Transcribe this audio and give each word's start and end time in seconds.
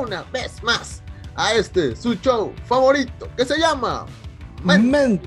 una 0.00 0.22
vez 0.24 0.60
más 0.62 1.02
a 1.34 1.54
este 1.54 1.96
su 1.96 2.14
show 2.14 2.54
favorito 2.66 3.28
que 3.36 3.44
se 3.44 3.58
llama 3.58 4.06
Mente 4.62 5.18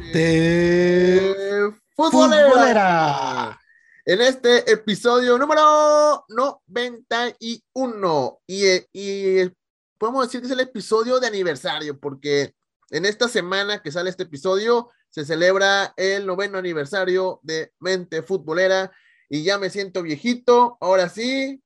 Futbolera. 1.96 2.50
Futbolera. 2.50 3.60
En 4.06 4.22
este 4.22 4.72
episodio 4.72 5.38
número 5.38 6.26
91 6.30 8.40
y, 8.48 8.66
y 8.94 9.52
podemos 9.98 10.26
decir 10.26 10.40
que 10.42 10.48
es 10.48 10.54
el 10.54 10.62
episodio 10.62 11.20
de 11.20 11.28
aniversario 11.28 12.00
porque 12.00 12.56
en 12.90 13.06
esta 13.06 13.28
semana 13.28 13.82
que 13.82 13.92
sale 13.92 14.10
este 14.10 14.24
episodio 14.24 14.90
se 15.10 15.26
celebra 15.26 15.94
el 15.96 16.26
noveno 16.26 16.58
aniversario 16.58 17.40
de 17.44 17.72
Mente 17.80 18.24
Futbolera 18.24 18.92
y 19.30 19.44
ya 19.44 19.58
me 19.58 19.70
siento 19.70 20.04
viejito, 20.04 20.78
ahora 20.80 21.10
sí. 21.10 21.62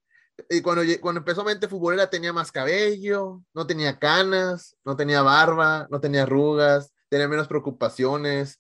Y 0.50 0.62
cuando, 0.62 0.84
cuando 1.02 1.20
empezó 1.20 1.44
Mente 1.44 1.68
Futbolera 1.68 2.10
tenía 2.10 2.34
más 2.34 2.52
cabello, 2.52 3.42
no 3.54 3.66
tenía 3.66 3.98
canas, 3.98 4.76
no 4.86 4.96
tenía 4.96 5.22
barba, 5.22 5.88
no 5.90 6.00
tenía 6.00 6.24
arrugas, 6.24 6.94
tenía 7.10 7.28
menos 7.28 7.48
preocupaciones. 7.48 8.60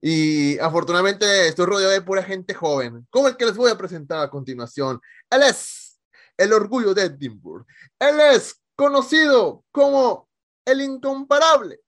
Y 0.00 0.58
afortunadamente 0.58 1.48
estoy 1.48 1.66
rodeado 1.66 1.92
de 1.92 2.02
pura 2.02 2.22
gente 2.22 2.54
joven, 2.54 3.06
como 3.10 3.28
el 3.28 3.36
que 3.36 3.46
les 3.46 3.56
voy 3.56 3.70
a 3.70 3.78
presentar 3.78 4.20
a 4.20 4.30
continuación. 4.30 5.00
Él 5.30 5.42
es 5.42 5.98
el 6.36 6.52
orgullo 6.52 6.94
de 6.94 7.04
Edinburgh. 7.04 7.66
Él 7.98 8.20
es 8.20 8.60
conocido 8.76 9.64
como 9.72 10.28
el 10.64 10.82
incomparable 10.82 11.80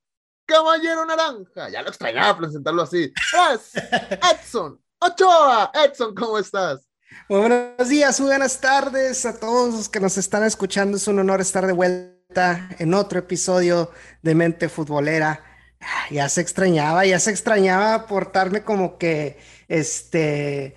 Caballero 0.46 1.05
Naranja. 1.05 1.68
Ya 1.68 1.83
lo 1.83 1.88
extrañaba 1.88 2.38
presentarlo 2.38 2.83
así. 2.83 3.12
Es 3.52 3.72
Edson 4.33 4.83
Ochoa. 5.00 5.70
Edson, 5.74 6.14
¿cómo 6.14 6.38
estás? 6.38 6.88
Buenos 7.28 7.89
días, 7.89 8.20
muy 8.20 8.28
buenas 8.31 8.61
tardes 8.61 9.25
a 9.27 9.39
todos 9.39 9.75
los 9.75 9.89
que 9.89 10.01
nos 10.01 10.17
están 10.19 10.45
escuchando. 10.45 10.97
Es 10.97 11.09
un 11.09 11.19
honor 11.19 11.41
estar 11.41 11.67
de 11.67 11.73
vuelta 11.73 12.69
en 12.78 12.95
otro 12.95 13.19
episodio 13.20 13.91
de 14.23 14.34
Mente 14.34 14.69
Futbolera. 14.69 15.42
Ah, 15.81 16.06
Ya 16.11 16.29
se 16.29 16.41
extrañaba, 16.41 17.06
ya 17.06 17.19
se 17.19 17.31
extrañaba 17.31 18.06
portarme 18.06 18.62
como 18.64 18.98
que, 18.98 19.39
este, 19.69 20.75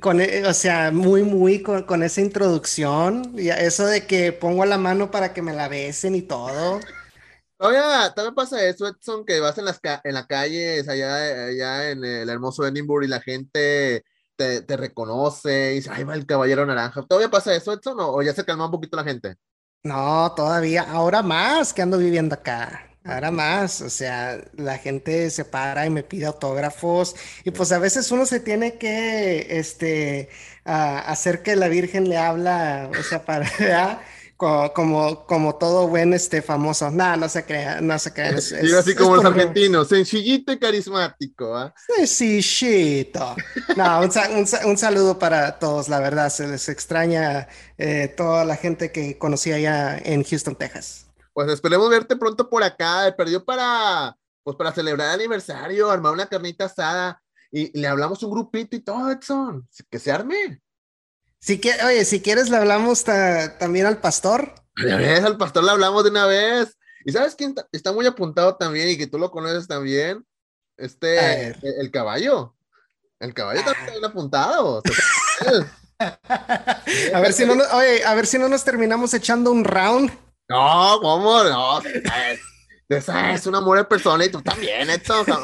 con, 0.00 0.20
e- 0.20 0.46
o 0.46 0.54
sea, 0.54 0.90
muy, 0.92 1.22
muy 1.24 1.62
con, 1.62 2.02
esa 2.02 2.20
introducción. 2.20 3.34
Y 3.38 3.48
eso 3.50 3.86
de 3.86 4.06
que 4.06 4.32
pongo 4.32 4.64
la 4.66 4.78
mano 4.78 5.10
para 5.10 5.32
que 5.34 5.42
me 5.42 5.52
la 5.52 5.68
besen 5.68 6.14
y 6.14 6.22
todo. 6.22 6.80
Todavía, 7.58 8.12
también 8.14 8.34
pasa 8.34 8.64
eso, 8.64 8.86
Edson, 8.88 9.24
que 9.26 9.38
vas 9.40 9.58
en 9.58 9.66
las 9.66 9.80
en 10.04 10.14
la 10.14 10.26
calle, 10.26 10.80
allá, 10.88 11.46
allá 11.46 11.90
en 11.90 12.04
el 12.04 12.28
hermoso 12.30 12.66
Edinburgh 12.66 13.04
y 13.04 13.08
la 13.08 13.20
gente 13.20 14.04
te, 14.40 14.62
te 14.62 14.76
reconoce 14.78 15.72
y 15.72 15.74
dice, 15.76 15.90
ahí 15.92 16.02
va 16.02 16.14
el 16.14 16.24
caballero 16.24 16.64
naranja. 16.64 17.02
¿Todavía 17.02 17.30
pasa 17.30 17.54
eso, 17.54 17.74
Edson, 17.74 18.00
o, 18.00 18.14
o 18.14 18.22
ya 18.22 18.32
se 18.32 18.42
calmó 18.42 18.64
un 18.64 18.70
poquito 18.70 18.96
la 18.96 19.04
gente? 19.04 19.36
No, 19.82 20.32
todavía, 20.34 20.82
ahora 20.90 21.22
más 21.22 21.74
que 21.74 21.82
ando 21.82 21.98
viviendo 21.98 22.34
acá. 22.34 22.86
Ahora 23.04 23.30
más, 23.30 23.82
o 23.82 23.90
sea, 23.90 24.42
la 24.54 24.78
gente 24.78 25.28
se 25.30 25.44
para 25.44 25.84
y 25.84 25.90
me 25.90 26.02
pide 26.02 26.26
autógrafos 26.26 27.16
y 27.44 27.50
pues 27.50 27.72
a 27.72 27.78
veces 27.78 28.10
uno 28.12 28.24
se 28.26 28.40
tiene 28.40 28.78
que, 28.78 29.58
este, 29.58 30.30
ah, 30.64 31.00
hacer 31.00 31.42
que 31.42 31.56
la 31.56 31.68
Virgen 31.68 32.08
le 32.08 32.16
habla, 32.16 32.90
o 32.98 33.02
sea, 33.02 33.24
para, 33.26 33.46
¿verdad? 33.58 34.00
Co- 34.40 34.72
Como, 34.74 35.26
como 35.26 35.56
todo 35.56 35.86
buen, 35.86 36.14
este, 36.14 36.40
famoso. 36.40 36.90
No, 36.90 37.14
no 37.18 37.28
se 37.28 37.44
crea, 37.44 37.82
no 37.82 37.98
se 37.98 38.10
crean. 38.14 38.36
es- 38.38 38.50
Digo 38.62 38.78
así 38.78 38.92
es 38.92 38.96
como 38.96 39.16
los 39.16 39.24
argentinos, 39.26 39.88
sencillito 39.88 40.50
y 40.50 40.58
carismático, 40.58 41.54
¿ah? 41.54 41.74
Sencillito. 41.94 43.36
No, 43.76 44.00
un, 44.00 44.10
un 44.38 44.46
un 44.70 44.78
saludo 44.78 45.18
para 45.18 45.58
todos, 45.58 45.90
la 45.90 46.00
verdad, 46.00 46.30
se 46.30 46.48
les 46.48 46.70
extraña 46.70 47.48
eh, 47.76 48.08
toda 48.16 48.46
la 48.46 48.56
gente 48.56 48.90
que 48.92 49.18
conocí 49.18 49.52
allá 49.52 49.98
en 49.98 50.24
Houston, 50.24 50.56
Texas. 50.56 51.06
Pues 51.34 51.50
esperemos 51.50 51.90
verte 51.90 52.16
pronto 52.16 52.48
por 52.48 52.62
acá. 52.62 53.06
He 53.08 53.12
perdido 53.12 53.44
para, 53.44 54.16
pues 54.42 54.56
para 54.56 54.72
celebrar 54.72 55.08
el 55.08 55.14
aniversario, 55.20 55.90
armar 55.90 56.12
una 56.12 56.26
carnita 56.26 56.64
asada 56.64 57.22
y, 57.52 57.76
y 57.76 57.80
le 57.80 57.88
hablamos 57.88 58.22
un 58.22 58.30
grupito 58.30 58.74
y 58.74 58.80
todo, 58.80 59.10
Edson. 59.10 59.68
Que 59.90 59.98
se 59.98 60.10
arme. 60.10 60.62
Si 61.40 61.58
que, 61.58 61.72
oye, 61.84 62.04
si 62.04 62.20
quieres 62.20 62.50
le 62.50 62.56
hablamos 62.58 63.04
ta- 63.04 63.56
también 63.58 63.86
al 63.86 63.98
pastor. 63.98 64.54
Ya 64.86 64.96
ves, 64.96 65.24
al 65.24 65.36
pastor 65.38 65.64
le 65.64 65.70
hablamos 65.70 66.04
de 66.04 66.10
una 66.10 66.26
vez. 66.26 66.76
¿Y 67.04 67.12
sabes 67.12 67.34
quién 67.34 67.54
está 67.72 67.92
muy 67.92 68.06
apuntado 68.06 68.56
también 68.56 68.88
y 68.90 68.98
que 68.98 69.06
tú 69.06 69.18
lo 69.18 69.30
conoces 69.30 69.66
también? 69.66 70.24
Este, 70.76 71.06
ver. 71.14 71.58
el, 71.62 71.74
el 71.80 71.90
caballo. 71.90 72.54
El 73.18 73.32
caballo 73.34 73.62
también 73.64 73.80
está 73.86 73.92
bien 73.92 74.04
apuntado. 74.04 74.82
A 76.00 77.20
ver 77.20 77.32
si 77.34 77.44
no, 77.44 77.52
oye, 77.74 78.02
a 78.04 78.14
ver 78.14 78.26
si 78.26 78.38
no 78.38 78.48
nos 78.48 78.64
terminamos 78.64 79.12
echando 79.12 79.50
un 79.52 79.64
round. 79.64 80.10
No, 80.48 80.98
¿cómo? 81.02 81.44
No, 81.44 81.78
es, 81.80 82.40
esa 82.88 83.32
es 83.34 83.46
una 83.46 83.58
amor 83.58 83.76
de 83.78 83.84
persona 83.84 84.24
y 84.24 84.30
tú 84.30 84.40
también, 84.40 84.88
Edson. 84.88 85.20
O 85.20 85.24
sea, 85.26 85.36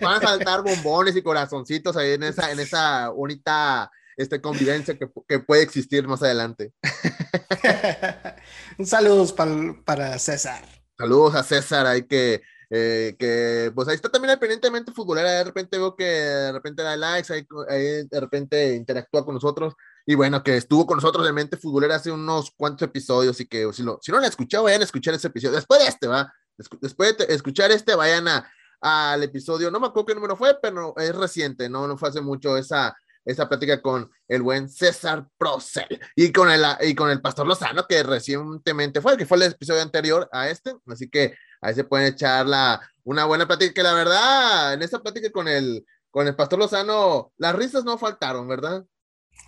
van 0.00 0.18
a 0.18 0.20
saltar 0.20 0.62
bombones 0.62 1.16
y 1.16 1.22
corazoncitos 1.22 1.96
ahí 1.96 2.12
en 2.12 2.22
esa, 2.22 2.52
en 2.52 2.60
esa 2.60 3.08
bonita 3.08 3.90
este, 4.16 4.40
convivencia 4.40 4.98
que, 4.98 5.08
que 5.28 5.38
puede 5.40 5.62
existir 5.62 6.06
más 6.06 6.22
adelante. 6.22 6.72
Un 8.78 8.86
saludo 8.86 9.24
pal- 9.34 9.82
para 9.84 10.18
César. 10.18 10.64
Saludos 10.98 11.34
a 11.34 11.42
César, 11.42 11.86
ahí 11.86 12.02
que, 12.02 12.42
eh, 12.70 13.16
que 13.18 13.72
pues 13.74 13.88
ahí 13.88 13.94
está 13.94 14.08
también 14.08 14.30
al 14.30 14.38
pendientemente 14.38 14.92
futbolera, 14.92 15.30
de 15.30 15.44
repente 15.44 15.78
veo 15.78 15.96
que 15.96 16.04
de 16.04 16.52
repente 16.52 16.82
da 16.82 16.96
likes, 16.96 17.32
ahí, 17.32 17.46
ahí 17.68 18.06
de 18.08 18.20
repente 18.20 18.74
interactúa 18.74 19.24
con 19.24 19.34
nosotros, 19.34 19.74
y 20.06 20.14
bueno, 20.14 20.42
que 20.42 20.56
estuvo 20.56 20.86
con 20.86 20.96
nosotros 20.96 21.24
de 21.24 21.32
Mente 21.32 21.56
Futbolera 21.56 21.96
hace 21.96 22.10
unos 22.10 22.50
cuantos 22.56 22.86
episodios, 22.86 23.40
y 23.40 23.46
que 23.46 23.72
si, 23.72 23.82
lo, 23.82 23.98
si 24.02 24.12
no 24.12 24.18
han 24.18 24.24
escuchado, 24.24 24.64
vayan 24.64 24.80
a 24.82 24.84
escuchar 24.84 25.14
ese 25.14 25.28
episodio, 25.28 25.56
después 25.56 25.80
de 25.80 25.86
este, 25.88 26.06
va, 26.06 26.32
después 26.80 27.16
de 27.16 27.26
escuchar 27.34 27.70
este, 27.72 27.94
vayan 27.94 28.28
a, 28.28 28.50
al 28.80 29.22
episodio, 29.22 29.70
no 29.70 29.80
me 29.80 29.86
acuerdo 29.88 30.06
qué 30.06 30.14
número 30.14 30.36
fue, 30.36 30.58
pero 30.60 30.94
es 30.98 31.14
reciente, 31.14 31.68
no, 31.68 31.86
no 31.88 31.96
fue 31.96 32.08
hace 32.10 32.20
mucho 32.20 32.56
esa, 32.56 32.94
esa 33.24 33.48
plática 33.48 33.80
con 33.80 34.10
el 34.28 34.42
buen 34.42 34.68
César 34.68 35.26
Procel 35.36 36.00
y 36.16 36.32
con 36.32 36.50
el, 36.50 36.64
y 36.80 36.94
con 36.94 37.10
el 37.10 37.20
Pastor 37.20 37.46
Lozano, 37.46 37.86
que 37.86 38.02
recientemente 38.02 39.00
fue, 39.00 39.16
que 39.16 39.26
fue 39.26 39.36
el 39.38 39.44
episodio 39.44 39.82
anterior 39.82 40.28
a 40.32 40.48
este, 40.48 40.74
así 40.86 41.08
que 41.08 41.34
ahí 41.60 41.74
se 41.74 41.84
pueden 41.84 42.08
echar 42.08 42.46
la, 42.46 42.80
una 43.04 43.24
buena 43.24 43.46
plática, 43.46 43.72
que 43.72 43.82
la 43.82 43.94
verdad, 43.94 44.74
en 44.74 44.82
esa 44.82 45.00
plática 45.00 45.30
con 45.30 45.48
el, 45.48 45.84
con 46.10 46.26
el 46.26 46.36
Pastor 46.36 46.58
Lozano, 46.58 47.32
las 47.36 47.54
risas 47.54 47.84
no 47.84 47.98
faltaron, 47.98 48.48
¿verdad? 48.48 48.84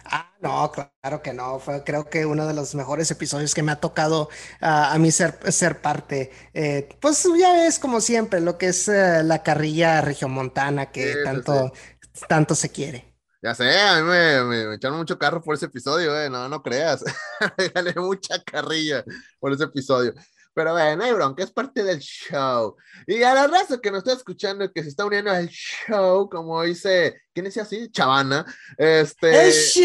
Ah, 0.07 0.33
no, 0.41 0.71
claro 0.73 1.23
que 1.23 1.33
no. 1.33 1.59
Fue 1.59 1.83
creo 1.85 2.09
que 2.09 2.27
uno 2.27 2.47
de 2.47 2.55
los 2.55 2.75
mejores 2.75 3.11
episodios 3.11 3.55
que 3.55 3.63
me 3.63 3.73
ha 3.73 3.81
tocado 3.81 4.29
ah, 4.61 4.93
a 4.93 4.99
mí 4.99 5.11
ser, 5.11 5.39
ser 5.53 5.81
parte. 5.81 6.31
Eh, 6.53 6.89
pues 7.01 7.27
ya 7.39 7.53
ves, 7.53 7.79
como 7.79 8.01
siempre, 8.01 8.41
lo 8.41 8.59
que 8.59 8.69
es 8.69 8.89
eh, 8.89 9.23
la 9.23 9.43
carrilla 9.43 10.01
regiomontana 10.01 10.91
que 10.91 11.05
Sí, 11.05 11.13
sí, 11.13 11.25
tanto, 11.25 11.73
tanto 12.29 12.55
se 12.55 12.71
quiere. 12.71 13.14
Ya 13.45 13.55
sé, 13.55 13.79
a 13.79 13.97
mí 13.97 14.03
me, 14.09 14.43
me- 14.45 14.67
me 14.69 14.75
echaron 14.77 14.97
mucho 14.97 15.19
carro 15.19 15.43
por 15.43 15.55
ese 15.55 15.67
episodio, 15.67 16.19
eh, 16.19 16.31
no, 16.31 16.49
no 16.49 16.63
creas, 16.63 17.05
Me 17.59 17.69
gané 17.69 17.93
mucha 17.97 18.43
carrilla 18.43 19.05
por 19.39 19.53
ese 19.53 19.65
episodio. 19.65 20.15
Pero 20.55 20.73
bueno, 20.73 20.97
no 20.97 21.05
hay 21.05 21.13
bronca, 21.13 21.43
es 21.45 21.51
parte 21.51 21.83
del 21.85 21.99
show. 21.99 22.75
Y 23.07 23.23
a 23.23 23.35
la 23.35 23.47
raza 23.49 23.79
que 23.83 23.91
nos 23.91 23.99
está 23.99 24.13
escuchando 24.15 24.65
y 24.65 24.73
que 24.73 24.83
se 24.83 24.89
está 24.89 25.05
uniendo 25.05 25.31
al 25.31 25.49
show, 25.49 26.27
como 26.31 26.63
dice, 26.63 27.23
¿quién 27.35 27.45
decía 27.45 27.65
así? 27.65 27.91
Chavana. 27.91 28.47
Este. 28.79 29.49
¡El 29.49 29.53
show! 29.53 29.85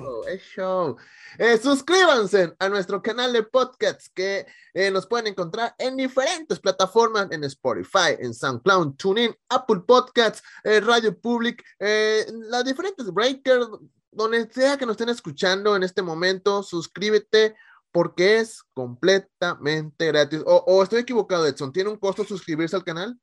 show, 0.00 0.24
es 0.28 0.42
show. 0.42 0.96
Eh, 1.38 1.58
suscríbanse 1.58 2.54
a 2.58 2.68
nuestro 2.68 3.02
canal 3.02 3.32
de 3.32 3.42
podcasts 3.42 4.10
que 4.14 4.46
eh, 4.72 4.90
nos 4.90 5.06
pueden 5.06 5.28
encontrar 5.28 5.74
en 5.78 5.96
diferentes 5.96 6.60
plataformas, 6.60 7.28
en 7.30 7.42
Spotify, 7.44 8.16
en 8.18 8.32
SoundCloud, 8.32 8.94
TuneIn, 8.94 9.34
Apple 9.48 9.82
Podcasts, 9.86 10.42
eh, 10.62 10.80
Radio 10.80 11.18
Public, 11.18 11.64
las 11.78 12.64
diferentes 12.64 13.12
breakers, 13.12 13.66
donde 14.10 14.48
sea 14.52 14.76
que 14.76 14.86
nos 14.86 14.94
estén 14.94 15.08
escuchando 15.08 15.74
en 15.74 15.82
este 15.82 16.02
momento, 16.02 16.62
suscríbete 16.62 17.56
porque 17.90 18.38
es 18.38 18.62
completamente 18.72 20.06
gratis. 20.06 20.40
O, 20.46 20.82
estoy 20.82 21.00
equivocado, 21.00 21.46
Edson, 21.46 21.72
¿tiene 21.72 21.90
un 21.90 21.96
costo 21.96 22.24
suscribirse 22.24 22.76
al 22.76 22.84
canal? 22.84 23.18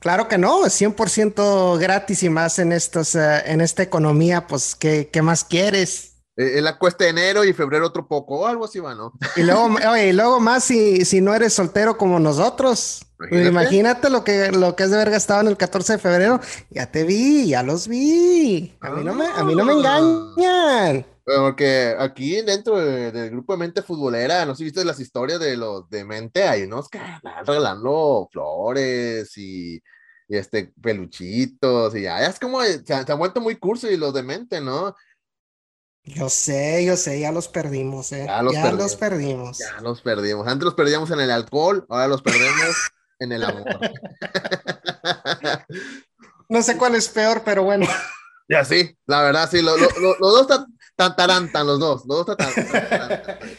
Claro 0.00 0.26
que 0.26 0.38
no, 0.38 0.66
es 0.66 0.80
100% 0.80 1.78
gratis 1.78 2.22
y 2.24 2.28
más 2.28 2.58
en 2.58 2.72
estos, 2.72 3.14
en 3.14 3.60
esta 3.60 3.84
economía, 3.84 4.46
pues, 4.48 4.74
¿qué, 4.74 5.10
qué 5.12 5.22
más 5.22 5.44
quieres? 5.44 6.11
Eh, 6.36 6.62
la 6.62 6.78
cuesta 6.78 7.04
de 7.04 7.10
enero 7.10 7.44
y 7.44 7.52
febrero 7.52 7.86
otro 7.86 8.08
poco, 8.08 8.40
o 8.40 8.46
algo 8.46 8.64
así 8.64 8.80
va, 8.80 8.94
¿no? 8.94 9.12
Y 9.36 9.42
luego, 9.42 9.64
oye, 9.90 10.08
y 10.08 10.12
luego 10.12 10.40
más 10.40 10.64
si, 10.64 11.04
si 11.04 11.20
no 11.20 11.34
eres 11.34 11.52
soltero 11.52 11.98
como 11.98 12.18
nosotros. 12.18 13.04
Imagínate. 13.20 13.48
Imagínate, 13.48 14.10
lo 14.10 14.24
que 14.24 14.50
lo 14.50 14.74
que 14.74 14.82
has 14.82 14.90
de 14.90 14.96
haber 14.96 15.10
gastado 15.10 15.42
en 15.42 15.48
el 15.48 15.56
14 15.56 15.94
de 15.94 15.98
febrero. 15.98 16.40
Ya 16.70 16.90
te 16.90 17.04
vi, 17.04 17.48
ya 17.48 17.62
los 17.62 17.86
vi. 17.86 18.74
A 18.80 18.90
mí 18.90 19.04
no 19.04 19.14
me, 19.14 19.26
a 19.26 19.44
mí 19.44 19.54
no 19.54 19.64
me 19.64 19.72
ah. 19.72 19.98
engañan. 19.98 21.06
Porque 21.24 21.94
aquí 21.98 22.42
dentro 22.42 22.78
del 22.78 23.30
grupo 23.30 23.52
de 23.52 23.58
mente 23.58 23.82
futbolera, 23.82 24.44
no 24.44 24.54
sé 24.54 24.58
si 24.58 24.64
viste 24.64 24.84
las 24.84 24.98
historias 24.98 25.38
de 25.38 25.56
los 25.56 25.88
de 25.88 26.04
mente, 26.04 26.42
hay 26.42 26.64
unos 26.64 26.88
que 26.88 26.98
regalando 27.46 28.28
flores 28.32 29.36
y, 29.36 29.76
y, 30.26 30.36
este 30.36 30.72
peluchitos 30.82 31.94
y 31.94 32.02
ya, 32.02 32.26
es 32.26 32.40
como 32.40 32.60
se, 32.62 32.84
se 32.84 32.92
han 32.94 33.18
vuelto 33.18 33.40
muy 33.40 33.54
curso 33.54 33.88
y 33.88 33.96
los 33.96 34.12
de 34.12 34.24
mente, 34.24 34.60
¿no? 34.60 34.96
Yo 36.04 36.28
sé, 36.28 36.84
yo 36.84 36.96
sé, 36.96 37.20
ya 37.20 37.30
los 37.30 37.48
perdimos, 37.48 38.10
¿eh? 38.12 38.24
Ya, 38.26 38.42
los, 38.42 38.54
perdimos. 38.96 39.58
Ya 39.58 39.80
los 39.80 40.00
perdimos. 40.02 40.48
Antes 40.48 40.64
los 40.64 40.74
perdíamos 40.74 41.10
en 41.12 41.20
el 41.20 41.30
alcohol, 41.30 41.86
ahora 41.88 42.08
los 42.08 42.22
perdemos 42.22 42.76
en 43.20 43.32
el 43.32 43.44
amor. 43.44 43.64
No 46.48 46.62
sé 46.62 46.76
cuál 46.76 46.96
es 46.96 47.08
peor, 47.08 47.42
pero 47.44 47.62
bueno. 47.62 47.86
Ya 48.48 48.64
sí, 48.64 48.98
la 49.06 49.22
verdad, 49.22 49.48
sí, 49.50 49.62
los 49.62 49.78
dos 50.18 50.42
están 50.42 50.66
Tantarantan 51.02 51.66
los 51.66 51.80
dos, 51.80 52.04
los 52.06 52.24
dos 52.24 52.36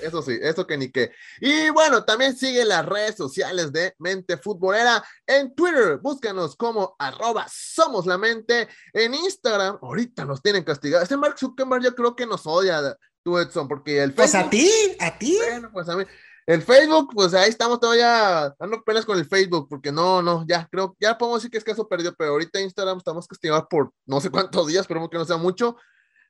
Eso 0.02 0.22
sí, 0.22 0.40
eso 0.42 0.66
que 0.66 0.78
ni 0.78 0.90
qué. 0.90 1.12
Y 1.42 1.70
bueno, 1.72 2.06
también 2.06 2.38
sigue 2.38 2.64
las 2.64 2.86
redes 2.86 3.18
sociales 3.18 3.74
de 3.74 3.94
Mente 4.00 4.38
Futbolera 4.38 5.04
en 5.28 5.54
Twitter. 5.54 5.98
Búscanos 5.98 6.56
como 6.56 6.96
arroba 6.98 7.46
somos 7.52 8.06
la 8.06 8.18
mente. 8.18 8.70
En 8.94 9.14
Instagram, 9.14 9.78
ahorita 9.82 10.24
nos 10.24 10.42
tienen 10.42 10.64
castigados. 10.64 11.04
Este 11.04 11.18
Mark 11.18 11.38
Zuckerberg 11.38 11.84
yo 11.84 11.94
creo 11.94 12.16
que 12.16 12.26
nos 12.26 12.48
odia, 12.48 12.96
tú 13.24 13.38
Edson, 13.38 13.68
porque 13.68 14.02
el 14.02 14.14
Facebook... 14.14 14.32
Pues 14.32 14.36
a 14.36 14.50
ti, 14.50 14.72
a 15.02 15.20
ti. 15.20 15.38
Bueno, 15.38 15.70
pues 15.74 15.90
a 15.90 15.98
mí. 15.98 16.06
El 16.46 16.62
Facebook, 16.62 17.10
pues 17.14 17.34
ahí 17.34 17.50
estamos 17.50 17.82
todavía 17.82 18.56
dando 18.58 18.82
penas 18.84 19.06
con 19.06 19.18
el 19.18 19.26
Facebook, 19.26 19.68
porque 19.70 19.92
no, 19.92 20.22
no, 20.22 20.46
ya 20.48 20.66
creo, 20.72 20.96
ya 20.98 21.18
podemos 21.18 21.40
decir 21.40 21.52
que 21.52 21.58
es 21.58 21.64
caso 21.66 21.90
perdido, 21.90 22.14
pero 22.18 22.32
ahorita 22.32 22.62
Instagram 22.62 23.00
estamos 23.00 23.28
castigados 23.28 23.66
por 23.70 23.92
no 24.06 24.22
sé 24.22 24.30
cuántos 24.30 24.68
días, 24.68 24.82
esperemos 24.82 25.10
que 25.10 25.18
no 25.18 25.26
sea 25.26 25.38
mucho. 25.38 25.76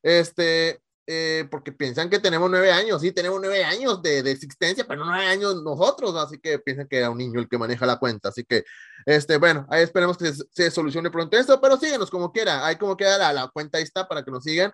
Este, 0.03 0.82
eh, 1.05 1.47
porque 1.51 1.71
piensan 1.71 2.09
que 2.09 2.19
tenemos 2.19 2.49
nueve 2.49 2.71
años, 2.71 3.01
sí, 3.01 3.11
tenemos 3.11 3.39
nueve 3.41 3.63
años 3.63 4.01
de, 4.01 4.19
existencia, 4.31 4.85
pero 4.87 5.01
no 5.03 5.11
nueve 5.11 5.25
años 5.27 5.61
nosotros, 5.63 6.15
así 6.15 6.39
que 6.39 6.59
piensan 6.59 6.87
que 6.87 6.97
era 6.97 7.09
un 7.09 7.17
niño 7.17 7.39
el 7.39 7.49
que 7.49 7.57
maneja 7.57 7.85
la 7.85 7.97
cuenta, 7.97 8.29
así 8.29 8.43
que, 8.43 8.63
este, 9.05 9.37
bueno, 9.37 9.65
ahí 9.69 9.83
esperemos 9.83 10.17
que 10.17 10.31
se, 10.51 10.71
solucione 10.71 11.11
pronto 11.11 11.37
esto, 11.37 11.59
pero 11.59 11.77
síguenos 11.77 12.09
como 12.09 12.31
quiera, 12.31 12.65
ahí 12.65 12.77
como 12.77 12.95
queda 12.95 13.17
la, 13.17 13.33
la 13.33 13.47
cuenta 13.49 13.77
ahí 13.77 13.83
está 13.83 14.07
para 14.07 14.23
que 14.23 14.31
nos 14.31 14.43
sigan. 14.43 14.71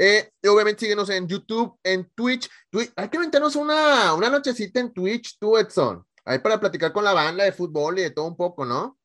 Eh, 0.00 0.30
obviamente 0.46 0.80
síguenos 0.80 1.10
en 1.10 1.26
YouTube, 1.26 1.76
en 1.82 2.08
Twitch. 2.14 2.48
Hay 2.94 3.08
que 3.08 3.18
meternos 3.18 3.56
una, 3.56 4.14
una 4.14 4.30
nochecita 4.30 4.78
en 4.78 4.92
Twitch, 4.92 5.36
tú, 5.40 5.56
Edson. 5.58 6.04
Ahí 6.24 6.38
para 6.38 6.60
platicar 6.60 6.92
con 6.92 7.02
la 7.02 7.12
banda 7.12 7.42
de 7.42 7.52
fútbol 7.52 7.98
y 7.98 8.02
de 8.02 8.10
todo 8.10 8.26
un 8.26 8.36
poco, 8.36 8.64
¿no? 8.64 8.96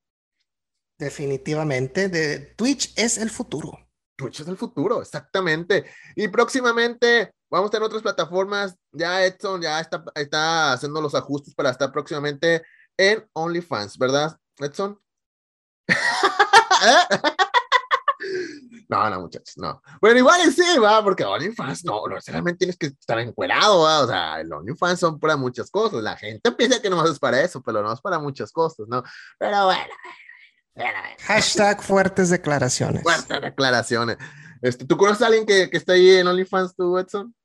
Definitivamente, 0.99 2.09
de 2.09 2.39
Twitch 2.55 2.93
es 2.95 3.17
el 3.17 3.29
futuro. 3.29 3.82
Twitch 4.15 4.41
es 4.41 4.47
el 4.47 4.57
futuro, 4.57 5.01
exactamente. 5.01 5.85
Y 6.15 6.27
próximamente 6.27 7.33
vamos 7.49 7.67
a 7.67 7.71
tener 7.71 7.85
otras 7.85 8.01
plataformas. 8.01 8.75
Ya 8.91 9.25
Edson 9.25 9.61
ya 9.61 9.79
está, 9.79 10.03
está 10.15 10.73
haciendo 10.73 11.01
los 11.01 11.15
ajustes 11.15 11.53
para 11.55 11.71
estar 11.71 11.91
próximamente 11.91 12.63
en 12.97 13.27
OnlyFans, 13.33 13.97
¿verdad, 13.97 14.37
Edson? 14.59 14.99
No, 18.89 19.09
no, 19.09 19.21
muchachos, 19.21 19.57
no. 19.57 19.81
Bueno, 19.99 20.19
igual 20.19 20.39
sí, 20.53 20.77
va, 20.77 21.03
porque 21.03 21.23
OnlyFans, 21.23 21.83
no, 21.83 22.05
no 22.07 22.15
necesariamente 22.15 22.59
tienes 22.59 22.77
que 22.77 22.87
estar 22.87 23.17
encuerado, 23.17 23.81
¿va? 23.81 24.01
o 24.01 24.07
sea, 24.07 24.39
el 24.39 24.53
OnlyFans 24.53 24.99
son 24.99 25.19
para 25.19 25.35
muchas 25.35 25.71
cosas. 25.71 26.03
La 26.03 26.15
gente 26.15 26.51
piensa 26.51 26.79
que 26.79 26.91
no 26.91 27.03
es 27.05 27.17
para 27.17 27.41
eso, 27.41 27.63
pero 27.63 27.81
no 27.81 27.91
es 27.91 28.01
para 28.01 28.19
muchas 28.19 28.51
cosas, 28.51 28.87
¿no? 28.87 29.01
Pero 29.39 29.65
bueno, 29.65 29.93
Hashtag 31.25 31.81
fuertes 31.81 32.29
declaraciones. 32.29 33.03
Fuertes 33.03 33.41
declaraciones. 33.41 34.17
Este, 34.61 34.85
¿Tú 34.85 34.97
conoces 34.97 35.21
a 35.21 35.27
alguien 35.27 35.45
que, 35.45 35.69
que 35.69 35.77
está 35.77 35.93
ahí 35.93 36.09
en 36.09 36.27
OnlyFans, 36.27 36.75
tú, 36.75 36.97
Edson? 36.97 37.35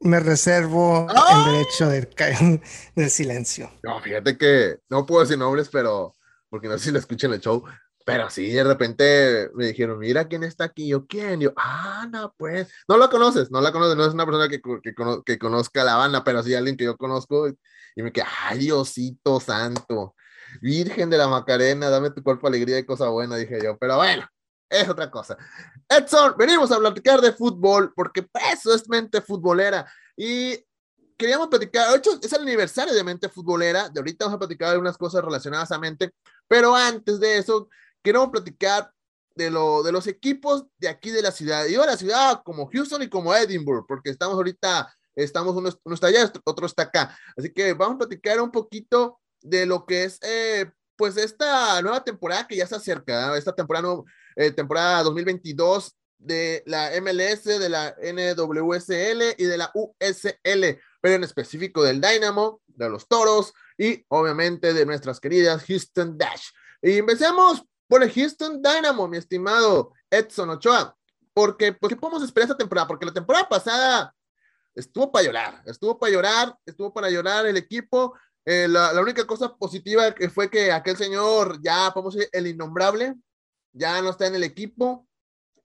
Me 0.00 0.20
reservo 0.20 1.06
el 1.10 1.52
derecho 1.52 1.88
de, 1.88 2.60
del 2.94 3.10
silencio. 3.10 3.70
No, 3.82 4.00
fíjate 4.00 4.38
que 4.38 4.78
no 4.88 5.04
puedo 5.04 5.22
decir 5.22 5.38
nombres, 5.38 5.68
pero 5.68 6.14
porque 6.48 6.68
no 6.68 6.78
sé 6.78 6.86
si 6.86 6.90
lo 6.92 6.98
escuchan 6.98 7.32
el 7.32 7.40
show, 7.40 7.64
pero 8.08 8.30
sí, 8.30 8.50
de 8.50 8.64
repente 8.64 9.50
me 9.54 9.66
dijeron, 9.66 9.98
mira 9.98 10.28
quién 10.28 10.42
está 10.42 10.64
aquí. 10.64 10.88
Yo, 10.88 11.06
¿quién? 11.06 11.40
Yo, 11.40 11.52
ah, 11.56 12.08
no, 12.10 12.34
pues. 12.38 12.70
No 12.88 12.96
la 12.96 13.10
conoces, 13.10 13.50
no 13.50 13.60
la 13.60 13.70
conoces, 13.70 13.96
no 13.96 14.06
es 14.06 14.14
una 14.14 14.24
persona 14.24 14.48
que, 14.48 14.62
que, 14.62 14.94
que 15.26 15.38
conozca 15.38 15.84
la 15.84 15.96
banda, 15.96 16.24
pero 16.24 16.42
sí 16.42 16.54
alguien 16.54 16.78
que 16.78 16.84
yo 16.84 16.96
conozco. 16.96 17.48
Y 17.94 18.02
me 18.02 18.10
quedé, 18.10 18.24
ay, 18.44 18.60
Diosito 18.60 19.40
santo. 19.40 20.14
Virgen 20.60 21.10
de 21.10 21.18
la 21.18 21.28
Macarena, 21.28 21.90
dame 21.90 22.10
tu 22.10 22.22
cuerpo 22.22 22.46
alegría 22.46 22.78
y 22.78 22.86
cosa 22.86 23.08
buena, 23.08 23.36
dije 23.36 23.58
yo. 23.62 23.76
Pero 23.78 23.96
bueno, 23.96 24.28
es 24.68 24.88
otra 24.88 25.10
cosa. 25.10 25.36
Edson, 25.88 26.34
venimos 26.38 26.70
a 26.72 26.78
platicar 26.78 27.20
de 27.20 27.32
fútbol, 27.32 27.92
porque 27.94 28.26
eso 28.52 28.74
es 28.74 28.88
mente 28.88 29.20
futbolera. 29.20 29.90
Y 30.16 30.58
queríamos 31.16 31.48
platicar, 31.48 31.90
de 31.90 31.98
hecho, 31.98 32.18
es 32.22 32.32
el 32.32 32.42
aniversario 32.42 32.94
de 32.94 33.04
mente 33.04 33.28
futbolera. 33.28 33.88
De 33.88 34.00
ahorita 34.00 34.26
vamos 34.26 34.36
a 34.36 34.38
platicar 34.38 34.80
de 34.80 34.92
cosas 34.94 35.24
relacionadas 35.24 35.72
a 35.72 35.78
mente, 35.78 36.12
pero 36.46 36.74
antes 36.74 37.18
de 37.18 37.38
eso, 37.38 37.68
queremos 38.02 38.30
platicar 38.30 38.92
de, 39.34 39.50
lo, 39.50 39.82
de 39.82 39.92
los 39.92 40.06
equipos 40.06 40.66
de 40.78 40.88
aquí 40.88 41.10
de 41.10 41.22
la 41.22 41.32
ciudad. 41.32 41.64
Digo 41.64 41.84
la 41.86 41.96
ciudad 41.96 42.42
como 42.44 42.68
Houston 42.68 43.02
y 43.02 43.08
como 43.08 43.34
Edinburgh, 43.34 43.86
porque 43.86 44.10
estamos 44.10 44.34
ahorita, 44.34 44.92
estamos, 45.14 45.56
uno 45.56 45.94
está 45.94 46.08
allá, 46.08 46.30
otro 46.44 46.66
está 46.66 46.82
acá. 46.84 47.16
Así 47.36 47.52
que 47.52 47.72
vamos 47.72 47.94
a 47.94 47.98
platicar 47.98 48.40
un 48.40 48.50
poquito 48.50 49.18
de 49.40 49.66
lo 49.66 49.86
que 49.86 50.04
es 50.04 50.18
eh, 50.22 50.70
pues 50.96 51.16
esta 51.16 51.80
nueva 51.82 52.02
temporada 52.02 52.46
que 52.46 52.56
ya 52.56 52.66
se 52.66 52.74
acerca, 52.74 53.36
esta 53.36 53.54
temporada, 53.54 54.02
eh, 54.36 54.50
temporada 54.50 55.04
2022 55.04 55.96
de 56.18 56.64
la 56.66 56.90
MLS, 57.00 57.44
de 57.44 57.68
la 57.68 57.94
NWSL 58.02 59.34
y 59.38 59.44
de 59.44 59.56
la 59.56 59.70
USL, 59.74 60.80
pero 61.00 61.14
en 61.14 61.24
específico 61.24 61.82
del 61.82 62.00
Dynamo, 62.00 62.60
de 62.66 62.90
los 62.90 63.06
Toros 63.06 63.52
y 63.76 64.04
obviamente 64.08 64.74
de 64.74 64.84
nuestras 64.84 65.20
queridas 65.20 65.64
Houston 65.64 66.18
Dash. 66.18 66.48
Y 66.82 66.98
empecemos 66.98 67.62
por 67.86 68.02
el 68.02 68.12
Houston 68.12 68.60
Dynamo, 68.60 69.06
mi 69.08 69.18
estimado 69.18 69.92
Edson 70.10 70.50
Ochoa, 70.50 70.96
porque 71.32 71.72
pues, 71.72 71.90
¿qué 71.90 71.96
podemos 71.96 72.22
esperar 72.22 72.46
esta 72.46 72.58
temporada? 72.58 72.88
Porque 72.88 73.06
la 73.06 73.14
temporada 73.14 73.48
pasada 73.48 74.14
estuvo 74.74 75.10
para 75.10 75.24
llorar, 75.24 75.62
estuvo 75.66 75.98
para 75.98 76.12
llorar, 76.12 76.56
estuvo 76.66 76.92
para 76.92 77.10
llorar 77.10 77.46
el 77.46 77.56
equipo, 77.56 78.14
eh, 78.50 78.66
la, 78.66 78.98
única 79.02 79.26
cosa 79.26 79.54
positiva 79.56 80.14
que 80.14 80.30
fue 80.30 80.48
que 80.48 80.72
aquel 80.72 80.96
señor, 80.96 81.60
ya 81.62 81.90
podemos 81.92 82.14
decir, 82.14 82.30
el 82.32 82.46
innombrable, 82.46 83.14
ya 83.74 84.00
no 84.00 84.08
está 84.08 84.26
en 84.26 84.36
el 84.36 84.42
equipo 84.42 85.06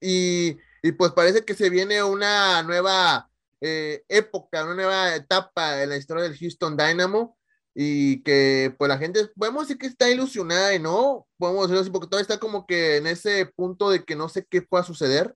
y, 0.02 0.58
y 0.82 0.92
pues 0.92 1.14
parece 1.14 1.46
que 1.46 1.54
se 1.54 1.70
viene 1.70 2.04
una 2.04 2.62
nueva 2.64 3.30
eh, 3.62 4.04
época, 4.10 4.66
una 4.66 4.76
nueva 4.76 5.16
etapa 5.16 5.82
en 5.82 5.92
la 5.92 5.96
historia 5.96 6.24
del 6.24 6.38
Houston 6.38 6.76
Dynamo 6.76 7.38
y 7.74 8.22
que 8.24 8.76
pues 8.78 8.90
la 8.90 8.98
gente, 8.98 9.30
podemos 9.38 9.64
decir 9.64 9.78
que 9.78 9.88
está 9.88 10.10
ilusionada 10.10 10.76
y 10.76 10.80
no, 10.80 11.26
podemos 11.38 11.62
decirlo 11.62 11.82
así, 11.84 11.90
porque 11.90 12.08
todavía 12.08 12.24
está 12.24 12.38
como 12.38 12.68
que 12.68 12.98
en 12.98 13.08
ese 13.08 13.46
punto 13.46 13.92
de 13.92 14.04
que 14.04 14.18
no 14.18 14.28
sé 14.28 14.46
qué 14.50 14.62
pueda 14.62 14.84
suceder 14.84 15.34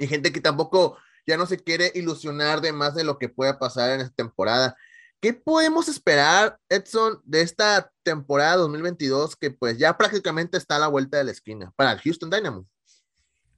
y 0.00 0.08
gente 0.08 0.32
que 0.32 0.40
tampoco 0.40 0.98
ya 1.28 1.36
no 1.36 1.46
se 1.46 1.58
quiere 1.58 1.92
ilusionar 1.94 2.60
de 2.60 2.72
más 2.72 2.96
de 2.96 3.04
lo 3.04 3.20
que 3.20 3.28
pueda 3.28 3.60
pasar 3.60 3.90
en 3.90 4.00
esta 4.00 4.16
temporada. 4.16 4.76
¿Qué 5.20 5.34
podemos 5.34 5.88
esperar, 5.88 6.58
Edson, 6.70 7.20
de 7.24 7.42
esta 7.42 7.92
temporada 8.02 8.56
2022 8.56 9.36
que 9.36 9.50
pues 9.50 9.76
ya 9.76 9.98
prácticamente 9.98 10.56
está 10.56 10.76
a 10.76 10.78
la 10.78 10.88
vuelta 10.88 11.18
de 11.18 11.24
la 11.24 11.30
esquina 11.30 11.72
para 11.76 11.92
el 11.92 12.00
Houston 12.00 12.30
Dynamo? 12.30 12.66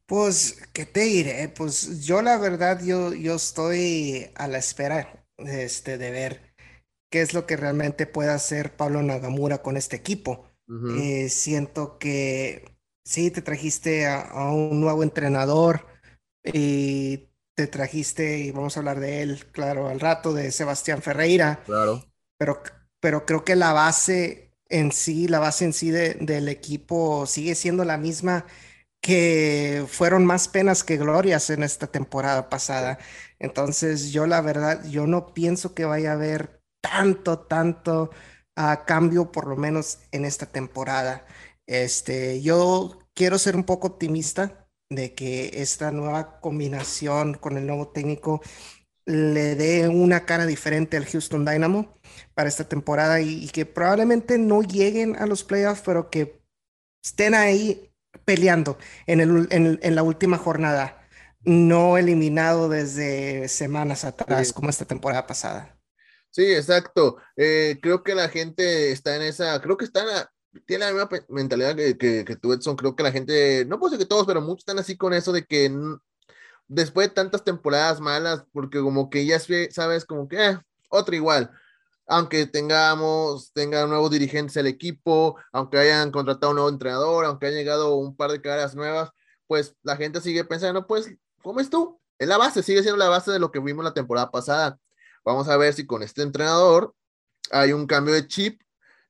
Pues, 0.06 0.60
¿qué 0.72 0.86
te 0.86 1.02
diré? 1.02 1.48
Pues 1.48 2.04
yo 2.04 2.20
la 2.20 2.36
verdad, 2.36 2.82
yo, 2.82 3.14
yo 3.14 3.36
estoy 3.36 4.30
a 4.34 4.48
la 4.48 4.58
espera 4.58 5.24
este, 5.38 5.98
de 5.98 6.10
ver 6.10 6.54
qué 7.10 7.22
es 7.22 7.32
lo 7.32 7.46
que 7.46 7.56
realmente 7.56 8.06
puede 8.06 8.30
hacer 8.30 8.76
Pablo 8.76 9.02
Nagamura 9.02 9.62
con 9.62 9.76
este 9.76 9.96
equipo. 9.96 10.48
Eh, 10.96 11.28
siento 11.28 11.98
que 11.98 12.64
sí, 13.04 13.30
te 13.30 13.42
trajiste 13.42 14.06
a, 14.06 14.22
a 14.22 14.52
un 14.52 14.80
nuevo 14.80 15.02
entrenador 15.02 15.86
y 16.44 17.28
te 17.54 17.66
trajiste, 17.66 18.38
y 18.38 18.50
vamos 18.50 18.76
a 18.76 18.80
hablar 18.80 19.00
de 19.00 19.22
él, 19.22 19.46
claro, 19.52 19.88
al 19.88 20.00
rato, 20.00 20.32
de 20.32 20.50
Sebastián 20.50 21.02
Ferreira. 21.02 21.60
Claro. 21.64 22.04
Pero, 22.38 22.62
pero 23.00 23.26
creo 23.26 23.44
que 23.44 23.56
la 23.56 23.72
base 23.72 24.54
en 24.68 24.90
sí, 24.92 25.28
la 25.28 25.38
base 25.38 25.66
en 25.66 25.72
sí 25.72 25.90
del 25.90 26.48
equipo 26.48 27.26
sigue 27.26 27.54
siendo 27.54 27.84
la 27.84 27.98
misma 27.98 28.46
que 29.02 29.84
fueron 29.88 30.24
más 30.24 30.48
penas 30.48 30.84
que 30.84 30.96
glorias 30.96 31.50
en 31.50 31.62
esta 31.62 31.88
temporada 31.88 32.48
pasada. 32.48 32.98
Entonces, 33.38 34.12
yo 34.12 34.26
la 34.26 34.40
verdad, 34.40 34.84
yo 34.88 35.06
no 35.06 35.34
pienso 35.34 35.74
que 35.74 35.84
vaya 35.84 36.10
a 36.10 36.14
haber 36.14 36.62
tanto, 36.80 37.40
tanto 37.40 38.10
uh, 38.56 38.84
cambio, 38.86 39.32
por 39.32 39.46
lo 39.46 39.56
menos 39.56 39.98
en 40.12 40.24
esta 40.24 40.46
temporada. 40.46 41.26
Este, 41.66 42.40
yo 42.42 42.98
quiero 43.14 43.38
ser 43.38 43.56
un 43.56 43.64
poco 43.64 43.88
optimista 43.88 44.61
de 44.94 45.14
que 45.14 45.50
esta 45.54 45.90
nueva 45.90 46.40
combinación 46.40 47.34
con 47.34 47.56
el 47.56 47.66
nuevo 47.66 47.88
técnico 47.88 48.42
le 49.04 49.56
dé 49.56 49.88
una 49.88 50.24
cara 50.24 50.46
diferente 50.46 50.96
al 50.96 51.06
Houston 51.06 51.44
Dynamo 51.44 51.98
para 52.34 52.48
esta 52.48 52.68
temporada 52.68 53.20
y, 53.20 53.48
que 53.48 53.66
probablemente 53.66 54.38
no 54.38 54.62
lleguen 54.62 55.16
a 55.16 55.26
los 55.26 55.44
playoffs, 55.44 55.82
pero 55.84 56.10
que 56.10 56.40
estén 57.02 57.34
ahí 57.34 57.92
peleando 58.24 58.78
en, 59.06 59.20
el, 59.20 59.48
en, 59.50 59.94
la 59.94 60.02
última 60.02 60.38
jornada, 60.38 61.06
no 61.40 61.98
eliminado 61.98 62.68
desde 62.68 63.48
semanas 63.48 64.04
atrás 64.04 64.52
como 64.52 64.70
esta 64.70 64.84
temporada 64.84 65.26
pasada. 65.26 65.76
Sí, 66.30 66.52
exacto. 66.52 67.18
Eh, 67.36 67.78
creo 67.82 68.02
que 68.02 68.14
la 68.14 68.28
gente 68.28 68.92
está 68.92 69.16
en 69.16 69.22
esa, 69.22 69.60
creo 69.60 69.76
que 69.76 69.84
están, 69.84 70.06
tiene 70.66 70.84
la 70.84 70.92
misma 70.92 71.08
mentalidad 71.28 71.76
que, 71.76 71.96
que, 71.96 72.24
que, 72.24 72.36
tú, 72.36 72.52
Edson. 72.52 72.76
Creo 72.76 72.94
que 72.94 73.02
la 73.02 73.12
gente, 73.12 73.64
no 73.66 73.78
puedo 73.78 73.90
decir 73.90 74.06
que 74.06 74.08
todos, 74.08 74.26
pero 74.26 74.40
muchos 74.40 74.60
están 74.60 74.78
así 74.78 74.96
con 74.96 75.12
eso 75.14 75.32
de 75.32 75.44
que 75.44 75.70
después 76.68 77.08
de 77.08 77.14
tantas 77.14 77.44
temporadas 77.44 78.00
malas, 78.00 78.44
porque 78.52 78.80
como 78.80 79.10
que 79.10 79.26
ya 79.26 79.38
sabes, 79.38 80.04
como 80.04 80.28
que 80.28 80.50
eh, 80.50 80.58
otra 80.88 81.16
igual. 81.16 81.50
Aunque 82.06 82.46
tengamos, 82.46 83.52
tenga 83.52 83.86
nuevos 83.86 84.10
dirigentes 84.10 84.56
el 84.56 84.66
equipo, 84.66 85.36
aunque 85.52 85.78
hayan 85.78 86.10
contratado 86.10 86.50
un 86.50 86.56
nuevo 86.56 86.70
entrenador, 86.70 87.24
aunque 87.24 87.46
hayan 87.46 87.58
llegado 87.58 87.96
un 87.96 88.16
par 88.16 88.30
de 88.32 88.42
caras 88.42 88.74
nuevas, 88.74 89.10
pues 89.46 89.76
la 89.82 89.96
gente 89.96 90.20
sigue 90.20 90.44
pensando, 90.44 90.86
pues, 90.86 91.10
¿cómo 91.42 91.60
es 91.60 91.70
tú? 91.70 92.00
Es 92.18 92.28
la 92.28 92.38
base, 92.38 92.62
sigue 92.62 92.82
siendo 92.82 92.98
la 92.98 93.08
base 93.08 93.30
de 93.30 93.38
lo 93.38 93.50
que 93.50 93.60
vimos 93.60 93.84
la 93.84 93.94
temporada 93.94 94.30
pasada. 94.30 94.78
Vamos 95.24 95.48
a 95.48 95.56
ver 95.56 95.72
si 95.74 95.86
con 95.86 96.02
este 96.02 96.22
entrenador 96.22 96.94
hay 97.50 97.72
un 97.72 97.86
cambio 97.86 98.14
de 98.14 98.26
chip 98.26 98.60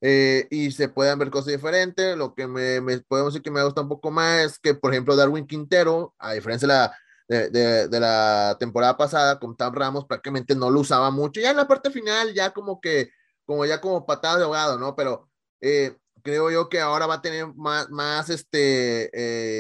eh, 0.03 0.49
y 0.51 0.73
se 0.73 0.89
puedan 0.89 1.19
ver 1.19 1.31
cosas 1.31 1.53
diferentes. 1.53 2.17
Lo 2.17 2.35
que 2.35 2.49
me, 2.49 2.81
me, 2.81 2.99
podemos 3.01 3.33
decir 3.33 3.43
que 3.43 3.53
me 3.53 3.63
gusta 3.65 3.83
un 3.83 3.89
poco 3.89 4.11
más 4.11 4.41
es 4.41 4.59
que, 4.59 4.75
por 4.75 4.93
ejemplo, 4.93 5.15
Darwin 5.15 5.47
Quintero, 5.47 6.15
a 6.19 6.33
diferencia 6.33 6.67
de 6.67 6.75
la, 6.75 6.97
de, 7.29 7.89
de, 7.89 8.01
la 8.01 8.57
temporada 8.59 8.97
pasada 8.97 9.39
con 9.39 9.57
Tam 9.57 9.73
Ramos, 9.73 10.05
prácticamente 10.07 10.57
no 10.57 10.71
lo 10.71 10.81
usaba 10.81 11.11
mucho. 11.11 11.41
Ya 11.41 11.53
en 11.53 11.57
la 11.57 11.69
parte 11.69 11.91
final, 11.91 12.35
ya 12.35 12.51
como 12.51 12.81
que, 12.81 13.11
como 13.45 13.65
ya 13.65 13.81
como 13.81 14.05
patada 14.05 14.39
de 14.39 14.45
ahogado, 14.45 14.79
¿no? 14.79 14.97
Pero 14.97 15.31
eh, 15.61 15.97
creo 16.23 16.51
yo 16.51 16.69
que 16.69 16.81
ahora 16.81 17.07
va 17.07 17.15
a 17.15 17.23
tener 17.23 17.47
más, 17.55 17.89
más, 17.91 18.29
este, 18.29 19.11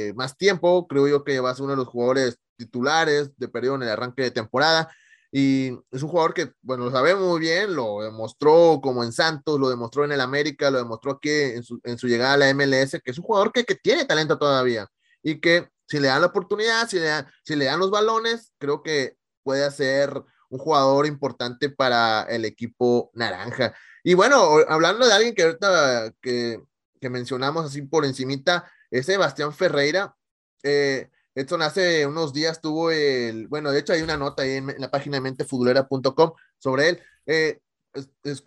eh, 0.08 0.12
más 0.14 0.36
tiempo. 0.36 0.88
Creo 0.88 1.06
yo 1.06 1.24
que 1.24 1.38
va 1.38 1.50
a 1.50 1.54
ser 1.54 1.64
uno 1.64 1.72
de 1.74 1.78
los 1.78 1.88
jugadores 1.88 2.38
titulares 2.56 3.36
de 3.36 3.48
periodo 3.48 3.76
en 3.76 3.82
el 3.82 3.90
arranque 3.90 4.22
de 4.22 4.30
temporada. 4.32 4.90
Y 5.34 5.68
es 5.90 6.02
un 6.02 6.10
jugador 6.10 6.34
que, 6.34 6.52
bueno, 6.60 6.84
lo 6.84 6.90
sabemos 6.90 7.26
muy 7.26 7.40
bien, 7.40 7.74
lo 7.74 8.02
demostró 8.02 8.80
como 8.82 9.02
en 9.02 9.12
Santos, 9.12 9.58
lo 9.58 9.70
demostró 9.70 10.04
en 10.04 10.12
el 10.12 10.20
América, 10.20 10.70
lo 10.70 10.76
demostró 10.76 11.12
aquí 11.12 11.30
en 11.30 11.62
su, 11.62 11.80
en 11.84 11.96
su 11.96 12.06
llegada 12.06 12.34
a 12.34 12.36
la 12.36 12.54
MLS, 12.54 13.00
que 13.02 13.10
es 13.10 13.18
un 13.18 13.24
jugador 13.24 13.50
que, 13.50 13.64
que 13.64 13.74
tiene 13.74 14.04
talento 14.04 14.38
todavía 14.38 14.86
y 15.22 15.40
que 15.40 15.68
si 15.86 16.00
le 16.00 16.08
dan 16.08 16.20
la 16.20 16.26
oportunidad, 16.28 16.86
si 16.88 16.98
le 16.98 17.06
dan, 17.06 17.26
si 17.44 17.56
le 17.56 17.64
dan 17.64 17.80
los 17.80 17.90
balones, 17.90 18.52
creo 18.58 18.82
que 18.82 19.16
puede 19.42 19.70
ser 19.70 20.22
un 20.50 20.58
jugador 20.58 21.06
importante 21.06 21.70
para 21.70 22.24
el 22.24 22.44
equipo 22.44 23.10
naranja. 23.14 23.74
Y 24.04 24.14
bueno, 24.14 24.58
hablando 24.68 25.06
de 25.06 25.14
alguien 25.14 25.34
que 25.34 25.44
ahorita 25.44 26.12
que, 26.20 26.60
que 27.00 27.10
mencionamos 27.10 27.64
así 27.64 27.82
por 27.82 28.04
encimita, 28.04 28.70
es 28.90 29.06
Sebastián 29.06 29.54
Ferreira. 29.54 30.14
Eh, 30.62 31.10
Edson 31.34 31.62
hace 31.62 32.06
unos 32.06 32.32
días 32.32 32.60
tuvo 32.60 32.90
el, 32.90 33.48
bueno, 33.48 33.70
de 33.70 33.80
hecho 33.80 33.92
hay 33.92 34.02
una 34.02 34.16
nota 34.16 34.42
ahí 34.42 34.52
en, 34.56 34.74
la 34.78 34.90
página 34.90 35.16
de 35.16 35.22
mentefutbolera.com 35.22 36.32
sobre 36.58 36.88
él. 36.90 37.02
Eh, 37.26 37.60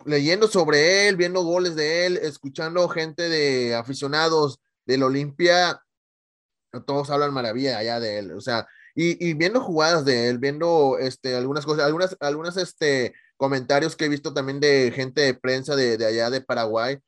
leyendo 0.04 0.48
sobre 0.48 1.08
él, 1.08 1.16
viendo 1.16 1.42
goles 1.42 1.76
de 1.76 2.06
él, 2.06 2.16
escuchando 2.16 2.88
gente 2.88 3.28
de 3.28 3.74
aficionados 3.74 4.60
del 4.84 5.02
Olimpia, 5.02 5.80
todos 6.86 7.10
hablan 7.10 7.32
maravilla 7.32 7.78
allá 7.78 8.00
de 8.00 8.18
él, 8.18 8.32
o 8.32 8.40
sea, 8.40 8.66
y, 8.98 9.34
viendo 9.34 9.60
jugadas 9.60 10.06
de 10.06 10.30
él, 10.30 10.38
viendo 10.38 10.96
este, 10.98 11.36
algunas 11.36 11.66
cosas, 11.66 11.84
algunas, 11.84 12.16
algunas 12.18 12.56
este, 12.56 13.14
comentarios 13.36 13.94
que 13.94 14.06
he 14.06 14.08
visto 14.08 14.32
también 14.32 14.58
de 14.58 14.90
gente 14.94 15.20
de 15.20 15.34
prensa 15.34 15.76
de, 15.76 15.98
de 15.98 16.06
allá 16.06 16.30
de 16.30 16.40
Paraguay, 16.40 16.98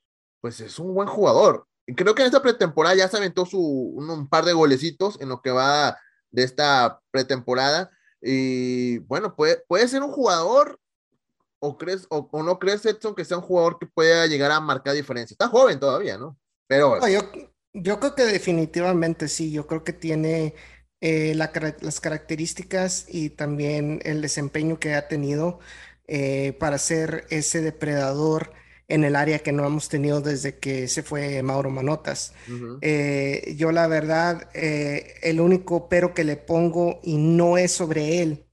pues 0.43 0.61
es 0.61 0.79
un 0.79 0.95
buen 0.95 1.09
jugador. 1.09 1.68
Creo 1.97 2.15
que 2.15 2.23
en 2.23 2.27
esta 2.27 2.43
pretemporada 2.43 2.95
ya 2.95 3.09
se 3.09 3.17
aventó 3.17 3.47
su, 3.47 3.61
un, 3.61 4.29
par 4.29 4.45
de 4.45 4.53
golecitos 4.53 5.21
en 5.21 5.29
lo 5.29 5.41
que 5.41 5.51
va 5.51 5.99
de 6.31 6.45
esta 6.45 7.01
pretemporada. 7.11 7.91
Y 8.21 8.99
bueno, 8.99 9.35
puede, 9.35 9.63
puede 9.69 9.89
ser 9.89 10.03
un 10.03 10.13
jugador, 10.13 10.79
o 11.61 11.79
crees, 11.79 12.07
o, 12.11 12.29
no 12.43 12.59
crees, 12.59 12.85
Edson, 12.85 13.15
que 13.15 13.25
sea 13.25 13.39
un 13.39 13.45
jugador 13.45 13.79
que 13.79 13.87
pueda 13.87 14.27
llegar 14.27 14.51
a 14.51 14.61
marcar 14.61 14.95
diferencia. 14.95 15.35
Está 15.35 15.49
joven 15.49 15.81
todavía, 15.81 16.19
¿no? 16.19 16.37
Pero. 16.67 17.07
yo, 17.09 17.21
yo 17.73 18.01
creo 18.01 18.15
que 18.15 18.25
definitivamente 18.25 19.29
sí, 19.29 19.51
yo 19.51 19.67
creo 19.67 19.85
que 19.85 19.93
tiene 19.93 20.55
eh, 21.01 21.35
las 21.37 22.01
características 22.01 23.07
y 23.09 23.31
también 23.31 24.01
el 24.05 24.21
desempeño 24.21 24.81
que 24.81 24.95
ha 24.95 25.07
tenido 25.07 25.61
eh, 26.09 26.57
para 26.59 26.79
ser 26.79 27.27
ese 27.31 27.61
depredador 27.61 28.53
en 28.89 29.05
el 29.05 29.17
área 29.17 29.41
que 29.41 29.53
no 29.53 29.67
hemos 29.67 29.89
tenido 29.89 30.21
desde 30.21 30.59
que 30.59 30.89
se 30.89 31.03
fue 31.03 31.43
Mauro 31.43 31.71
Manotas. 31.71 32.33
Eh, 32.81 33.55
yo 33.57 33.71
la 33.71 33.87
verdad, 33.87 34.49
el 34.55 35.41
único 35.41 35.89
pero 35.89 36.15
que 36.15 36.25
le 36.25 36.37
pongo 36.37 37.01
y 37.03 37.19
no 37.19 37.59
es 37.59 37.73
sobre 37.73 38.23
él, 38.23 38.47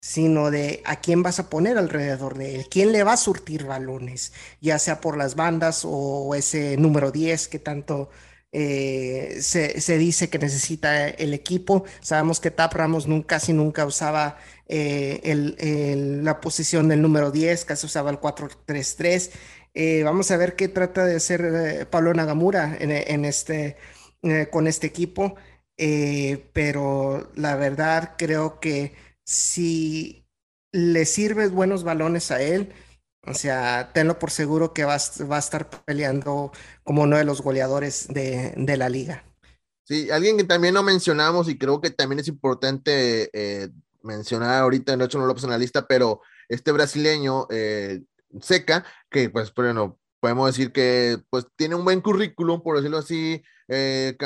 sino 0.00 0.50
de 0.50 0.82
a 0.84 1.00
quién 1.00 1.22
vas 1.22 1.38
a 1.38 1.50
poner 1.50 1.78
alrededor 1.78 2.36
de 2.38 2.56
él, 2.56 2.66
quién 2.70 2.92
le 2.92 3.02
va 3.02 3.14
a 3.14 3.16
surtir 3.16 3.64
balones, 3.64 4.32
ya 4.60 4.78
sea 4.78 5.00
por 5.00 5.16
las 5.16 5.34
bandas 5.34 5.82
o 5.84 6.34
ese 6.34 6.76
número 6.76 7.10
10 7.10 7.48
que 7.48 7.58
tanto 7.58 8.10
eh, 8.50 9.38
se, 9.42 9.98
dice 9.98 10.30
que 10.30 10.38
necesita 10.38 11.08
el 11.08 11.34
equipo. 11.34 11.84
Sabemos 12.00 12.40
que 12.40 12.50
Tap 12.50 12.72
Ramos 12.72 13.06
nunca, 13.06 13.36
casi 13.36 13.52
nunca 13.52 13.84
usaba 13.84 14.38
eh, 14.68 16.20
la 16.22 16.40
posición 16.40 16.88
del 16.88 17.02
número 17.02 17.30
10, 17.30 17.64
casi 17.64 17.86
usaba 17.86 18.10
el 18.10 18.20
4-3-3. 18.20 19.30
Eh, 19.80 20.02
vamos 20.02 20.30
a 20.32 20.36
ver 20.36 20.56
qué 20.56 20.66
trata 20.66 21.06
de 21.06 21.16
hacer 21.16 21.88
Pablo 21.88 22.12
Nagamura 22.12 22.76
en, 22.80 23.24
este, 23.24 23.76
con 24.50 24.66
este 24.66 24.88
equipo. 24.88 25.36
pero 26.52 27.30
la 27.36 27.54
verdad 27.54 28.14
creo 28.18 28.58
que 28.58 28.94
si 29.24 30.26
le 30.72 31.04
sirves 31.04 31.52
buenos 31.52 31.84
balones 31.84 32.32
a 32.32 32.42
él, 32.42 32.72
o 33.26 33.34
sea, 33.34 33.90
tenlo 33.92 34.18
por 34.18 34.30
seguro 34.30 34.72
que 34.72 34.84
va, 34.84 34.94
a 34.94 35.38
estar 35.38 35.70
peleando 35.84 36.50
como 36.82 37.02
uno 37.02 37.16
de 37.16 37.24
los 37.24 37.42
goleadores 37.42 38.08
de, 38.08 38.76
la 38.76 38.88
liga. 38.88 39.24
Sí, 39.84 40.10
alguien 40.10 40.36
que 40.36 40.44
también 40.44 40.74
no 40.74 40.82
mencionamos 40.82 41.48
y 41.48 41.58
creo 41.58 41.80
que 41.80 41.90
también 41.90 42.20
es 42.20 42.28
importante 42.28 43.30
eh, 43.32 43.68
mencionar 44.02 44.62
ahorita, 44.62 44.96
de 44.96 45.04
hecho 45.04 45.18
no 45.18 45.26
lo 45.26 45.36
en 45.36 45.50
la 45.50 45.58
lista, 45.58 45.86
pero 45.86 46.20
este 46.48 46.72
brasileño, 46.72 47.46
eh, 47.50 48.02
Seca, 48.40 48.84
que 49.10 49.30
pues 49.30 49.52
bueno, 49.54 49.98
podemos 50.20 50.48
decir 50.48 50.72
que 50.72 51.18
pues 51.30 51.46
tiene 51.56 51.74
un 51.74 51.84
buen 51.84 52.00
currículum, 52.00 52.62
por 52.62 52.76
decirlo 52.76 52.98
así, 52.98 53.42
eh, 53.68 54.16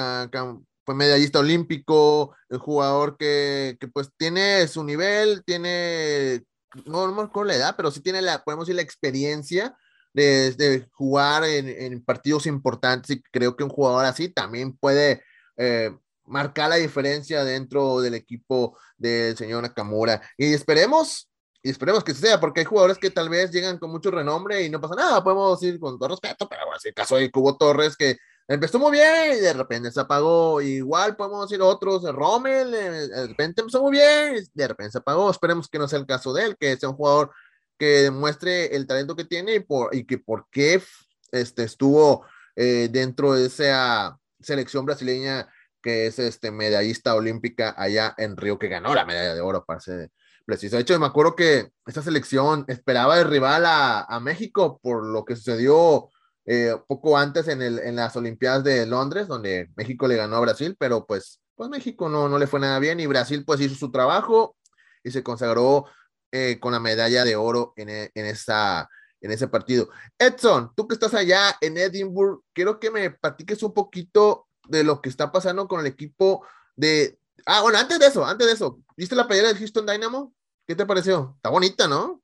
fue 0.84 0.94
medallista 0.94 1.38
olímpico, 1.38 2.34
el 2.48 2.58
jugador 2.58 3.16
que, 3.16 3.76
que 3.80 3.88
pues 3.88 4.10
tiene 4.16 4.66
su 4.68 4.84
nivel, 4.84 5.44
tiene 5.44 6.44
no, 6.86 7.10
no 7.10 7.30
con 7.30 7.46
la 7.46 7.54
edad, 7.54 7.74
pero 7.76 7.90
sí 7.90 8.00
tiene 8.00 8.22
la, 8.22 8.42
podemos 8.42 8.66
decir, 8.66 8.76
la 8.76 8.82
experiencia 8.82 9.76
de, 10.12 10.86
jugar 10.92 11.44
en, 11.44 12.04
partidos 12.04 12.46
importantes 12.46 13.16
y 13.16 13.22
creo 13.22 13.56
que 13.56 13.64
un 13.64 13.70
jugador 13.70 14.04
así 14.04 14.28
también 14.28 14.76
puede 14.76 15.22
eh, 15.56 15.90
marcar 16.26 16.70
la 16.70 16.76
diferencia 16.76 17.44
dentro 17.44 18.00
del 18.00 18.14
equipo 18.14 18.78
del 18.96 19.36
señor 19.36 19.62
Nakamura. 19.62 20.22
Y 20.36 20.52
esperemos, 20.52 21.30
y 21.62 21.70
esperemos 21.70 22.02
que 22.02 22.14
sea, 22.14 22.40
porque 22.40 22.60
hay 22.60 22.66
jugadores 22.66 22.98
que 22.98 23.10
tal 23.10 23.28
vez 23.28 23.50
llegan 23.52 23.78
con 23.78 23.90
mucho 23.90 24.10
renombre 24.10 24.64
y 24.64 24.70
no 24.70 24.80
pasa 24.80 24.94
nada, 24.96 25.22
podemos 25.22 25.60
decir 25.60 25.78
con 25.78 25.98
todo 25.98 26.08
respeto, 26.08 26.48
pero 26.48 26.66
bueno, 26.66 26.80
el 26.82 26.94
caso 26.94 27.16
de 27.16 27.30
Cubo 27.30 27.56
Torres 27.56 27.96
que 27.96 28.18
empezó 28.48 28.78
muy 28.78 28.92
bien 28.92 29.36
y 29.36 29.40
de 29.40 29.52
repente 29.52 29.90
se 29.90 30.00
apagó. 30.00 30.60
Igual 30.60 31.16
podemos 31.16 31.48
decir 31.48 31.62
otros, 31.62 32.02
Rommel, 32.02 32.74
eh, 32.74 33.08
de 33.08 33.26
repente 33.28 33.60
empezó 33.60 33.80
muy 33.82 33.92
bien 33.92 34.36
y 34.36 34.50
de 34.52 34.68
repente 34.68 34.92
se 34.92 34.98
apagó. 34.98 35.30
Esperemos 35.30 35.68
que 35.68 35.78
no 35.78 35.88
sea 35.88 36.00
el 36.00 36.06
caso 36.06 36.32
de 36.32 36.46
él, 36.46 36.56
que 36.58 36.76
sea 36.76 36.88
un 36.88 36.96
jugador 36.96 37.32
que 37.78 38.02
demuestre 38.02 38.74
el 38.76 38.86
talento 38.86 39.16
que 39.16 39.24
tiene 39.24 39.54
y, 39.54 39.60
por, 39.60 39.94
y 39.94 40.04
que 40.04 40.18
por 40.18 40.46
qué 40.50 40.82
este, 41.30 41.64
estuvo 41.64 42.26
eh, 42.56 42.88
dentro 42.90 43.34
de 43.34 43.46
esa 43.46 44.18
selección 44.40 44.84
brasileña 44.84 45.48
que 45.80 46.06
es 46.06 46.18
este 46.18 46.50
medallista 46.52 47.14
olímpica 47.14 47.74
allá 47.76 48.14
en 48.16 48.36
Río, 48.36 48.58
que 48.58 48.68
ganó 48.68 48.94
la 48.94 49.04
medalla 49.04 49.34
de 49.34 49.40
oro, 49.40 49.64
para 49.64 49.80
ser 49.80 50.10
preciso. 50.44 50.76
De 50.76 50.82
hecho, 50.82 50.98
me 50.98 51.06
acuerdo 51.06 51.34
que 51.36 51.70
esta 51.86 52.02
selección 52.02 52.64
esperaba 52.68 53.16
de 53.16 53.24
rival 53.24 53.64
a, 53.66 54.20
México 54.20 54.78
por 54.82 55.04
lo 55.06 55.24
que 55.24 55.36
sucedió 55.36 56.10
eh, 56.44 56.76
poco 56.86 57.16
antes 57.16 57.48
en, 57.48 57.96
las 57.96 58.16
Olimpiadas 58.16 58.64
de 58.64 58.86
Londres, 58.86 59.28
donde 59.28 59.70
México 59.76 60.06
le 60.06 60.16
ganó 60.16 60.36
a 60.36 60.40
Brasil, 60.40 60.76
pero 60.78 61.06
pues, 61.06 61.40
pues 61.54 61.70
México 61.70 62.08
no, 62.08 62.28
no 62.28 62.38
le 62.38 62.46
fue 62.46 62.60
nada 62.60 62.78
bien 62.78 63.00
y 63.00 63.06
Brasil 63.06 63.44
pues 63.44 63.60
hizo 63.60 63.74
su 63.74 63.90
trabajo 63.90 64.56
y 65.04 65.10
se 65.10 65.22
consagró 65.22 65.86
eh, 66.30 66.58
con 66.60 66.72
la 66.72 66.80
medalla 66.80 67.24
de 67.24 67.36
oro 67.36 67.72
en, 67.76 67.88
e, 67.88 68.10
en, 68.14 68.26
esa, 68.26 68.88
en 69.20 69.30
ese 69.30 69.48
partido. 69.48 69.90
Edson, 70.18 70.72
tú 70.74 70.88
que 70.88 70.94
estás 70.94 71.14
allá 71.14 71.56
en 71.60 71.76
Edinburgh, 71.76 72.40
quiero 72.52 72.80
que 72.80 72.90
me 72.90 73.10
platiques 73.10 73.62
un 73.62 73.74
poquito 73.74 74.46
de 74.68 74.84
lo 74.84 75.00
que 75.00 75.08
está 75.08 75.30
pasando 75.32 75.68
con 75.68 75.80
el 75.80 75.86
equipo 75.86 76.46
de 76.76 77.18
Ah, 77.46 77.62
bueno, 77.62 77.78
antes 77.78 77.98
de 77.98 78.06
eso, 78.06 78.24
antes 78.24 78.46
de 78.46 78.52
eso, 78.52 78.80
¿viste 78.96 79.14
la 79.14 79.26
playera 79.26 79.48
del 79.48 79.58
Houston 79.58 79.86
Dynamo? 79.86 80.34
¿Qué 80.66 80.74
te 80.76 80.86
pareció? 80.86 81.34
Está 81.36 81.50
bonita, 81.50 81.88
¿no? 81.88 82.22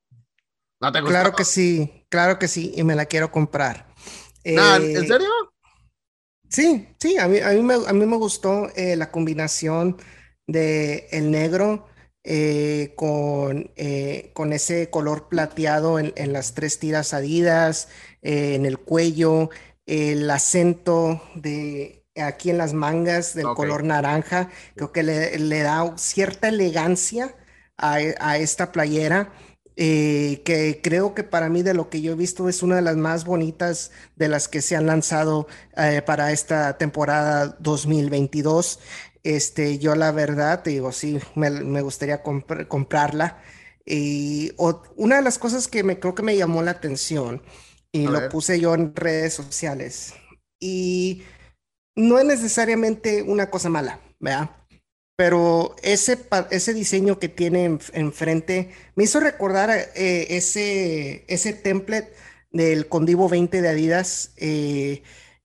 ¿No 0.81 0.93
te 0.93 1.03
Claro 1.03 1.35
que 1.35 1.45
sí, 1.45 2.07
claro 2.09 2.39
que 2.39 2.47
sí, 2.47 2.73
y 2.77 2.85
me 2.85 2.95
la 2.95 3.07
quiero 3.07 3.33
comprar. 3.33 3.93
¿En 4.45 4.59
eh, 4.59 5.07
serio? 5.07 5.31
Sí, 6.49 6.89
sí, 7.01 7.19
a 7.19 7.27
mí, 7.27 7.41
a 7.41 7.51
mí, 7.51 7.63
me, 7.63 7.75
a 7.75 7.93
mí 7.93 8.07
me 8.07 8.17
gustó 8.17 8.69
eh, 8.77 8.97
la 8.97 9.11
combinación 9.11 9.97
de 10.47 11.09
el 11.11 11.31
negro 11.31 11.87
eh, 12.25 12.95
con, 12.97 13.71
con 14.33 14.53
ese 14.53 14.89
color 14.89 15.29
plateado 15.29 15.99
en, 15.99 16.13
en 16.17 16.33
las 16.33 16.55
tres 16.55 16.79
tiras 16.79 17.13
adidas, 17.13 17.89
en 18.23 18.65
el 18.65 18.79
cuello, 18.79 19.51
el 19.85 20.31
acento 20.31 21.23
de 21.35 21.98
aquí 22.21 22.51
en 22.51 22.59
las 22.59 22.75
mangas 22.75 23.35
del 23.35 23.47
color 23.55 23.85
naranja, 23.85 24.51
creo 24.75 24.93
que 24.93 25.03
le, 25.03 25.63
da 25.63 25.97
cierta 25.97 26.49
elegancia 26.49 27.35
a, 27.77 28.39
esta 28.39 28.73
playera. 28.73 29.33
Eh, 29.81 30.43
que 30.45 30.81
creo 30.83 31.15
que 31.15 31.23
para 31.23 31.49
mí 31.49 31.63
de 31.63 31.73
lo 31.73 31.89
que 31.89 32.01
yo 32.01 32.11
he 32.11 32.17
visto 32.17 32.49
es 32.49 32.65
una 32.65 32.75
de 32.75 32.83
las 32.83 32.97
más 32.97 33.25
bonitas 33.25 33.93
de 34.17 34.29
las 34.29 34.49
que 34.49 34.61
se 34.61 34.75
han 34.75 34.87
lanzado 34.87 35.47
eh, 35.77 36.03
para 36.05 36.33
esta 36.33 36.77
temporada 36.79 37.57
2022. 37.61 38.81
Este, 39.23 39.79
yo 39.79 39.95
la 39.95 40.11
verdad, 40.11 40.63
te 40.65 40.71
digo, 40.71 40.91
sí, 40.91 41.21
me, 41.37 41.81
gustaría 41.81 42.23
comprarla. 42.23 43.41
Y 43.85 44.53
una 44.97 45.17
de 45.17 45.23
las 45.23 45.39
cosas 45.39 45.69
que 45.69 45.85
me 45.85 46.01
creo 46.01 46.15
que 46.15 46.23
me 46.23 46.37
llamó 46.37 46.63
la 46.63 46.73
atención 46.73 47.43
y 47.93 48.07
lo 48.07 48.29
puse 48.29 48.61
yo 48.61 48.75
en 48.75 48.95
redes 48.95 49.35
sociales. 49.35 50.15
Y 50.61 51.23
no 51.99 52.19
es 52.19 52.25
necesariamente 52.25 53.23
una 53.23 53.51
cosa 53.51 53.69
mala, 53.69 54.01
¿verdad? 54.21 54.51
Pero 55.17 55.75
ese, 55.83 56.17
ese 56.51 56.73
diseño 56.73 57.19
que 57.19 57.29
tiene 57.29 57.65
enfrente 57.93 58.71
me 58.95 59.03
hizo 59.03 59.19
recordar 59.19 59.71
eh, 59.71 60.27
ese, 60.31 61.25
ese 61.27 61.53
template 61.53 62.13
del 62.53 62.87
Condivo 62.87 63.29
20 63.29 63.61
de 63.61 63.69
Adidas 63.69 64.31
eh, 64.37 65.03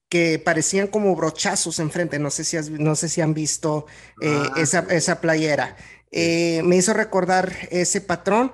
que 0.08 0.38
parecían 0.38 0.86
como 0.86 1.16
brochazos 1.16 1.80
enfrente. 1.80 2.20
No 2.20 2.30
sé 2.30 2.44
si, 2.44 2.56
no 2.70 2.94
sé 2.94 3.08
si 3.08 3.20
han 3.20 3.34
visto 3.34 3.86
eh, 4.22 4.28
ah, 4.32 4.52
esa, 4.56 4.86
esa, 4.90 5.20
playera. 5.20 5.76
me 6.12 6.76
hizo 6.76 6.92
recordar 6.94 7.52
ese 7.72 8.00
patrón, 8.00 8.52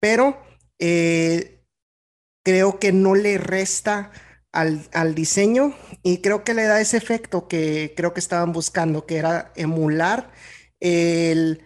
pero 0.00 0.36
creo 2.42 2.78
que 2.80 2.92
no 2.92 3.14
le 3.14 3.38
resta 3.38 4.10
al, 4.56 5.14
diseño 5.14 5.74
y 6.02 6.22
creo 6.22 6.42
que 6.44 6.54
le 6.54 6.64
da 6.64 6.80
ese 6.80 6.96
efecto 6.96 7.46
que 7.48 7.92
creo 7.96 8.14
que 8.14 8.20
estaban 8.20 8.52
buscando, 8.52 9.06
que 9.06 9.16
era 9.16 9.52
emular 9.54 10.30
el, 10.80 11.62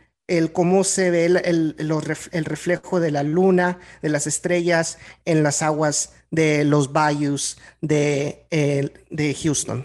cómo 0.52 0.84
se 0.84 1.10
ve 1.10 1.26
el, 1.26 2.44
reflejo 2.44 3.00
de 3.00 3.10
la 3.10 3.22
luna, 3.22 3.78
de 4.02 4.08
las 4.08 4.26
estrellas 4.26 4.98
en 5.24 5.42
las 5.42 5.62
aguas 5.62 6.14
de 6.30 6.64
los 6.64 6.92
bayous 6.92 7.58
de, 7.80 8.46
de 8.50 9.34
Houston. 9.34 9.84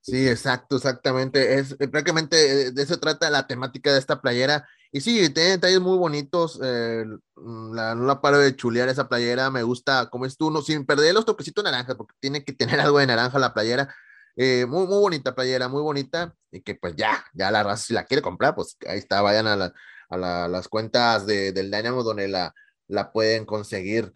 Sí, 0.00 0.28
exacto, 0.28 0.76
exactamente. 0.76 1.58
Es 1.58 1.74
prácticamente 1.74 2.70
de 2.70 2.82
eso 2.82 3.00
trata 3.00 3.28
la 3.28 3.48
temática 3.48 3.92
de 3.92 3.98
esta 3.98 4.20
playera. 4.20 4.68
Y 4.96 5.02
sí, 5.02 5.28
tiene 5.28 5.50
detalles 5.50 5.78
muy 5.82 5.98
bonitos. 5.98 6.58
Eh, 6.62 7.04
mm, 7.34 7.74
la, 7.74 7.94
no 7.94 8.06
la 8.06 8.22
paro 8.22 8.38
de 8.38 8.56
chulear 8.56 8.88
esa 8.88 9.10
playera. 9.10 9.50
Me 9.50 9.62
gusta 9.62 10.08
como 10.08 10.24
es 10.24 10.38
tú, 10.38 10.50
no, 10.50 10.62
sin 10.62 10.86
perder 10.86 11.12
los 11.12 11.26
toquecitos 11.26 11.62
naranjas, 11.62 11.96
porque 11.96 12.14
tiene 12.18 12.42
que 12.42 12.54
tener 12.54 12.80
algo 12.80 12.98
de 12.98 13.06
naranja 13.06 13.38
la 13.38 13.52
playera. 13.52 13.94
Eh, 14.36 14.64
muy, 14.64 14.86
muy 14.86 14.96
bonita 14.96 15.34
playera, 15.34 15.68
muy 15.68 15.82
bonita. 15.82 16.34
Y 16.50 16.62
que 16.62 16.76
pues 16.76 16.96
ya, 16.96 17.22
ya 17.34 17.50
la 17.50 17.62
raza, 17.62 17.84
si 17.84 17.92
la 17.92 18.06
quiere 18.06 18.22
comprar, 18.22 18.54
pues 18.54 18.78
ahí 18.88 18.96
está, 18.96 19.20
vayan 19.20 19.46
a, 19.46 19.70
a 20.08 20.48
las 20.48 20.66
cuentas 20.66 21.26
de, 21.26 21.52
del 21.52 21.70
Dynamo 21.70 22.02
donde 22.02 22.28
la, 22.28 22.54
la 22.88 23.12
pueden 23.12 23.44
conseguir 23.44 24.10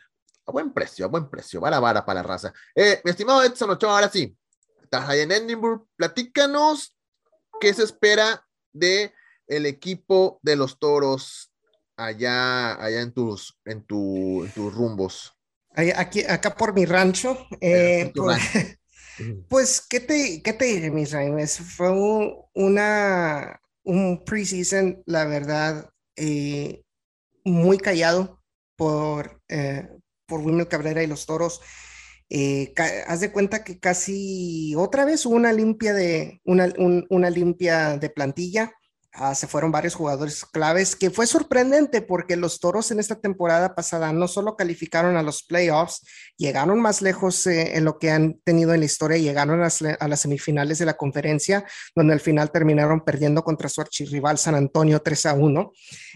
a 0.47 0.51
buen 0.51 0.73
precio, 0.73 1.05
a 1.05 1.09
buen 1.09 1.29
precio. 1.29 1.61
Vara, 1.61 1.79
vara 1.79 2.07
para 2.07 2.23
la 2.23 2.27
raza. 2.27 2.55
Eh, 2.75 3.03
mi 3.05 3.11
estimado 3.11 3.43
Edson 3.43 3.69
Ochoa, 3.69 3.97
ahora 3.97 4.09
sí, 4.09 4.35
estás 4.83 5.07
ahí 5.11 5.21
en 5.21 5.33
Edinburgh. 5.33 5.87
Platícanos 5.95 6.97
qué 7.61 7.75
se 7.75 7.83
espera 7.83 8.43
de 8.73 9.13
el 9.51 9.67
equipo 9.67 10.39
de 10.43 10.57
los 10.57 10.79
toros 10.79 11.53
allá, 11.97 12.83
allá 12.83 13.03
en 13.03 13.13
tus, 13.13 13.59
en, 13.65 13.85
tu, 13.85 14.49
tus 14.55 14.73
rumbos? 14.73 15.37
Aquí, 15.75 16.23
acá 16.23 16.55
por 16.55 16.73
mi 16.73 16.85
rancho. 16.87 17.37
Eh, 17.61 18.13
pues, 18.15 18.41
pues, 19.49 19.81
¿qué 19.81 20.01
te, 20.01 20.41
qué 20.43 20.53
te 20.53 20.65
diré, 20.67 20.91
mis? 20.91 21.59
Fue 21.77 21.91
un, 21.91 22.35
una, 22.55 23.61
un 23.83 24.25
preseason, 24.25 25.03
la 25.07 25.25
verdad, 25.27 25.91
eh, 26.17 26.83
muy 27.45 27.79
callado 27.79 28.41
por, 28.77 29.43
eh, 29.49 29.89
por 30.27 30.41
Wilmer 30.41 30.69
Cabrera 30.69 31.03
y 31.03 31.09
los 31.09 31.27
toros. 31.27 31.61
haz 33.07 33.21
de 33.21 33.33
cuenta 33.33 33.65
que 33.65 33.81
casi 33.81 34.75
otra 34.77 35.05
vez 35.05 35.27
hubo 35.27 35.35
una 35.35 35.53
limpia 35.53 35.93
de 35.93 36.41
una, 36.45 36.73
una 37.11 37.31
limpia 37.31 37.99
de 37.99 38.11
plantilla. 38.11 38.73
Ah, 39.13 39.35
se 39.35 39.49
fueron 39.49 39.73
varios 39.73 39.97
jugadores 39.97 40.45
claves, 40.45 40.95
que 40.95 41.11
fue 41.11 41.27
sorprendente 41.27 42.01
porque 42.01 42.37
los 42.37 42.61
Toros 42.61 42.93
en 42.93 43.01
esta 43.01 43.17
temporada 43.17 43.75
pasada 43.75 44.13
no 44.13 44.29
solo 44.29 44.55
calificaron 44.55 45.17
a 45.17 45.23
los 45.25 45.43
playoffs, 45.43 46.07
llegaron 46.37 46.81
más 46.81 47.03
lejos 47.03 47.45
eh, 47.49 47.77
en 47.77 47.85
lo 47.85 47.99
que 47.99 48.13
han 48.13 48.41
tenido 48.45 48.73
en 48.73 48.79
la 48.79 48.87
historia, 48.87 49.19
llegaron 49.19 49.61
a, 49.63 50.09
las 50.09 50.21
semifinales 50.21 50.79
de 50.79 50.87
la 50.87 50.97
conferencia, 50.97 51.65
donde 51.97 52.13
al 52.13 52.21
final 52.21 52.53
terminaron 52.53 53.05
perdiendo 53.05 53.43
contra 53.43 53.69
su 53.69 53.81
archirrival 53.81 54.39
San 54.39 54.55
Antonio 54.55 55.03
3 55.03 55.27
a 55.27 55.35
1. 55.35 55.73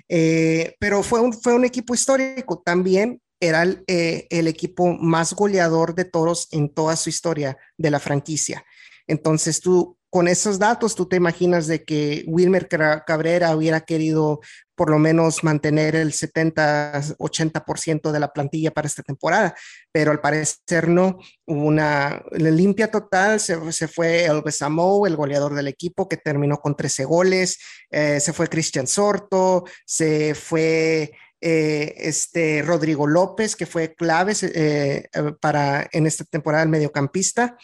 Eh, 0.08 0.76
pero 0.78 1.02
fue 1.02 1.20
un, 1.20 1.32
fue 1.32 1.52
un 1.54 1.64
equipo 1.64 1.94
histórico 1.94 2.62
también. 2.64 3.20
Era 3.40 3.64
el, 3.64 3.82
eh, 3.88 4.28
el 4.30 4.46
equipo 4.46 4.94
más 4.94 5.34
goleador 5.34 5.96
de 5.96 6.04
toros 6.04 6.46
en 6.52 6.72
toda 6.72 6.94
su 6.94 7.10
historia 7.10 7.58
de 7.76 7.90
la 7.90 7.98
franquicia. 7.98 8.64
Entonces 9.08 9.60
tú 9.60 9.98
con 10.14 10.28
esos 10.28 10.60
datos, 10.60 10.94
tú 10.94 11.06
te 11.06 11.16
imaginas 11.16 11.66
de 11.66 11.82
que 11.82 12.22
Wilmer 12.28 12.68
Cabrera 12.68 13.56
hubiera 13.56 13.80
querido 13.80 14.38
por 14.76 14.88
lo 14.88 15.00
menos 15.00 15.42
mantener 15.42 15.96
el 15.96 16.12
70-80% 16.12 18.12
de 18.12 18.20
la 18.20 18.32
plantilla 18.32 18.70
para 18.70 18.86
esta 18.86 19.02
temporada, 19.02 19.56
pero 19.90 20.12
al 20.12 20.20
parecer 20.20 20.86
no, 20.86 21.18
hubo 21.46 21.64
una 21.64 22.22
limpia 22.30 22.92
total, 22.92 23.40
se, 23.40 23.88
fue 23.88 24.26
el 24.26 24.40
Besamo, 24.42 25.04
el 25.08 25.16
goleador 25.16 25.52
del 25.52 25.66
equipo, 25.66 26.08
que 26.08 26.16
terminó 26.16 26.58
con 26.58 26.76
13 26.76 27.04
goles, 27.06 27.58
eh, 27.90 28.20
se 28.20 28.32
fue 28.32 28.46
Cristian 28.46 28.86
Sorto, 28.86 29.64
se 29.84 30.36
fue 30.36 31.10
eh, 31.40 31.92
este 31.96 32.62
Rodrigo 32.62 33.08
López, 33.08 33.56
que 33.56 33.66
fue 33.66 33.96
clave 33.96 34.34
eh, 34.42 35.08
para 35.40 35.88
en 35.90 36.06
esta 36.06 36.22
temporada 36.22 36.62
el 36.62 36.68
mediocampista, 36.68 37.58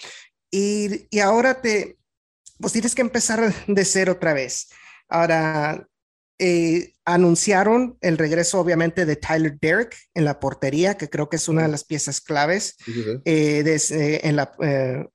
y, 0.50 1.06
y 1.10 1.20
ahora 1.20 1.60
te, 1.60 1.99
pues 2.60 2.72
tienes 2.72 2.94
que 2.94 3.02
empezar 3.02 3.54
de 3.66 3.84
cero 3.84 4.12
otra 4.12 4.34
vez. 4.34 4.68
Ahora, 5.08 5.86
eh, 6.42 6.94
anunciaron 7.04 7.98
el 8.00 8.16
regreso 8.16 8.60
obviamente 8.60 9.04
de 9.04 9.16
Tyler 9.16 9.58
Derrick 9.60 9.94
en 10.14 10.24
la 10.24 10.40
portería, 10.40 10.96
que 10.96 11.10
creo 11.10 11.28
que 11.28 11.36
es 11.36 11.48
una 11.48 11.62
de 11.62 11.68
las 11.68 11.84
piezas 11.84 12.22
claves 12.22 12.76
eh, 13.26 13.62
eh, 13.66 14.20
en, 14.22 14.36
la, 14.36 14.50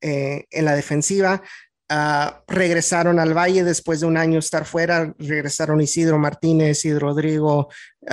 en 0.01 0.65
la 0.65 0.75
defensiva. 0.75 1.41
Ah, 1.89 2.43
regresaron 2.47 3.19
al 3.19 3.35
Valle 3.35 3.63
después 3.63 4.01
de 4.01 4.05
un 4.05 4.17
año 4.17 4.37
estar 4.37 4.65
fuera, 4.65 5.15
regresaron 5.17 5.81
Isidro 5.81 6.19
Martínez, 6.19 6.85
y 6.85 6.93
Rodrigo, 6.93 7.69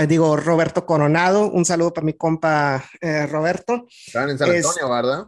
digo 0.09 0.35
Roberto 0.37 0.87
Coronado, 0.87 1.51
un 1.51 1.67
saludo 1.67 1.93
para 1.93 2.05
mi 2.07 2.15
compa 2.15 2.83
Roberto. 3.29 3.87
Están 4.07 4.31
en 4.31 4.39
San 4.39 4.51
Antonio, 4.51 4.91
¿verdad? 4.91 5.27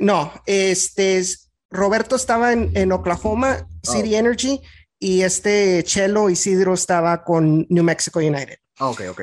No, 0.00 0.32
este 0.44 1.18
es 1.18 1.45
Roberto 1.76 2.16
estaba 2.16 2.52
en, 2.52 2.92
Oklahoma 2.92 3.68
City 3.82 4.14
oh. 4.14 4.18
Energy 4.18 4.60
y 4.98 5.22
este 5.22 5.82
Chelo 5.84 6.30
Isidro 6.30 6.74
estaba 6.74 7.22
con 7.22 7.66
New 7.68 7.84
Mexico 7.84 8.18
United. 8.18 8.58
Ah, 8.78 8.88
ok, 8.88 9.02
ok. 9.10 9.22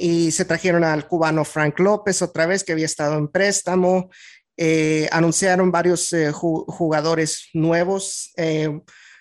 y, 0.00 0.30
se 0.32 0.44
trajeron 0.44 0.82
al 0.82 1.06
cubano 1.06 1.44
Frank 1.44 1.78
López 1.78 2.22
otra 2.22 2.46
vez, 2.46 2.64
que 2.64 2.72
había 2.72 2.86
estado 2.86 3.16
en 3.16 3.28
préstamo. 3.28 4.10
Eh, 4.56 5.08
anunciaron 5.12 5.70
varios 5.70 6.12
eh, 6.12 6.32
jugadores 6.32 7.48
nuevos. 7.52 8.32
Eh, 8.36 8.80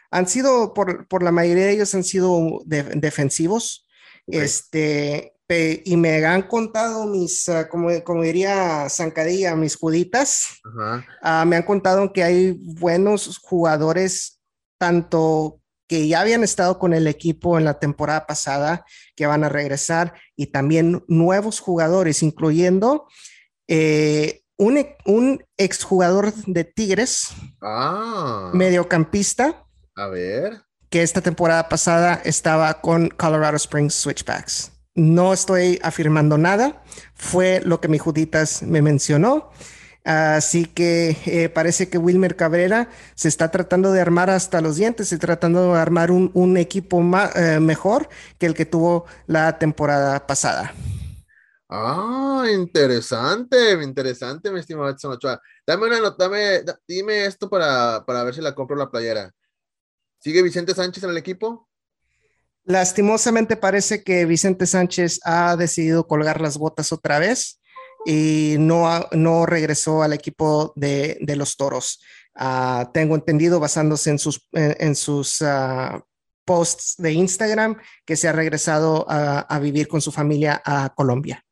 han 0.09 0.27
sido, 0.27 0.73
por, 0.73 1.23
la 1.23 1.31
mayoría 1.31 1.65
de 1.65 1.73
ellos, 1.73 1.93
han 1.95 2.03
sido 2.03 2.61
defensivos. 2.65 3.87
Este, 4.27 5.33
y 5.83 5.97
me 5.97 6.25
han 6.25 6.43
contado 6.43 7.05
mis, 7.05 7.49
ah, 7.49 7.67
como, 7.67 7.89
como, 8.03 8.23
diría 8.23 8.87
Zancadilla, 8.89 9.55
mis 9.55 9.75
juditas, 9.75 10.61
ah, 11.21 11.43
me 11.45 11.57
han 11.57 11.63
contado 11.63 12.13
que 12.13 12.23
hay 12.23 12.51
buenos 12.51 13.37
jugadores, 13.39 14.39
tanto 14.77 15.59
que 15.87 16.07
ya 16.07 16.21
habían 16.21 16.43
estado 16.43 16.79
con 16.79 16.93
el 16.93 17.05
equipo 17.07 17.57
en 17.57 17.65
la 17.65 17.79
temporada 17.79 18.25
pasada, 18.25 18.85
que 19.15 19.25
van 19.25 19.43
a 19.43 19.49
regresar, 19.49 20.13
y 20.37 20.47
también 20.47 21.03
nuevos 21.07 21.59
jugadores, 21.59 22.23
incluyendo 22.23 23.07
eh, 23.67 24.43
un, 24.57 24.85
un 25.05 25.45
exjugador 25.57 26.33
de 26.33 26.63
Tigres, 26.63 27.29
ah. 27.61 28.51
mediocampista. 28.53 29.65
A 29.95 30.07
ver. 30.07 30.61
que 30.89 31.03
esta 31.03 31.21
temporada 31.21 31.67
pasada 31.67 32.21
estaba 32.23 32.79
con 32.79 33.09
Colorado 33.09 33.57
Springs 33.57 33.93
Switchbacks. 33.93 34.71
No 34.93 35.31
estoy 35.31 35.79
afirmando 35.83 36.37
nada, 36.37 36.83
fue 37.15 37.61
lo 37.63 37.79
que 37.79 37.87
mi 37.87 37.97
Juditas 37.97 38.61
me 38.63 38.81
mencionó. 38.81 39.51
Así 40.03 40.65
que 40.65 41.15
eh, 41.27 41.49
parece 41.49 41.89
que 41.89 41.99
Wilmer 41.99 42.35
Cabrera 42.35 42.89
se 43.15 43.27
está 43.27 43.51
tratando 43.51 43.91
de 43.91 44.01
armar 44.01 44.29
hasta 44.31 44.59
los 44.59 44.75
dientes, 44.75 45.13
está 45.13 45.27
tratando 45.27 45.73
de 45.73 45.79
armar 45.79 46.11
un, 46.11 46.57
equipo 46.57 47.01
eh, 47.35 47.59
mejor 47.59 48.09
que 48.39 48.47
el 48.47 48.55
que 48.55 48.65
tuvo 48.65 49.05
la 49.27 49.59
temporada 49.59 50.25
pasada. 50.25 50.73
Ah, 51.69 52.45
interesante, 52.51 53.73
interesante, 53.81 54.51
mi 54.51 54.59
estimado 54.59 54.89
Edson 54.89 55.13
Ochoa. 55.13 55.39
Dame 55.65 55.85
una 55.85 55.99
nota, 55.99 56.29
dime 56.85 57.25
esto 57.25 57.49
para, 57.49 58.03
para 58.05 58.23
ver 58.23 58.33
si 58.33 58.41
la 58.41 58.55
compro 58.55 58.75
la 58.75 58.89
playera. 58.89 59.31
¿Sigue 60.19 60.41
Vicente 60.41 60.73
Sánchez 60.73 61.03
en 61.03 61.11
el 61.11 61.17
equipo? 61.17 61.69
Lastimosamente 62.63 63.57
parece 63.57 64.03
que 64.03 64.25
Vicente 64.25 64.67
Sánchez 64.67 65.19
ha 65.23 65.55
decidido 65.55 66.07
colgar 66.07 66.41
las 66.41 66.57
botas 66.57 66.91
otra 66.91 67.17
vez 67.17 67.59
y 68.05 68.55
no, 68.59 69.07
no 69.11 69.45
regresó 69.45 70.03
al 70.03 70.13
equipo 70.13 70.73
de, 70.75 71.17
los 71.35 71.57
toros. 71.57 72.01
Ah, 72.35 72.91
tengo 72.93 73.15
entendido, 73.15 73.59
basándose 73.59 74.11
en 74.11 74.19
sus, 74.19 74.47
en, 74.51 74.95
sus 74.95 75.41
ah, 75.41 76.03
posts 76.45 76.95
de 76.97 77.13
Instagram, 77.13 77.77
que 78.05 78.15
se 78.15 78.27
ha 78.27 78.31
regresado 78.31 79.05
a, 79.09 79.59
vivir 79.59 79.87
con 79.87 80.01
su 80.01 80.11
familia 80.11 80.61
a 80.63 80.93
Colombia. 80.95 81.43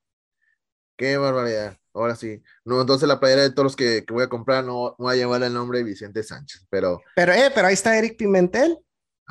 Qué 0.95 1.17
barbaridad. 1.17 1.75
Ahora 1.93 2.15
sí. 2.15 2.41
No, 2.65 2.81
entonces 2.81 3.07
la 3.07 3.19
playera 3.19 3.41
de 3.41 3.51
toros 3.51 3.75
que, 3.75 4.05
que 4.05 4.13
voy 4.13 4.23
a 4.23 4.29
comprar 4.29 4.63
no, 4.63 4.95
no, 4.97 5.05
va 5.05 5.13
a 5.13 5.15
llevar 5.15 5.41
el 5.41 5.53
nombre 5.53 5.79
de 5.79 5.85
Vicente 5.85 6.21
Sánchez, 6.21 6.65
pero. 6.69 7.01
Pero, 7.15 7.33
eh, 7.33 7.51
pero 7.53 7.67
ahí 7.67 7.73
está 7.73 7.97
Eric 7.97 8.15
Pimentel. 8.15 8.77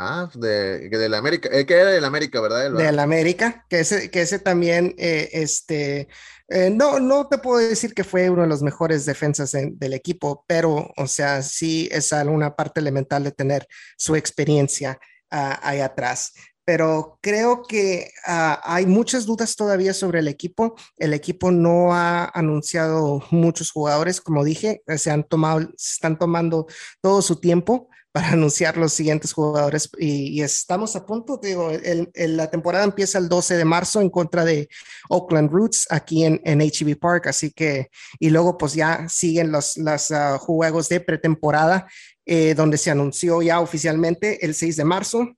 Ah, 0.00 0.30
de, 0.32 0.88
de 0.88 1.08
la 1.08 1.18
América, 1.18 1.48
eh, 1.50 1.66
que 1.66 1.74
era 1.74 1.90
de 1.90 2.00
la 2.00 2.06
América, 2.06 2.40
¿verdad? 2.40 2.70
De 2.70 2.92
la 2.92 3.02
América, 3.02 3.66
que 3.68 3.80
ese, 3.80 4.12
que 4.12 4.20
ese 4.20 4.38
también, 4.38 4.94
eh, 4.96 5.28
este, 5.32 6.06
eh, 6.46 6.70
no, 6.70 7.00
no 7.00 7.26
te 7.26 7.38
puedo 7.38 7.58
decir 7.58 7.94
que 7.94 8.04
fue 8.04 8.30
uno 8.30 8.42
de 8.42 8.48
los 8.48 8.62
mejores 8.62 9.06
defensas 9.06 9.50
del 9.50 9.92
equipo, 9.92 10.44
pero, 10.46 10.92
o 10.96 11.06
sea, 11.08 11.42
sí 11.42 11.88
es 11.90 12.12
una 12.12 12.54
parte 12.54 12.78
elemental 12.78 13.24
de 13.24 13.32
tener 13.32 13.66
su 13.96 14.14
experiencia 14.14 15.00
ah, 15.32 15.58
ahí 15.64 15.80
atrás. 15.80 16.32
Pero 16.64 17.18
creo 17.20 17.64
que 17.64 18.12
ah, 18.24 18.60
hay 18.62 18.86
muchas 18.86 19.26
dudas 19.26 19.56
todavía 19.56 19.94
sobre 19.94 20.20
el 20.20 20.28
equipo. 20.28 20.76
El 20.96 21.12
equipo 21.12 21.50
no 21.50 21.92
ha 21.92 22.26
anunciado 22.26 23.24
muchos 23.32 23.72
jugadores, 23.72 24.20
como 24.20 24.44
dije, 24.44 24.80
se 24.96 25.10
han 25.10 25.24
tomado, 25.24 25.62
se 25.76 25.94
están 25.94 26.20
tomando 26.20 26.68
todo 27.00 27.20
su 27.20 27.40
tiempo 27.40 27.88
para 28.18 28.32
anunciar 28.32 28.76
los 28.76 28.94
siguientes 28.94 29.32
jugadores 29.32 29.88
y, 29.96 30.42
estamos 30.42 30.96
a 30.96 31.06
punto, 31.06 31.38
digo, 31.40 31.70
la 32.16 32.50
temporada 32.50 32.82
empieza 32.82 33.16
el 33.16 33.28
12 33.28 33.56
de 33.56 33.64
marzo 33.64 34.00
en 34.00 34.10
contra 34.10 34.44
de 34.44 34.68
Oakland 35.08 35.52
Roots 35.52 35.86
aquí 35.88 36.24
en, 36.24 36.40
en 36.42 36.60
HEB 36.60 36.98
Park, 36.98 37.28
así 37.28 37.52
que, 37.52 37.90
y 38.18 38.30
luego 38.30 38.58
pues 38.58 38.74
ya 38.74 39.08
siguen 39.08 39.52
los, 39.52 39.76
los 39.76 40.10
ah, 40.10 40.36
juegos 40.36 40.88
de 40.88 40.98
pretemporada 40.98 41.86
eh, 42.26 42.54
donde 42.56 42.76
se 42.76 42.90
anunció 42.90 43.40
ya 43.40 43.60
oficialmente 43.60 44.44
el 44.44 44.56
6 44.56 44.78
de 44.78 44.84
marzo. 44.84 45.36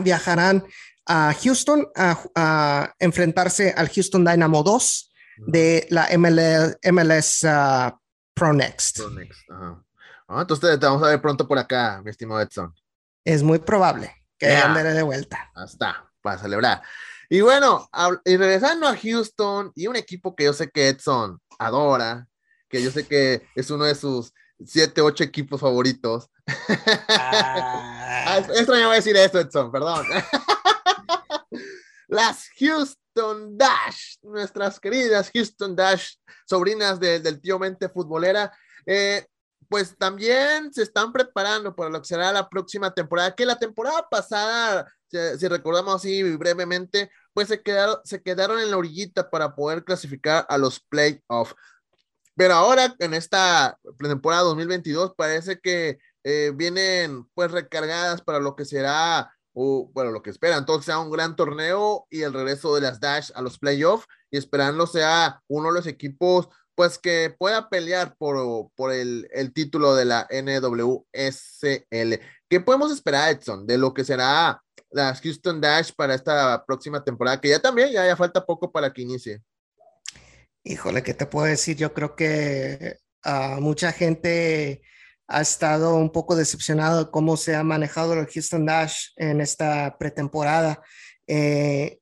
viajarán 0.00 0.64
a 1.06 1.32
Houston 1.32 1.86
a, 1.94 2.92
enfrentarse 2.98 3.70
al 3.70 3.88
Houston 3.88 4.24
Dynamo 4.24 4.64
2 4.64 5.12
de 5.46 5.86
la 5.90 6.08
MLS, 6.18 6.76
MLS 6.92 7.44
ah, 7.44 7.96
Pro 8.34 8.52
Next. 8.52 8.96
Pro 8.96 9.10
Next 9.10 9.38
Ah, 10.28 10.42
entonces 10.42 10.78
te 10.78 10.84
vamos 10.84 11.02
a 11.02 11.08
ver 11.08 11.22
pronto 11.22 11.48
por 11.48 11.58
acá, 11.58 12.02
mi 12.04 12.10
estimado 12.10 12.40
Edson. 12.42 12.74
Es 13.24 13.42
muy 13.42 13.58
probable 13.58 14.14
que 14.38 14.54
ande 14.54 14.82
de 14.82 15.02
vuelta. 15.02 15.50
Hasta, 15.54 16.06
para 16.20 16.38
celebrar. 16.38 16.82
Y 17.30 17.40
bueno, 17.40 17.88
y 18.26 18.36
regresando 18.36 18.86
a 18.86 18.96
Houston 18.96 19.72
y 19.74 19.86
un 19.86 19.96
equipo 19.96 20.36
que 20.36 20.44
yo 20.44 20.52
sé 20.52 20.70
que 20.70 20.88
Edson 20.88 21.40
adora, 21.58 22.28
que 22.68 22.82
yo 22.82 22.90
sé 22.90 23.06
que 23.06 23.48
es 23.54 23.70
uno 23.70 23.84
de 23.84 23.94
sus 23.94 24.34
siete, 24.66 25.00
ocho 25.00 25.24
equipos 25.24 25.62
favoritos. 25.62 26.30
Ah. 27.08 28.42
Extraño 28.54 28.90
decir 28.90 29.16
esto, 29.16 29.40
Edson, 29.40 29.72
perdón. 29.72 30.06
Las 32.08 32.48
Houston 32.58 33.56
Dash, 33.56 34.16
nuestras 34.22 34.78
queridas 34.78 35.30
Houston 35.32 35.74
Dash, 35.74 36.16
sobrinas 36.46 37.00
del 37.00 37.40
tío 37.40 37.58
Mente 37.58 37.88
Futbolera, 37.88 38.52
eh, 38.84 39.26
pues 39.68 39.96
también 39.98 40.72
se 40.72 40.82
están 40.82 41.12
preparando 41.12 41.74
para 41.76 41.90
lo 41.90 42.00
que 42.00 42.08
será 42.08 42.32
la 42.32 42.48
próxima 42.48 42.92
temporada, 42.94 43.34
que 43.34 43.44
la 43.44 43.58
temporada 43.58 44.08
pasada, 44.10 44.90
si, 45.10 45.46
recordamos 45.48 45.96
así 45.96 46.22
brevemente, 46.36 47.10
pues 47.34 47.48
se 47.48 47.62
quedaron, 47.62 47.96
se 48.04 48.22
quedaron 48.22 48.60
en 48.60 48.70
la 48.70 48.78
orillita 48.78 49.30
para 49.30 49.54
poder 49.54 49.84
clasificar 49.84 50.46
a 50.48 50.58
los 50.58 50.80
playoffs. 50.80 51.54
Pero 52.34 52.54
ahora 52.54 52.94
en 52.98 53.14
esta 53.14 53.78
temporada 53.98 54.42
2022 54.42 55.14
parece 55.16 55.58
que 55.60 55.98
eh, 56.24 56.52
vienen 56.54 57.24
pues 57.34 57.50
recargadas 57.50 58.22
para 58.22 58.38
lo 58.40 58.56
que 58.56 58.64
será, 58.64 59.32
o 59.52 59.90
bueno, 59.92 60.12
lo 60.12 60.22
que 60.22 60.30
esperan, 60.30 60.60
entonces 60.60 60.86
sea 60.86 60.98
un 60.98 61.10
gran 61.10 61.36
torneo 61.36 62.06
y 62.10 62.22
el 62.22 62.32
regreso 62.32 62.74
de 62.74 62.82
las 62.82 63.00
Dash 63.00 63.30
a 63.34 63.42
los 63.42 63.58
playoffs 63.58 64.06
y 64.30 64.38
esperando 64.38 64.86
sea 64.86 65.42
uno 65.48 65.68
de 65.68 65.74
los 65.74 65.86
equipos 65.86 66.48
pues 66.78 66.96
que 66.96 67.34
pueda 67.36 67.68
pelear 67.68 68.14
por, 68.16 68.70
por 68.76 68.92
el, 68.92 69.26
título 69.52 69.96
de 69.96 70.04
la 70.04 70.28
NWSL. 70.30 72.20
¿Qué 72.48 72.60
podemos 72.60 72.92
esperar, 72.92 73.32
Edson, 73.32 73.66
de 73.66 73.76
lo 73.76 73.92
que 73.92 74.04
será 74.04 74.62
las 74.90 75.20
Houston 75.20 75.60
Dash 75.60 75.90
para 75.96 76.14
esta 76.14 76.64
próxima 76.64 77.02
temporada? 77.02 77.40
Que 77.40 77.48
ya 77.48 77.58
también, 77.58 77.90
ya, 77.90 78.06
ya 78.06 78.14
falta 78.14 78.46
poco 78.46 78.70
para 78.70 78.92
que 78.92 79.02
inicie. 79.02 79.42
Híjole, 80.62 81.02
¿qué 81.02 81.14
te 81.14 81.26
puedo 81.26 81.46
decir? 81.46 81.76
Yo 81.76 81.92
creo 81.92 82.14
que 82.14 82.98
uh, 83.24 83.60
mucha 83.60 83.90
gente 83.90 84.80
ha 85.26 85.40
estado 85.40 85.96
un 85.96 86.12
poco 86.12 86.36
decepcionado 86.36 87.06
de 87.06 87.10
cómo 87.10 87.36
se 87.36 87.56
ha 87.56 87.64
manejado 87.64 88.12
el 88.12 88.28
Houston 88.28 88.64
Dash 88.64 89.08
en 89.16 89.40
esta 89.40 89.98
pretemporada. 89.98 90.80
Eh, 91.26 91.98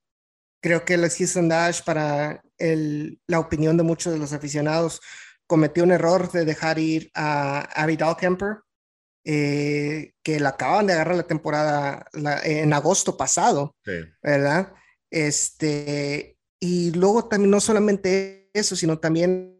creo 0.61 0.85
que 0.85 0.95
el 0.95 1.09
Houston 1.09 1.49
Dash 1.49 1.83
para 1.83 2.43
la 2.59 3.39
opinión 3.39 3.77
de 3.77 3.83
muchos 3.83 4.13
de 4.13 4.19
los 4.19 4.33
aficionados, 4.33 5.01
cometió 5.47 5.85
un 5.85 5.93
error 5.93 6.31
de 6.33 6.45
dejar 6.45 6.79
ir 6.79 7.11
a 7.15 7.61
Abby 7.83 7.97
Dahlkemper, 7.97 8.59
eh, 9.25 10.13
que 10.23 10.39
la 10.41 10.51
acaban 10.51 10.87
de 10.87 10.93
agarrar 10.93 11.17
la 11.17 11.27
temporada 11.27 12.07
en 12.45 12.73
agosto 12.73 13.17
pasado, 13.17 13.75
¿verdad? 14.23 14.73
Este, 15.11 16.39
y 16.61 16.93
luego 16.93 17.29
también 17.29 17.51
no 17.51 17.61
solamente 17.61 18.51
eso, 18.53 18.77
sino 18.77 18.99
también 18.99 19.57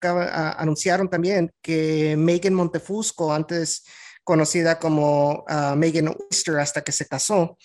anunciaron 0.00 1.08
también 1.08 1.50
que 1.62 2.14
Megan 2.16 2.54
Montefusco, 2.54 3.32
antes 3.32 3.84
conocida 4.22 4.78
como 4.78 5.44
uh, 5.48 5.76
Megan 5.76 6.08
Oyster 6.08 6.58
hasta 6.58 6.82
que 6.82 6.92
se 6.92 7.06
casó, 7.06 7.56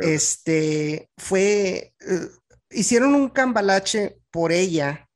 este, 0.00 1.10
fue, 1.18 1.92
eh, 2.00 2.28
hicieron 2.70 3.14
un 3.14 3.28
cambalache 3.28 4.18
por 4.30 4.52
ella 4.52 5.08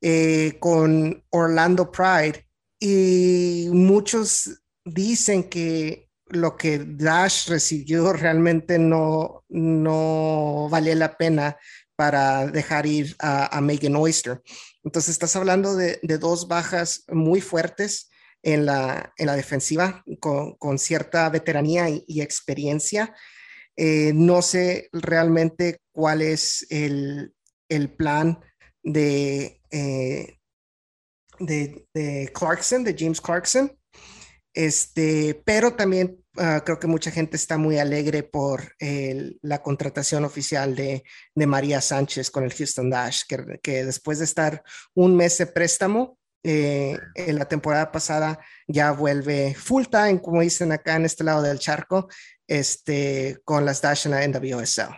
eh, 0.00 0.56
con 0.60 1.24
Orlando 1.30 1.90
Pride 1.90 2.46
y 2.78 3.68
muchos 3.72 4.62
dicen 4.84 5.44
que 5.44 6.10
lo 6.26 6.56
que 6.56 6.78
Dash 6.78 7.48
recibió 7.48 8.12
realmente 8.12 8.78
no, 8.78 9.44
no 9.48 10.68
la 10.70 11.16
pena 11.16 11.56
para 11.96 12.46
dejar 12.48 12.86
ir 12.86 13.14
a, 13.20 13.60
Megan 13.60 13.96
Oyster. 13.96 14.42
Entonces 14.82 15.12
estás 15.12 15.36
hablando 15.36 15.76
de, 15.76 15.98
dos 16.18 16.48
bajas 16.48 17.04
muy 17.08 17.40
fuertes 17.40 18.10
en 18.42 18.66
la, 18.66 19.14
en 19.16 19.26
la 19.26 19.36
defensiva 19.36 20.04
con, 20.20 20.78
cierta 20.78 21.30
veteranía 21.30 21.88
y 21.88 22.20
experiencia 22.20 23.14
eh, 23.76 24.12
no 24.14 24.42
sé 24.42 24.88
realmente 24.92 25.78
cuál 25.92 26.22
es 26.22 26.66
el, 26.70 27.34
plan 27.96 28.38
de, 28.82 29.60
eh, 29.70 30.38
de, 31.38 32.30
Clarkson, 32.34 32.84
de 32.84 32.94
James 32.96 33.20
Clarkson. 33.20 33.76
Este, 34.52 35.42
pero 35.44 35.74
también 35.74 36.24
ah, 36.36 36.62
creo 36.64 36.78
que 36.78 36.86
mucha 36.86 37.10
gente 37.10 37.36
está 37.36 37.58
muy 37.58 37.78
alegre 37.78 38.22
por 38.22 38.76
la 38.78 39.62
contratación 39.62 40.24
oficial 40.24 40.76
de, 40.76 41.02
María 41.34 41.80
Sánchez 41.80 42.30
con 42.30 42.44
el 42.44 42.54
Houston 42.54 42.90
Dash, 42.90 43.22
que, 43.28 43.58
que, 43.62 43.84
después 43.84 44.18
de 44.20 44.26
estar 44.26 44.62
un 44.94 45.16
mes 45.16 45.38
de 45.38 45.46
préstamo, 45.46 46.18
eh, 46.44 46.98
en 47.14 47.38
la 47.38 47.46
temporada 47.46 47.90
pasada 47.90 48.38
ya 48.68 48.92
vuelve 48.92 49.54
full 49.54 49.84
time, 49.86 50.20
como 50.20 50.42
dicen 50.42 50.72
acá 50.72 50.96
en 50.96 51.06
este 51.06 51.24
lado 51.24 51.42
del 51.42 51.58
charco, 51.58 52.08
este, 52.46 53.40
con 53.44 53.64
las 53.64 53.80
Dash 53.80 54.06
en 54.06 54.12
la 54.12 54.28
NWSL. 54.28 54.94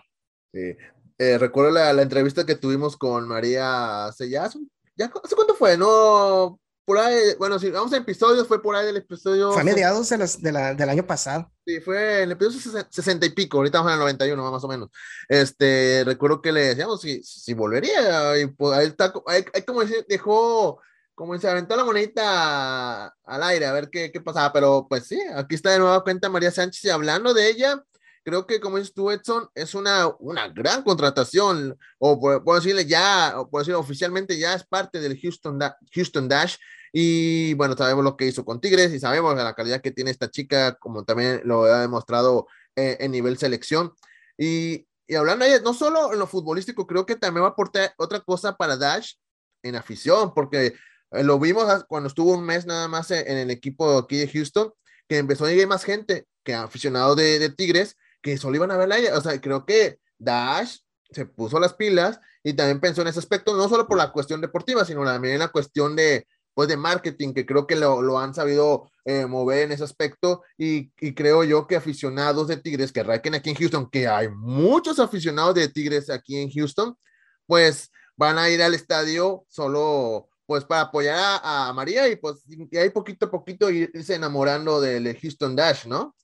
Sí. 0.52 0.76
Eh, 1.18 1.38
recuerdo 1.38 1.70
la, 1.70 1.92
la, 1.92 2.02
entrevista 2.02 2.44
que 2.44 2.56
tuvimos 2.56 2.96
con 2.96 3.26
María 3.26 4.06
hace 4.06 4.28
ya, 4.28 4.44
hace, 4.44 4.58
ya, 4.96 5.06
¿hace 5.06 5.34
cuánto 5.34 5.54
fue? 5.54 5.78
No, 5.78 6.60
por 6.86 6.98
ahí, 6.98 7.34
bueno, 7.38 7.58
si 7.58 7.70
vamos 7.70 7.92
a 7.92 7.96
episodios, 7.96 8.46
fue 8.46 8.62
por 8.62 8.76
ahí 8.76 8.86
del 8.86 8.98
episodio. 8.98 9.52
Fue 9.52 9.62
a 9.62 9.64
mediados 9.64 10.08
de 10.08 10.18
los, 10.18 10.40
de 10.40 10.52
la, 10.52 10.72
del 10.72 10.88
año 10.88 11.06
pasado. 11.06 11.50
Sí, 11.66 11.80
fue 11.80 12.22
el 12.22 12.30
episodio 12.32 12.84
60 12.88 13.26
y 13.26 13.30
pico, 13.30 13.56
ahorita 13.56 13.78
vamos 13.78 13.92
en 13.92 13.94
el 13.94 14.00
91, 14.00 14.52
más 14.52 14.62
o 14.62 14.68
menos. 14.68 14.90
Este, 15.28 16.04
recuerdo 16.04 16.40
que 16.40 16.52
le 16.52 16.60
decíamos 16.60 17.00
si, 17.00 17.22
si 17.24 17.54
volvería, 17.54 18.38
y 18.38 18.46
pues 18.46 18.78
ahí 18.78 18.86
está, 18.86 19.12
ahí, 19.26 19.44
ahí 19.52 19.62
como 19.62 19.82
dice, 19.82 20.04
dejó, 20.08 20.80
como 21.16 21.36
se 21.38 21.48
aventó 21.48 21.74
la 21.76 21.84
monedita 21.84 23.06
al 23.06 23.42
aire, 23.42 23.66
a 23.66 23.72
ver 23.72 23.88
qué, 23.90 24.12
qué 24.12 24.20
pasaba, 24.20 24.52
pero 24.52 24.86
pues 24.88 25.06
sí, 25.06 25.18
aquí 25.34 25.54
está 25.54 25.70
de 25.70 25.78
nueva 25.78 26.04
cuenta 26.04 26.28
María 26.28 26.50
Sánchez, 26.50 26.84
y 26.84 26.90
hablando 26.90 27.32
de 27.32 27.48
ella, 27.48 27.82
creo 28.22 28.46
que 28.46 28.60
como 28.60 28.76
dices 28.76 28.92
tú, 28.92 29.10
Edson, 29.10 29.48
es 29.54 29.74
una, 29.74 30.08
una 30.18 30.48
gran 30.48 30.82
contratación, 30.82 31.76
o 31.98 32.20
puedo 32.20 32.60
decirle 32.60 32.84
ya, 32.84 33.34
o 33.34 33.58
decir 33.58 33.74
oficialmente 33.74 34.38
ya 34.38 34.52
es 34.52 34.66
parte 34.66 35.00
del 35.00 35.18
Houston, 35.18 35.58
da 35.58 35.78
Houston 35.94 36.28
Dash, 36.28 36.56
y 36.92 37.54
bueno, 37.54 37.74
sabemos 37.76 38.04
lo 38.04 38.14
que 38.14 38.26
hizo 38.26 38.44
con 38.44 38.60
Tigres 38.60 38.92
y 38.92 39.00
sabemos 39.00 39.34
la 39.36 39.54
calidad 39.54 39.80
que 39.80 39.92
tiene 39.92 40.10
esta 40.10 40.30
chica, 40.30 40.74
como 40.74 41.04
también 41.04 41.40
lo 41.44 41.64
ha 41.64 41.80
demostrado 41.80 42.46
eh, 42.74 42.98
en 43.00 43.10
nivel 43.10 43.38
selección. 43.38 43.92
Y, 44.38 44.86
y 45.06 45.14
hablando 45.14 45.46
de 45.46 45.60
no 45.62 45.72
solo 45.72 46.12
en 46.12 46.18
lo 46.18 46.26
futbolístico, 46.26 46.86
creo 46.86 47.06
que 47.06 47.16
también 47.16 47.42
va 47.42 47.48
a 47.48 47.50
aportar 47.52 47.94
otra 47.96 48.20
cosa 48.20 48.56
para 48.56 48.76
Dash 48.76 49.14
en 49.62 49.76
afición, 49.76 50.32
porque 50.34 50.74
lo 51.10 51.38
vimos 51.38 51.84
cuando 51.88 52.08
estuvo 52.08 52.34
un 52.34 52.44
mes 52.44 52.66
nada 52.66 52.88
más 52.88 53.10
en 53.10 53.36
el 53.36 53.50
equipo 53.50 53.98
aquí 53.98 54.16
de 54.16 54.28
Houston, 54.28 54.72
que 55.08 55.18
empezó 55.18 55.44
a 55.44 55.48
llegar 55.48 55.68
más 55.68 55.84
gente 55.84 56.26
que 56.42 56.54
aficionados 56.54 57.16
de, 57.16 57.50
Tigres, 57.50 57.96
que 58.22 58.38
solo 58.38 58.56
iban 58.56 58.70
a 58.70 58.76
verla 58.76 58.98
ella. 58.98 59.16
O 59.18 59.20
sea, 59.20 59.40
creo 59.40 59.66
que 59.66 59.98
Dash 60.18 60.78
se 61.10 61.26
puso 61.26 61.60
las 61.60 61.74
pilas 61.74 62.20
y 62.42 62.54
también 62.54 62.80
pensó 62.80 63.02
en 63.02 63.08
ese 63.08 63.18
aspecto, 63.18 63.56
no 63.56 63.68
solo 63.68 63.86
por 63.86 63.98
la 63.98 64.12
cuestión 64.12 64.40
deportiva, 64.40 64.84
sino 64.84 65.04
también 65.04 65.34
en 65.34 65.40
la 65.40 65.48
cuestión 65.48 65.96
de, 65.96 66.26
pues 66.54 66.68
de 66.68 66.76
marketing, 66.76 67.34
que 67.34 67.44
creo 67.44 67.66
que 67.66 67.76
lo, 67.76 68.02
lo 68.02 68.18
han 68.18 68.34
sabido 68.34 68.90
eh, 69.04 69.26
mover 69.26 69.64
en 69.64 69.72
ese 69.72 69.84
aspecto, 69.84 70.42
y, 70.56 70.92
y, 71.00 71.14
creo 71.14 71.44
yo 71.44 71.66
que 71.66 71.76
aficionados 71.76 72.48
de 72.48 72.56
Tigres 72.56 72.92
que 72.92 73.02
raquen 73.02 73.34
aquí 73.34 73.50
en 73.50 73.56
Houston, 73.56 73.90
que 73.90 74.08
hay 74.08 74.28
muchos 74.28 74.98
aficionados 74.98 75.54
de 75.54 75.68
Tigres 75.68 76.10
aquí 76.10 76.38
en 76.38 76.50
Houston, 76.50 76.96
pues 77.46 77.90
van 78.16 78.38
a 78.38 78.48
ir 78.48 78.62
al 78.62 78.74
estadio 78.74 79.44
solo 79.48 80.28
pues 80.46 80.64
para 80.64 80.82
apoyar 80.82 81.16
a, 81.16 81.68
a 81.68 81.72
María 81.72 82.08
y 82.08 82.16
pues 82.16 82.42
y 82.48 82.76
ahí 82.76 82.90
poquito 82.90 83.26
a 83.26 83.30
poquito 83.30 83.70
irse 83.70 84.14
enamorando 84.14 84.80
del 84.80 85.16
Houston 85.20 85.56
Dash, 85.56 85.86
¿no? 85.86 86.14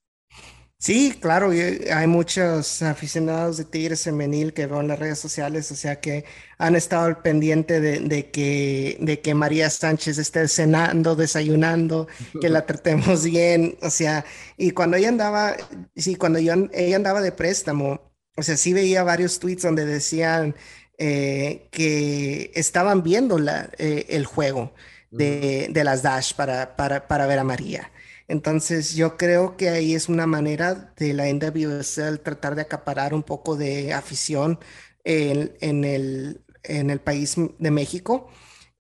Sí, 0.78 1.16
claro, 1.20 1.50
hay 1.50 2.06
muchos 2.08 2.82
aficionados 2.82 3.56
de 3.56 3.64
Tigres 3.64 4.02
femenil 4.02 4.52
que 4.52 4.66
veo 4.66 4.80
en 4.80 4.88
las 4.88 4.98
redes 4.98 5.20
sociales, 5.20 5.70
o 5.70 5.76
sea 5.76 6.00
que 6.00 6.24
han 6.58 6.74
estado 6.74 7.04
al 7.04 7.22
pendiente 7.22 7.80
de, 7.80 8.00
de, 8.00 8.32
que, 8.32 8.98
de 9.00 9.20
que 9.20 9.32
María 9.34 9.70
Sánchez 9.70 10.18
esté 10.18 10.48
cenando, 10.48 11.14
desayunando, 11.14 12.08
que 12.40 12.48
la 12.48 12.66
tratemos 12.66 13.22
bien, 13.24 13.78
o 13.80 13.90
sea, 13.90 14.24
y 14.56 14.72
cuando 14.72 14.96
ella 14.96 15.08
andaba, 15.10 15.54
sí, 15.94 16.16
cuando 16.16 16.40
yo, 16.40 16.54
ella 16.72 16.96
andaba 16.96 17.20
de 17.20 17.30
préstamo, 17.30 18.00
o 18.36 18.42
sea, 18.42 18.56
sí 18.56 18.72
veía 18.72 19.04
varios 19.04 19.38
tweets 19.38 19.62
donde 19.62 19.84
decían 19.86 20.56
eh, 21.04 21.66
que 21.72 22.52
estaban 22.54 23.02
viendo 23.02 23.36
la, 23.40 23.70
eh, 23.76 24.06
el 24.10 24.24
juego 24.24 24.72
de, 25.10 25.66
de 25.72 25.82
las 25.82 26.02
Dash 26.02 26.32
para, 26.34 26.76
para, 26.76 27.08
para 27.08 27.26
ver 27.26 27.40
a 27.40 27.44
María. 27.44 27.90
Entonces 28.28 28.94
yo 28.94 29.16
creo 29.16 29.56
que 29.56 29.68
ahí 29.70 29.96
es 29.96 30.08
una 30.08 30.28
manera 30.28 30.94
de 30.96 31.12
la 31.12 31.26
NWSL 31.26 32.20
tratar 32.20 32.54
de 32.54 32.62
acaparar 32.62 33.14
un 33.14 33.24
poco 33.24 33.56
de 33.56 33.92
afición 33.92 34.60
en, 35.02 35.56
en, 35.60 35.82
el, 35.84 36.44
en 36.62 36.88
el, 36.90 37.00
país 37.00 37.34
de 37.58 37.70
México 37.72 38.28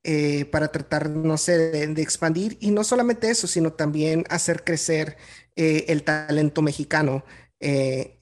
eh, 0.04 0.44
para 0.44 0.68
tratar, 0.70 1.10
no 1.10 1.36
sé, 1.36 1.58
de, 1.58 1.86
de, 1.88 2.02
expandir 2.02 2.56
y 2.60 2.70
no 2.70 2.84
solamente 2.84 3.30
eso, 3.30 3.48
sino 3.48 3.72
también 3.72 4.24
hacer 4.30 4.62
crecer 4.62 5.16
eh, 5.56 5.86
el 5.88 6.04
talento 6.04 6.62
mexicano. 6.62 7.24
Eh, 7.58 8.21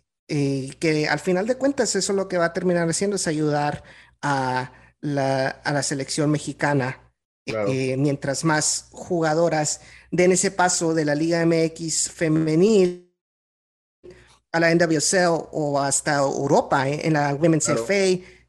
que 0.78 1.08
al 1.08 1.18
final 1.18 1.46
de 1.46 1.56
cuentas 1.56 1.96
eso 1.96 2.12
lo 2.12 2.28
que 2.28 2.38
va 2.38 2.46
a 2.46 2.52
terminar 2.52 2.88
haciendo 2.88 3.16
es 3.16 3.26
ayudar 3.26 3.82
a 4.22 4.72
la, 5.00 5.48
a 5.48 5.72
la 5.72 5.82
selección 5.82 6.30
mexicana. 6.30 7.06
Claro. 7.46 7.70
mientras 7.96 8.44
más 8.44 8.90
jugadoras 8.92 9.80
den 10.12 10.30
ese 10.30 10.50
paso 10.52 10.94
de 10.94 11.04
la 11.04 11.16
Liga 11.16 11.44
MX 11.44 12.10
femenil 12.10 13.10
a 14.52 14.60
la 14.60 14.74
NWSL 14.74 15.48
o 15.52 15.80
hasta 15.80 16.18
Europa, 16.18 16.88
¿eh? 16.88 17.00
en 17.04 17.14
la 17.14 17.34
Women's 17.34 17.66
claro. 17.66 17.84
FA 17.84 17.94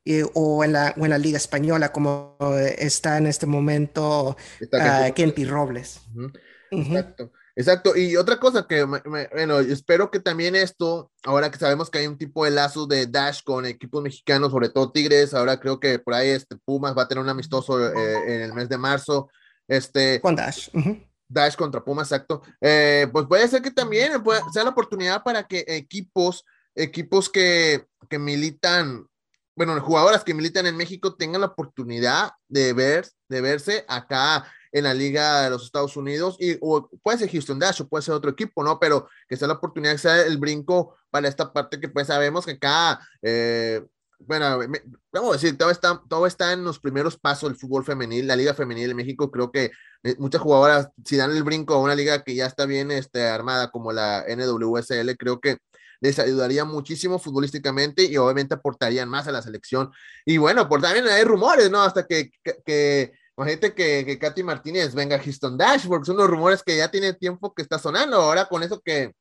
eh, 0.04 0.26
o, 0.34 0.64
en 0.64 0.74
la, 0.74 0.96
o, 0.98 1.06
en 1.06 1.12
la, 1.12 1.18
Liga 1.18 1.38
Española, 1.38 1.92
como 1.92 2.38
está 2.78 3.18
en 3.18 3.28
este 3.28 3.46
momento 3.46 4.36
uh, 4.62 5.46
Robles. 5.48 6.02
Uh 6.16 6.22
-huh. 6.22 6.34
Uh 6.72 6.78
-huh. 6.78 6.88
Exacto. 6.88 7.32
Exacto, 7.56 7.96
y 7.96 8.16
otra 8.16 8.40
cosa 8.40 8.66
que, 8.66 8.86
me, 8.86 9.02
me, 9.06 9.28
bueno, 9.28 9.60
espero 9.60 10.10
que 10.10 10.20
también 10.20 10.56
esto, 10.56 11.12
ahora 11.24 11.52
que 11.52 11.58
sabemos 11.58 11.90
que 11.90 12.00
hay 12.00 12.08
un 12.08 12.18
tipo 12.18 12.46
de 12.46 12.52
lazo 12.52 12.88
de 12.88 13.08
Dash 13.08 13.42
con 13.44 13.66
equipos 13.66 14.02
mexicanos, 14.02 14.52
sobre 14.52 14.70
todo 14.70 14.92
Tigres, 14.92 15.34
ahora 15.34 15.60
creo 15.60 15.80
que 15.80 16.00
por 16.00 16.14
ahí 16.14 16.30
este 16.30 16.56
Pumas 16.56 16.98
va 16.98 17.04
a 17.04 17.08
tener 17.08 17.24
un 17.24 17.30
amistoso 17.30 17.80
eh, 17.80 18.36
en 18.36 18.42
el 18.42 18.54
mes 18.54 18.70
de 18.70 18.78
marzo. 18.78 19.30
Este, 19.68 20.22
con 20.22 20.36
Dash. 20.36 20.70
Uh 20.74 20.80
-huh. 20.80 21.08
Dash 21.32 21.56
contra 21.56 21.84
Puma, 21.84 22.02
exacto. 22.02 22.42
Eh, 22.60 23.08
pues 23.12 23.26
puede 23.26 23.48
ser 23.48 23.62
que 23.62 23.72
también 23.72 24.12
sea 24.52 24.64
la 24.64 24.72
oportunidad 24.72 25.24
para 25.24 25.44
que 25.44 25.64
equipos, 25.68 26.44
equipos 26.76 27.30
que, 27.30 27.86
que 28.10 28.20
militan, 28.20 29.08
bueno, 29.56 29.80
jugadoras 29.82 30.24
que 30.24 30.34
militan 30.34 30.68
en 30.68 30.76
México 30.76 31.16
tengan 31.16 31.42
la 31.42 31.48
oportunidad 31.48 32.32
de 32.50 32.74
ver, 32.74 33.08
de 33.30 33.42
verse 33.42 33.86
acá 33.88 34.46
en 34.72 34.84
la 34.86 34.94
Liga 34.94 35.44
de 35.44 35.50
los 35.50 35.64
Estados 35.64 35.98
Unidos, 35.98 36.38
y 36.40 36.58
o 36.62 36.90
puede 37.04 37.20
ser 37.20 37.32
Houston 37.32 37.60
Dash 37.60 37.82
o 37.82 37.88
puede 37.88 38.04
ser 38.04 38.14
otro 38.14 38.32
equipo, 38.32 38.64
¿no? 38.64 38.80
Pero 38.80 39.08
que 39.28 39.38
sea 39.38 39.48
la 39.48 39.56
oportunidad, 39.56 39.94
que 39.94 39.98
sea 39.98 40.22
el 40.22 40.38
brinco 40.38 40.96
para 41.10 41.28
esta 41.28 41.52
parte 41.52 41.80
que 41.80 41.90
pues 41.90 42.08
sabemos 42.08 42.46
que 42.46 42.54
acá, 42.54 43.00
eh, 43.22 43.84
bueno, 44.20 44.60
me, 44.68 44.82
vamos 45.12 45.32
a 45.32 45.34
decir, 45.34 45.58
todo 45.58 45.72
está, 45.72 46.02
todo 46.08 46.28
está 46.28 46.54
en 46.54 46.64
los 46.64 46.80
primeros 46.80 47.18
pasos 47.18 47.50
del 47.50 47.60
fútbol 47.60 47.84
femenil, 47.84 48.28
la 48.28 48.36
Liga 48.36 48.54
Femenil 48.54 48.88
de 48.88 48.94
México, 48.94 49.32
creo 49.32 49.52
que 49.52 49.72
eh, 50.04 50.16
muchas 50.20 50.42
jugadoras, 50.42 50.90
si 51.04 51.18
dan 51.18 51.32
el 51.32 51.44
brinco 51.44 51.74
a 51.74 51.82
una 51.82 51.96
liga 51.96 52.24
que 52.24 52.36
ya 52.36 52.46
está 52.46 52.66
bien 52.66 52.92
este, 52.92 53.28
armada 53.28 53.72
como 53.72 53.92
la 53.92 54.26
NWSL, 54.28 55.18
creo 55.18 55.42
que 55.42 55.58
les 56.02 56.18
ayudaría 56.18 56.66
muchísimo 56.66 57.20
futbolísticamente 57.20 58.04
y 58.04 58.18
obviamente 58.18 58.56
aportarían 58.56 59.08
más 59.08 59.28
a 59.28 59.32
la 59.32 59.42
selección. 59.42 59.92
Y 60.26 60.38
bueno, 60.38 60.68
por 60.68 60.82
también 60.82 61.08
hay 61.08 61.24
rumores, 61.24 61.70
¿no? 61.70 61.84
Hasta 61.84 62.08
que, 62.08 62.32
que 62.66 63.14
Imagínate 63.42 63.74
que, 63.74 64.06
que 64.06 64.20
Katy 64.20 64.44
Martínez 64.44 64.94
venga 64.94 65.16
a 65.16 65.20
Houston 65.20 65.58
Dash, 65.58 65.88
porque 65.88 66.06
son 66.06 66.18
los 66.18 66.30
rumores 66.30 66.62
que 66.62 66.78
ya 66.78 66.92
tiene 66.92 67.14
tiempo 67.14 67.54
que 67.54 67.64
está 67.64 67.80
sonando. 67.80 68.18
Ahora 68.18 68.46
con 68.46 68.62
eso 68.62 68.80
que, 68.80 69.14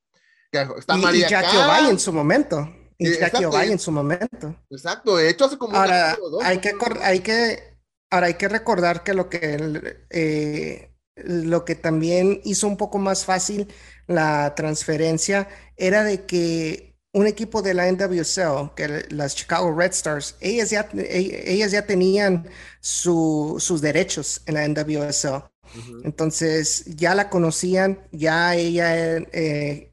que 0.53 0.69
está 0.79 0.99
y, 0.99 1.01
María 1.01 1.27
y 1.27 1.31
Jackie 1.31 1.57
O'Bay 1.57 1.91
en 1.91 1.99
su 1.99 2.13
momento. 2.13 2.69
Y 2.99 3.07
sí, 3.07 3.19
Jackie 3.19 3.47
O'Bay 3.47 3.73
en 3.73 3.79
su 3.79 3.91
momento. 3.91 4.55
Exacto, 4.69 5.17
de 5.17 5.31
hecho 5.31 5.47
hace 5.47 5.57
como 5.57 5.75
ahora, 5.75 6.19
dos, 6.21 6.45
hay, 6.45 6.59
que, 6.59 6.75
hay 7.03 7.21
que 7.21 7.71
Ahora 8.11 8.27
hay 8.27 8.35
que 8.35 8.49
recordar 8.49 9.05
que 9.05 9.15
lo 9.15 9.31
que 9.31 10.05
eh, 10.11 10.93
lo 11.15 11.65
que 11.65 11.77
también 11.77 12.41
hizo 12.45 12.67
un 12.67 12.77
poco 12.77 12.99
más 12.99 13.25
fácil 13.25 13.73
la 14.07 14.55
transferencia 14.57 15.49
era 15.77 16.03
de 16.03 16.27
que 16.27 16.90
un 17.13 17.27
equipo 17.27 17.61
de 17.63 17.75
la 17.75 17.91
NWSL, 17.91 18.75
que 18.77 19.07
las 19.11 19.35
Chicago 19.35 19.75
Red 19.75 19.91
Stars, 19.91 20.37
ellas 20.41 20.71
ya, 20.71 20.89
ellas 20.95 21.73
ya 21.73 21.85
tenían 21.87 22.49
su, 22.81 23.57
sus 23.59 23.81
derechos 23.81 24.43
en 24.47 24.55
la 24.55 24.69
NWSL. 24.69 25.29
Uh 25.29 25.79
-huh. 25.79 26.03
Entonces 26.05 26.85
ya 26.97 27.15
la 27.15 27.29
conocían, 27.29 27.99
ya 28.13 28.55
ella, 28.55 29.17
eh, 29.33 29.93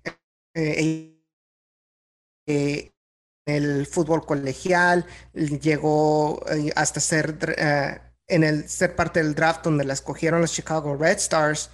eh, 0.56 1.20
eh, 2.48 2.92
el 3.46 3.86
fútbol 3.88 4.26
colegial, 4.26 5.06
llegó 5.34 6.44
hasta 6.76 7.00
ser 7.00 7.38
en 8.28 8.44
el 8.44 8.68
ser 8.70 8.96
parte 8.96 9.24
del 9.24 9.36
draft 9.36 9.64
donde 9.64 9.86
la 9.86 9.94
escogieron 9.94 10.42
los 10.42 10.52
Chicago 10.54 10.96
Red 10.96 11.18
Stars. 11.18 11.70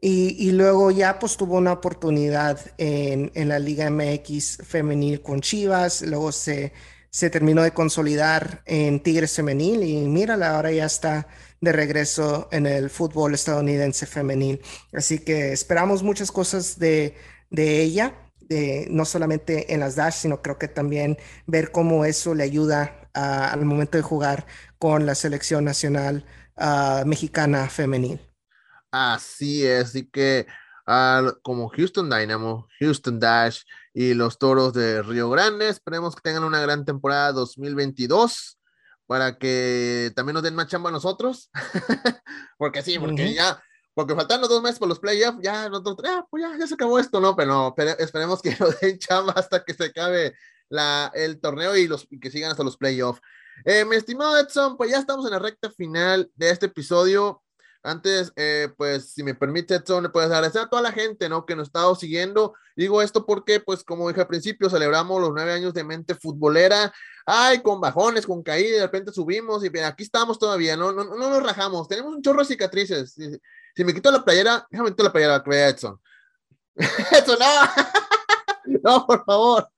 Y, 0.00 0.52
luego 0.52 0.90
ya 0.90 1.18
pues 1.18 1.36
tuvo 1.36 1.56
una 1.56 1.72
oportunidad 1.72 2.60
en, 2.78 3.30
la 3.48 3.58
Liga 3.58 3.90
MX 3.90 4.58
femenil 4.64 5.22
con 5.22 5.40
Chivas, 5.40 6.02
luego 6.02 6.32
se, 6.32 6.72
se 7.10 7.30
terminó 7.30 7.62
de 7.62 7.72
consolidar 7.72 8.62
en 8.66 9.00
Tigres 9.00 9.34
femenil 9.34 9.82
y 9.82 9.96
mírala, 10.06 10.54
ahora 10.54 10.70
ya 10.70 10.84
está 10.84 11.26
de 11.60 11.72
regreso 11.72 12.48
en 12.52 12.66
el 12.66 12.90
fútbol 12.90 13.34
estadounidense 13.34 14.06
femenil. 14.06 14.60
Así 14.92 15.18
que 15.18 15.52
esperamos 15.52 16.02
muchas 16.02 16.30
cosas 16.30 16.78
de, 16.78 17.16
de 17.50 17.82
ella, 17.82 18.14
de, 18.40 18.86
no 18.90 19.04
solamente 19.04 19.72
en 19.72 19.80
las 19.80 19.96
Dash, 19.96 20.14
sino 20.14 20.42
creo 20.42 20.58
que 20.58 20.68
también 20.68 21.18
ver 21.46 21.72
cómo 21.72 22.04
eso 22.04 22.34
le 22.34 22.44
ayuda 22.44 23.08
al 23.14 23.64
momento 23.64 23.96
de 23.96 24.02
jugar 24.02 24.46
con 24.78 25.06
la 25.06 25.14
selección 25.14 25.64
nacional 25.64 26.26
uh, 26.58 27.06
mexicana 27.06 27.68
femenil. 27.68 28.20
Así 29.14 29.66
es, 29.66 29.88
así 29.88 30.08
que 30.08 30.46
uh, 30.86 31.32
como 31.42 31.68
Houston 31.68 32.08
Dynamo, 32.08 32.66
Houston 32.80 33.20
Dash 33.20 33.62
y 33.92 34.14
los 34.14 34.38
Toros 34.38 34.72
de 34.72 35.02
Río 35.02 35.28
Grande, 35.28 35.68
esperemos 35.68 36.14
que 36.14 36.22
tengan 36.22 36.44
una 36.44 36.60
gran 36.60 36.84
temporada 36.84 37.32
2022 37.32 38.58
para 39.06 39.38
que 39.38 40.12
también 40.16 40.34
nos 40.34 40.42
den 40.42 40.54
más 40.54 40.68
chamba 40.68 40.90
a 40.90 40.92
nosotros, 40.92 41.50
porque 42.58 42.82
sí, 42.82 42.98
porque 42.98 43.24
uh 43.24 43.28
-huh. 43.28 43.34
ya 43.34 43.62
porque 43.96 44.14
faltando 44.14 44.46
dos 44.46 44.62
meses 44.62 44.78
por 44.78 44.88
los 44.88 45.00
playoffs, 45.00 45.38
ya, 45.40 45.70
nosotros, 45.70 46.06
ah, 46.06 46.26
pues 46.30 46.42
ya, 46.42 46.54
ya 46.58 46.66
se 46.66 46.74
acabó 46.74 46.98
esto, 46.98 47.18
¿no? 47.18 47.34
Pero 47.34 47.50
no, 47.50 47.74
pero 47.74 47.92
esperemos 47.98 48.42
que 48.42 48.54
lo 48.60 48.70
den 48.70 48.98
chamba 48.98 49.32
hasta 49.32 49.64
que 49.64 49.72
se 49.72 49.86
acabe 49.86 50.36
la, 50.68 51.10
el 51.14 51.40
torneo 51.40 51.74
y, 51.74 51.88
los, 51.88 52.06
y 52.10 52.20
que 52.20 52.30
sigan 52.30 52.50
hasta 52.50 52.62
los 52.62 52.76
playoffs. 52.76 53.22
Eh, 53.64 53.86
mi 53.86 53.96
estimado 53.96 54.38
Edson, 54.38 54.76
pues 54.76 54.90
ya 54.90 54.98
estamos 54.98 55.24
en 55.24 55.30
la 55.30 55.38
recta 55.38 55.70
final 55.70 56.30
de 56.34 56.50
este 56.50 56.66
episodio. 56.66 57.42
Antes, 57.86 58.32
eh, 58.34 58.68
pues, 58.76 59.12
si 59.12 59.22
me 59.22 59.34
permite, 59.34 59.76
Edson, 59.76 60.02
le 60.02 60.08
puedes 60.08 60.28
agradecer 60.28 60.62
a 60.62 60.68
toda 60.68 60.82
la 60.82 60.90
gente, 60.90 61.28
¿no? 61.28 61.46
Que 61.46 61.54
nos 61.54 61.66
ha 61.66 61.68
estado 61.68 61.94
siguiendo. 61.94 62.54
Digo 62.74 63.00
esto 63.00 63.24
porque, 63.24 63.60
pues, 63.60 63.84
como 63.84 64.08
dije 64.08 64.20
al 64.20 64.26
principio, 64.26 64.68
celebramos 64.68 65.20
los 65.20 65.30
nueve 65.32 65.52
años 65.52 65.72
de 65.72 65.84
mente 65.84 66.16
futbolera. 66.16 66.92
Ay, 67.24 67.62
con 67.62 67.80
bajones, 67.80 68.26
con 68.26 68.42
caídas, 68.42 68.72
de 68.72 68.82
repente 68.82 69.12
subimos 69.12 69.64
y 69.64 69.78
aquí 69.78 70.02
estamos 70.02 70.36
todavía, 70.38 70.76
¿no? 70.76 70.90
No, 70.90 71.04
no, 71.04 71.16
nos 71.16 71.42
rajamos. 71.42 71.86
Tenemos 71.86 72.12
un 72.12 72.22
chorro 72.22 72.40
de 72.40 72.46
cicatrices. 72.46 73.12
Si, 73.12 73.40
si 73.76 73.84
me 73.84 73.94
quito 73.94 74.10
la 74.10 74.24
playera, 74.24 74.66
déjame 74.68 74.90
quitar 74.90 75.04
la 75.06 75.12
playera, 75.12 75.42
que 75.44 75.50
vea 75.50 75.68
Edson. 75.68 76.00
Edson, 76.76 77.38
no. 77.38 78.80
no, 78.82 79.06
por 79.06 79.24
favor. 79.24 79.68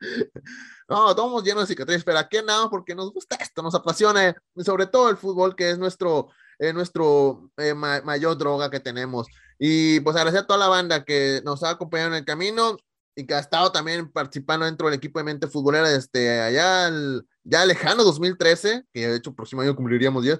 No, 0.89 1.11
estamos 1.11 1.45
llenos 1.45 1.65
de 1.65 1.75
cicatrices, 1.75 2.05
pero 2.05 2.19
aquí 2.19 2.39
andamos 2.39 2.71
porque 2.71 2.95
nos 2.95 3.13
gusta 3.13 3.37
esto, 3.37 3.61
nos 3.61 3.75
apasiona, 3.75 4.35
y 4.57 4.65
sobre 4.65 4.87
todo 4.87 5.11
el 5.11 5.19
fútbol, 5.19 5.55
que 5.55 5.71
es 5.71 5.79
nuestro, 5.79 6.31
eh, 6.59 6.73
nuestro 6.73 7.51
eh, 7.57 7.75
ma 7.75 8.01
mayor 8.03 8.37
droga 8.37 8.71
que 8.71 8.81
tenemos. 8.81 9.27
Y 9.59 10.01
pues 10.01 10.17
agradecer 10.17 10.45
a 10.45 10.47
toda 10.47 10.59
la 10.59 10.69
banda 10.69 11.05
que 11.05 11.41
nos 11.45 11.63
ha 11.63 11.71
acompañado 11.71 12.11
en 12.11 12.19
el 12.19 12.25
camino 12.25 12.77
y 13.15 13.27
que 13.27 13.35
ha 13.35 13.41
estado 13.41 13.73
también 13.73 14.11
participando 14.13 14.67
dentro 14.67 14.87
del 14.87 14.97
equipo 14.97 15.19
de 15.19 15.25
mente 15.25 15.49
futbolera 15.49 15.89
desde 15.89 16.41
allá, 16.41 16.91
ya 17.43 17.67
lejano 17.67 18.05
2013, 18.05 18.85
que 18.93 19.09
de 19.09 19.17
hecho 19.17 19.35
próximo 19.35 19.63
año 19.63 19.75
cumpliríamos 19.75 20.23
10, 20.23 20.39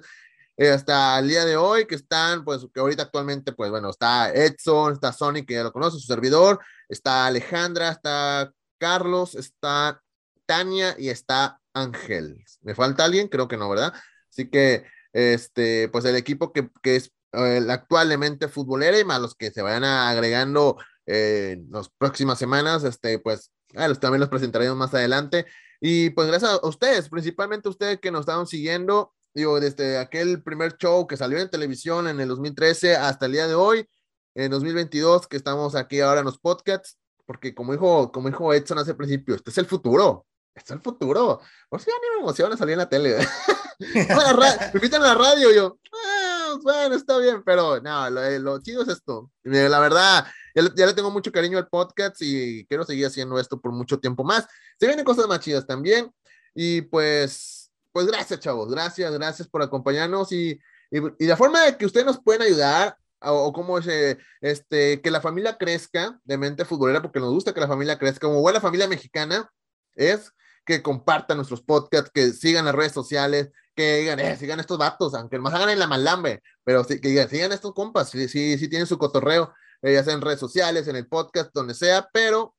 eh, 0.61 0.71
hasta 0.71 1.19
el 1.19 1.29
día 1.29 1.45
de 1.45 1.55
hoy, 1.55 1.87
que 1.87 1.95
están, 1.95 2.43
pues, 2.43 2.65
que 2.73 2.79
ahorita 2.81 3.03
actualmente, 3.03 3.53
pues, 3.53 3.71
bueno, 3.71 3.89
está 3.89 4.29
Edson, 4.33 4.91
está 4.91 5.13
Sonic, 5.13 5.47
que 5.47 5.53
ya 5.53 5.63
lo 5.63 5.71
conoce, 5.71 5.99
su 5.99 6.05
servidor, 6.05 6.59
está 6.89 7.27
Alejandra, 7.27 7.91
está 7.91 8.51
Carlos, 8.77 9.35
está 9.35 10.01
Tania 10.45 10.95
y 10.97 11.09
está 11.09 11.61
Ángel. 11.73 12.43
¿Me 12.61 12.75
falta 12.75 13.05
alguien? 13.05 13.29
Creo 13.29 13.47
que 13.47 13.55
no, 13.55 13.69
¿verdad? 13.69 13.93
Así 14.29 14.49
que, 14.49 14.83
este, 15.13 15.89
pues 15.89 16.05
el 16.05 16.15
equipo 16.15 16.51
que, 16.53 16.69
que 16.81 16.95
es 16.95 17.11
eh, 17.33 17.65
actualmente 17.69 18.47
futbolera 18.47 18.99
y 18.99 19.05
más 19.05 19.21
los 19.21 19.35
que 19.35 19.51
se 19.51 19.61
vayan 19.61 19.83
agregando 19.83 20.77
eh, 21.05 21.51
en 21.57 21.71
las 21.71 21.89
próximas 21.89 22.39
semanas, 22.39 22.83
este, 22.83 23.19
pues 23.19 23.51
los, 23.73 23.99
también 23.99 24.19
los 24.21 24.29
presentaremos 24.29 24.77
más 24.77 24.93
adelante. 24.93 25.45
Y 25.79 26.09
pues 26.11 26.27
gracias 26.27 26.51
a 26.51 26.67
ustedes, 26.67 27.09
principalmente 27.09 27.69
ustedes 27.69 27.99
que 27.99 28.11
nos 28.11 28.21
estaban 28.21 28.47
siguiendo, 28.47 29.13
digo, 29.33 29.59
desde 29.59 29.97
aquel 29.97 30.43
primer 30.43 30.75
show 30.77 31.07
que 31.07 31.17
salió 31.17 31.39
en 31.39 31.49
televisión 31.49 32.07
en 32.07 32.19
el 32.19 32.27
2013 32.29 32.95
hasta 32.95 33.27
el 33.27 33.31
día 33.33 33.47
de 33.47 33.55
hoy, 33.55 33.87
en 34.35 34.51
2022, 34.51 35.27
que 35.27 35.37
estamos 35.37 35.75
aquí 35.75 36.01
ahora 36.01 36.19
en 36.19 36.25
los 36.25 36.39
podcasts, 36.39 36.97
porque 37.25 37.53
como 37.53 37.73
dijo, 37.73 38.11
como 38.11 38.29
dijo 38.29 38.53
Edson 38.53 38.79
hace 38.79 38.93
principio, 38.93 39.35
este 39.35 39.51
es 39.51 39.57
el 39.57 39.65
futuro, 39.65 40.25
es 40.63 40.71
el 40.71 40.81
futuro. 40.81 41.41
Por 41.69 41.79
si 41.79 41.87
ya 41.87 41.93
ni 42.01 42.15
me 42.15 42.21
emociona 42.21 42.57
salir 42.57 42.73
en 42.73 42.79
la 42.79 42.89
tele. 42.89 43.17
me 43.79 44.71
invitan 44.73 45.01
a 45.01 45.07
la 45.07 45.15
radio 45.15 45.51
y 45.51 45.55
yo, 45.55 45.79
ah, 45.93 46.55
bueno, 46.61 46.95
está 46.95 47.17
bien, 47.17 47.43
pero 47.43 47.79
no, 47.81 48.09
lo, 48.09 48.23
eh, 48.23 48.39
lo 48.39 48.61
chido 48.61 48.83
es 48.83 48.89
esto. 48.89 49.31
La 49.43 49.79
verdad, 49.79 50.25
ya 50.55 50.61
le, 50.61 50.71
ya 50.75 50.85
le, 50.85 50.93
tengo 50.93 51.11
mucho 51.11 51.31
cariño 51.31 51.57
al 51.57 51.67
podcast 51.67 52.17
y 52.21 52.65
quiero 52.65 52.83
seguir 52.83 53.05
haciendo 53.05 53.39
esto 53.39 53.59
por 53.59 53.71
mucho 53.71 53.99
tiempo 53.99 54.23
más. 54.23 54.47
Se 54.79 54.87
vienen 54.87 55.05
cosas 55.05 55.27
más 55.27 55.39
chidas 55.39 55.65
también. 55.65 56.11
Y 56.53 56.81
pues, 56.81 57.71
pues 57.91 58.05
gracias, 58.07 58.39
chavos. 58.39 58.69
Gracias, 58.69 59.11
gracias 59.13 59.47
por 59.47 59.61
acompañarnos 59.61 60.31
y, 60.31 60.59
y, 60.91 60.97
y 61.19 61.27
la 61.27 61.37
forma 61.37 61.61
de 61.65 61.77
que 61.77 61.85
ustedes 61.85 62.05
nos 62.05 62.21
pueden 62.21 62.41
ayudar 62.41 62.97
o, 63.21 63.45
o 63.45 63.53
cómo 63.53 63.77
es, 63.77 63.87
eh, 63.87 64.17
este, 64.41 65.01
que 65.01 65.11
la 65.11 65.21
familia 65.21 65.57
crezca 65.57 66.19
de 66.23 66.37
mente 66.37 66.65
futbolera, 66.65 67.01
porque 67.01 67.19
nos 67.19 67.33
gusta 67.33 67.53
que 67.53 67.59
la 67.59 67.67
familia 67.67 67.97
crezca 67.97 68.27
como 68.27 68.41
buena 68.41 68.61
familia 68.61 68.87
mexicana, 68.87 69.49
es 69.95 70.31
que 70.69 70.83
compartan 70.83 71.37
nuestros 71.37 71.63
podcasts, 71.63 72.11
que 72.13 72.31
sigan 72.31 72.65
las 72.65 72.75
redes 72.75 72.91
sociales, 72.91 73.49
que 73.75 73.97
digan, 73.97 74.19
eh, 74.19 74.37
sigan 74.37 74.59
estos 74.59 74.77
vatos, 74.77 75.15
aunque 75.15 75.39
más 75.39 75.51
hagan 75.51 75.71
en 75.71 75.79
la 75.79 75.87
malambe, 75.87 76.43
pero 76.63 76.83
sí, 76.83 77.01
que 77.01 77.07
digan, 77.07 77.27
sigan 77.27 77.51
estos 77.51 77.73
compas, 77.73 78.11
sí, 78.11 78.27
sí 78.27 78.67
tienen 78.69 78.85
su 78.85 78.99
cotorreo, 78.99 79.51
eh, 79.81 79.93
ya 79.93 80.03
sea 80.03 80.13
en 80.13 80.21
redes 80.21 80.39
sociales, 80.39 80.87
en 80.87 80.95
el 80.95 81.07
podcast, 81.07 81.49
donde 81.55 81.73
sea, 81.73 82.07
pero 82.13 82.55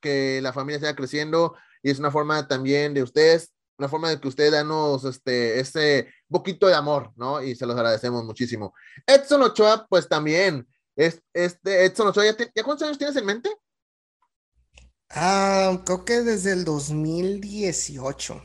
que 0.00 0.38
la 0.40 0.52
familia 0.52 0.78
siga 0.78 0.94
creciendo 0.94 1.56
y 1.82 1.90
es 1.90 1.98
una 1.98 2.12
forma 2.12 2.46
también 2.46 2.94
de 2.94 3.02
ustedes, 3.02 3.52
una 3.76 3.88
forma 3.88 4.08
de 4.08 4.20
que 4.20 4.28
ustedes 4.28 4.52
danos 4.52 5.04
este, 5.04 5.58
ese 5.58 6.14
poquito 6.28 6.68
de 6.68 6.76
amor, 6.76 7.10
¿no? 7.16 7.42
Y 7.42 7.56
se 7.56 7.66
los 7.66 7.74
agradecemos 7.74 8.22
muchísimo. 8.24 8.72
Edson 9.04 9.42
Ochoa, 9.42 9.84
pues 9.88 10.08
también, 10.08 10.68
es, 10.94 11.20
este, 11.32 11.86
Edson 11.86 12.06
Ochoa, 12.06 12.24
¿ya, 12.24 12.36
te, 12.36 12.52
¿ya 12.54 12.62
cuántos 12.62 12.86
años 12.86 12.98
tienes 12.98 13.16
en 13.16 13.26
mente? 13.26 13.50
Ah, 15.10 15.80
creo 15.84 16.04
que 16.04 16.20
desde 16.20 16.52
el 16.52 16.64
2018 16.64 18.42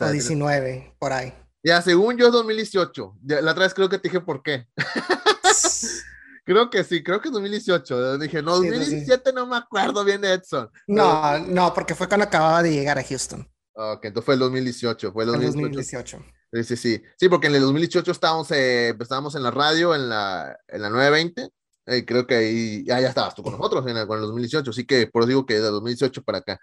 o 0.00 0.10
19, 0.10 0.96
por 0.98 1.12
ahí. 1.12 1.32
Ya, 1.62 1.82
según 1.82 2.16
yo 2.16 2.26
es 2.26 2.32
2018. 2.32 3.18
Ya, 3.22 3.40
la 3.40 3.52
otra 3.52 3.64
vez 3.64 3.74
creo 3.74 3.88
que 3.88 3.98
te 3.98 4.08
dije 4.08 4.20
por 4.20 4.42
qué. 4.42 4.68
creo 6.44 6.70
que 6.70 6.84
sí, 6.84 7.02
creo 7.02 7.20
que 7.20 7.28
es 7.28 7.32
2018. 7.32 8.18
Dije, 8.18 8.42
no, 8.42 8.56
2017 8.56 9.32
no 9.32 9.46
me 9.46 9.56
acuerdo 9.56 10.04
bien 10.04 10.20
de 10.20 10.34
Edson. 10.34 10.70
No, 10.86 11.22
Pero... 11.22 11.46
no, 11.46 11.74
porque 11.74 11.94
fue 11.94 12.08
cuando 12.08 12.26
acababa 12.26 12.62
de 12.62 12.72
llegar 12.72 12.98
a 12.98 13.04
Houston. 13.04 13.48
Ok, 13.74 14.04
entonces 14.04 14.24
fue 14.24 14.34
el 14.34 14.40
2018. 14.40 15.12
Fue 15.12 15.24
el 15.24 15.32
2018. 15.32 16.18
2018. 16.18 16.24
Sí, 16.52 16.64
sí, 16.64 16.76
sí. 16.76 17.02
Sí, 17.18 17.28
porque 17.28 17.48
en 17.48 17.56
el 17.56 17.62
2018 17.62 18.10
estábamos, 18.12 18.50
eh, 18.52 18.96
estábamos 19.00 19.34
en 19.34 19.42
la 19.42 19.50
radio, 19.50 19.94
en 19.94 20.08
la, 20.08 20.56
en 20.68 20.82
la 20.82 20.90
920. 20.90 21.50
Eh, 21.86 22.04
creo 22.04 22.26
que 22.26 22.34
ahí 22.34 22.84
ya, 22.84 23.00
ya 23.00 23.08
estabas 23.08 23.34
tú 23.34 23.42
con 23.42 23.52
nosotros 23.52 23.86
en 23.86 23.96
el, 23.96 24.06
con 24.06 24.18
el 24.18 24.22
2018, 24.26 24.70
así 24.70 24.84
que 24.84 25.06
por 25.06 25.22
eso 25.22 25.28
digo 25.28 25.46
que 25.46 25.54
de 25.54 25.60
2018 25.60 26.22
para 26.22 26.38
acá. 26.38 26.60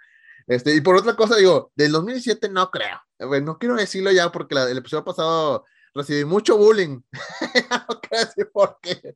Este, 0.47 0.75
y 0.75 0.81
por 0.81 0.95
otra 0.95 1.15
cosa, 1.15 1.37
digo, 1.37 1.71
del 1.75 1.91
2017 1.93 2.49
no 2.49 2.69
creo. 2.69 2.99
Bueno, 3.19 3.53
no 3.53 3.57
quiero 3.57 3.75
decirlo 3.75 4.11
ya 4.11 4.31
porque 4.31 4.55
el 4.55 4.77
episodio 4.77 5.05
pasado 5.05 5.65
recibí 5.93 6.25
mucho 6.25 6.57
bullying. 6.57 7.01
no 7.89 8.01
quiero 8.01 8.25
decir 8.25 8.49
por 8.51 8.77
qué. 8.81 9.15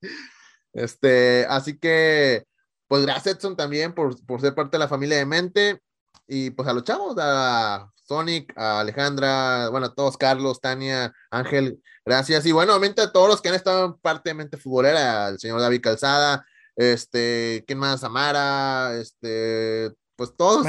Este, 0.74 1.46
así 1.50 1.78
que, 1.78 2.46
pues 2.88 3.02
gracias 3.04 3.36
Edson 3.36 3.58
también 3.58 3.93
por, 3.93 4.24
por 4.26 4.39
ser 4.39 4.56
parte 4.56 4.78
de 4.78 4.80
la 4.80 4.88
familia 4.88 5.17
de 5.17 5.26
Mente. 5.26 5.82
Y 6.28 6.52
pues 6.52 6.67
a 6.67 6.74
los 6.74 6.84
chavos, 6.84 7.15
a 7.20 7.91
Sonic, 8.08 8.54
a 8.56 8.80
Alejandra, 8.80 9.70
bueno, 9.70 9.88
a 9.88 9.93
todos, 9.93 10.17
Carlos, 10.17 10.62
Tania, 10.62 11.13
Ángel, 11.30 11.82
gracias. 12.06 12.46
Y 12.46 12.52
bueno, 12.52 12.74
obviamente 12.74 13.02
a 13.02 13.12
todos 13.12 13.28
los 13.28 13.41
que 13.41 13.50
han 13.50 13.56
estado 13.56 13.86
en 13.86 13.93
parte 13.96 14.30
de 14.30 14.36
Mente 14.36 14.58
Futbolera, 14.58 15.28
al 15.28 15.39
señor 15.39 15.60
David 15.60 15.82
Calzada, 15.82 16.46
este, 16.76 17.63
¿quién 17.67 17.80
más? 17.80 18.04
Amara, 18.04 18.96
este, 18.98 19.93
pues 20.15 20.36
todos. 20.38 20.65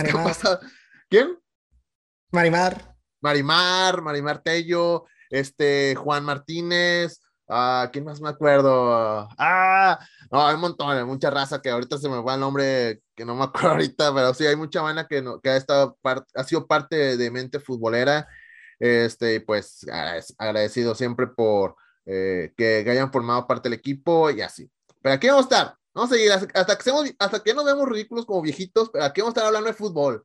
¿Quién? 1.08 1.38
Marimar. 2.32 2.96
Marimar, 3.20 4.02
Marimar 4.02 4.42
Tello, 4.42 5.04
este, 5.30 5.94
Juan 5.94 6.24
Martínez, 6.24 7.20
uh, 7.48 7.90
¿quién 7.92 8.04
más 8.04 8.20
me 8.20 8.28
acuerdo? 8.28 9.28
Ah, 9.38 9.98
no, 10.30 10.46
hay 10.46 10.54
un 10.54 10.60
montón, 10.60 10.96
hay 10.96 11.04
mucha 11.04 11.30
raza 11.30 11.60
que 11.60 11.70
ahorita 11.70 11.98
se 11.98 12.08
me 12.08 12.20
va 12.20 12.34
el 12.34 12.40
nombre 12.40 13.02
que 13.14 13.24
no 13.24 13.34
me 13.34 13.44
acuerdo 13.44 13.70
ahorita, 13.70 14.14
pero 14.14 14.34
sí, 14.34 14.46
hay 14.46 14.56
mucha 14.56 14.82
banda 14.82 15.06
que, 15.06 15.22
no, 15.22 15.40
que 15.40 15.50
ha, 15.50 15.56
estado 15.56 15.98
ha 16.02 16.44
sido 16.44 16.66
parte 16.66 17.16
de, 17.16 17.30
mente 17.30 17.60
futbolera, 17.60 18.28
este, 18.78 19.40
pues 19.40 19.86
agradecido 20.38 20.94
siempre 20.94 21.26
por 21.26 21.76
eh, 22.06 22.52
que, 22.56 22.86
hayan 22.88 23.12
formado 23.12 23.46
parte 23.46 23.68
del 23.68 23.78
equipo 23.78 24.30
y 24.30 24.40
así. 24.40 24.70
Pero 25.02 25.14
aquí 25.14 25.28
vamos 25.28 25.44
a 25.44 25.48
estar, 25.48 25.74
vamos 25.94 26.10
a 26.10 26.14
seguir 26.14 26.32
hasta 26.32 26.76
que, 26.76 26.82
seamos, 26.82 27.10
hasta 27.18 27.42
que 27.42 27.54
nos 27.54 27.64
vemos 27.64 27.88
ridículos 27.88 28.26
como 28.26 28.42
viejitos, 28.42 28.90
pero 28.90 29.04
aquí 29.04 29.20
vamos 29.20 29.32
a 29.32 29.38
estar 29.38 29.46
hablando 29.46 29.68
de 29.68 29.74
fútbol. 29.74 30.24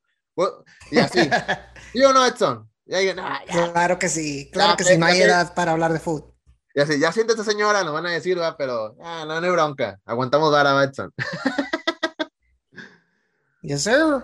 Y 0.92 0.98
así. 0.98 1.20
¿Sí 1.94 2.04
o 2.04 2.12
no, 2.12 2.26
Edson? 2.26 2.70
Ya, 2.86 3.02
ya, 3.02 3.16
ya. 3.16 3.72
Claro 3.72 3.98
que 3.98 4.10
sí, 4.10 4.50
claro 4.52 4.76
que 4.76 4.84
sí, 4.84 4.98
no 4.98 5.06
hay 5.06 5.22
edad 5.22 5.54
para 5.54 5.72
hablar 5.72 5.94
de 5.94 6.00
fútbol. 6.00 6.33
Ya 6.76 6.88
sé, 6.88 7.00
ya 7.00 7.12
siéntate 7.12 7.44
señora, 7.44 7.84
nos 7.84 7.94
van 7.94 8.08
a 8.08 8.12
decir, 8.12 8.40
va, 8.40 8.58
pero 8.58 8.96
ah, 9.02 9.26
no, 9.28 9.40
no 9.40 9.46
hay 9.46 9.52
bronca. 9.52 10.00
Aguantamos 10.06 10.52
vara, 10.52 10.84
Edson. 10.84 11.14
yes, 13.62 13.84
sir. 13.84 14.24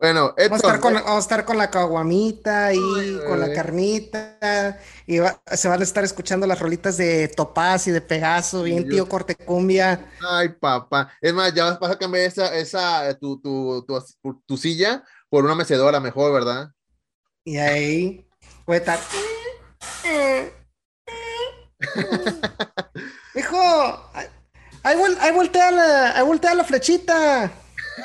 Bueno, 0.00 0.34
Edson, 0.36 0.50
vamos, 0.50 0.64
a 0.64 0.66
estar 0.66 0.80
con, 0.80 0.94
vamos 0.94 1.10
a 1.10 1.18
estar 1.18 1.44
con 1.44 1.58
la 1.58 1.70
caguamita 1.70 2.74
y 2.74 3.20
con 3.26 3.38
la 3.38 3.52
carnita. 3.52 4.80
Y 5.06 5.18
va, 5.18 5.40
se 5.46 5.68
van 5.68 5.80
a 5.80 5.84
estar 5.84 6.02
escuchando 6.02 6.46
las 6.46 6.58
rolitas 6.58 6.96
de 6.96 7.28
Topaz 7.28 7.86
y 7.86 7.92
de 7.92 8.00
Pegaso, 8.00 8.64
bien 8.64 8.84
Dios. 8.84 8.94
tío 8.94 9.08
Cortecumbia. 9.08 10.12
Ay, 10.20 10.50
papá. 10.50 11.12
Es 11.20 11.32
más, 11.32 11.54
ya 11.54 11.78
vas 11.78 11.92
a 11.92 11.98
cambiar 11.98 12.24
esa, 12.24 12.54
esa 12.56 13.16
tu, 13.18 13.40
tu, 13.40 13.84
tu, 13.86 14.04
tu, 14.22 14.42
tu 14.46 14.56
silla 14.56 15.04
por 15.28 15.44
una 15.44 15.54
mecedora 15.54 16.00
mejor, 16.00 16.32
¿verdad? 16.32 16.70
Y 17.44 17.56
ahí 17.56 18.28
voy 18.66 18.76
a 18.76 18.78
estar. 18.78 18.98
Hijo, 23.34 24.10
ahí, 24.14 24.26
ahí, 25.20 25.32
voltea 25.32 25.70
la, 25.70 26.16
ahí 26.16 26.24
voltea 26.24 26.54
la 26.54 26.64
flechita. 26.64 27.50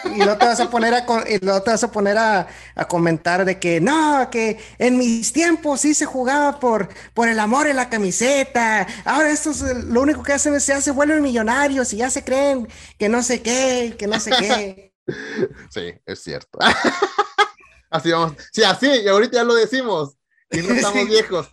Y 0.05 0.19
no 0.19 0.37
te 0.37 0.45
vas 0.45 0.59
a 0.59 0.69
poner 0.69 0.93
a, 0.93 1.05
y 1.29 1.39
te 1.39 1.45
vas 1.45 1.83
a, 1.83 1.91
poner 1.91 2.17
a, 2.17 2.47
comentar 2.87 3.45
de 3.45 3.59
que 3.59 3.79
no, 3.79 4.27
que 4.31 4.59
en 4.79 4.97
mis 4.97 5.31
tiempos 5.31 5.81
sí 5.81 5.93
se 5.93 6.05
jugaba 6.05 6.59
por, 6.59 6.89
por 7.13 7.27
el 7.27 7.39
amor 7.39 7.67
en 7.67 7.75
la 7.75 7.89
camiseta. 7.89 8.87
Ahora 9.05 9.29
esto 9.31 9.51
es 9.51 9.61
lo 9.61 10.01
único 10.01 10.23
que 10.23 10.33
hacen 10.33 10.55
es 10.55 10.63
se 10.63 10.91
vuelven 10.91 11.21
millonarios 11.21 11.93
y 11.93 11.97
ya 11.97 12.09
se 12.09 12.23
creen 12.23 12.67
que 12.97 13.07
no 13.07 13.21
sé 13.21 13.41
qué, 13.41 13.95
que 13.97 14.07
no 14.07 14.19
sé 14.19 14.31
qué. 14.31 14.93
Sí, 15.69 15.93
es 16.05 16.23
cierto. 16.23 16.59
así 17.89 18.09
vamos. 18.09 18.37
Sí, 18.53 18.63
así, 18.63 18.87
y 18.87 19.07
ahorita 19.09 19.35
ya 19.35 19.43
lo 19.43 19.53
decimos. 19.53 20.15
Y 20.49 20.61
no 20.61 20.73
estamos 20.73 21.07
viejos. 21.07 21.49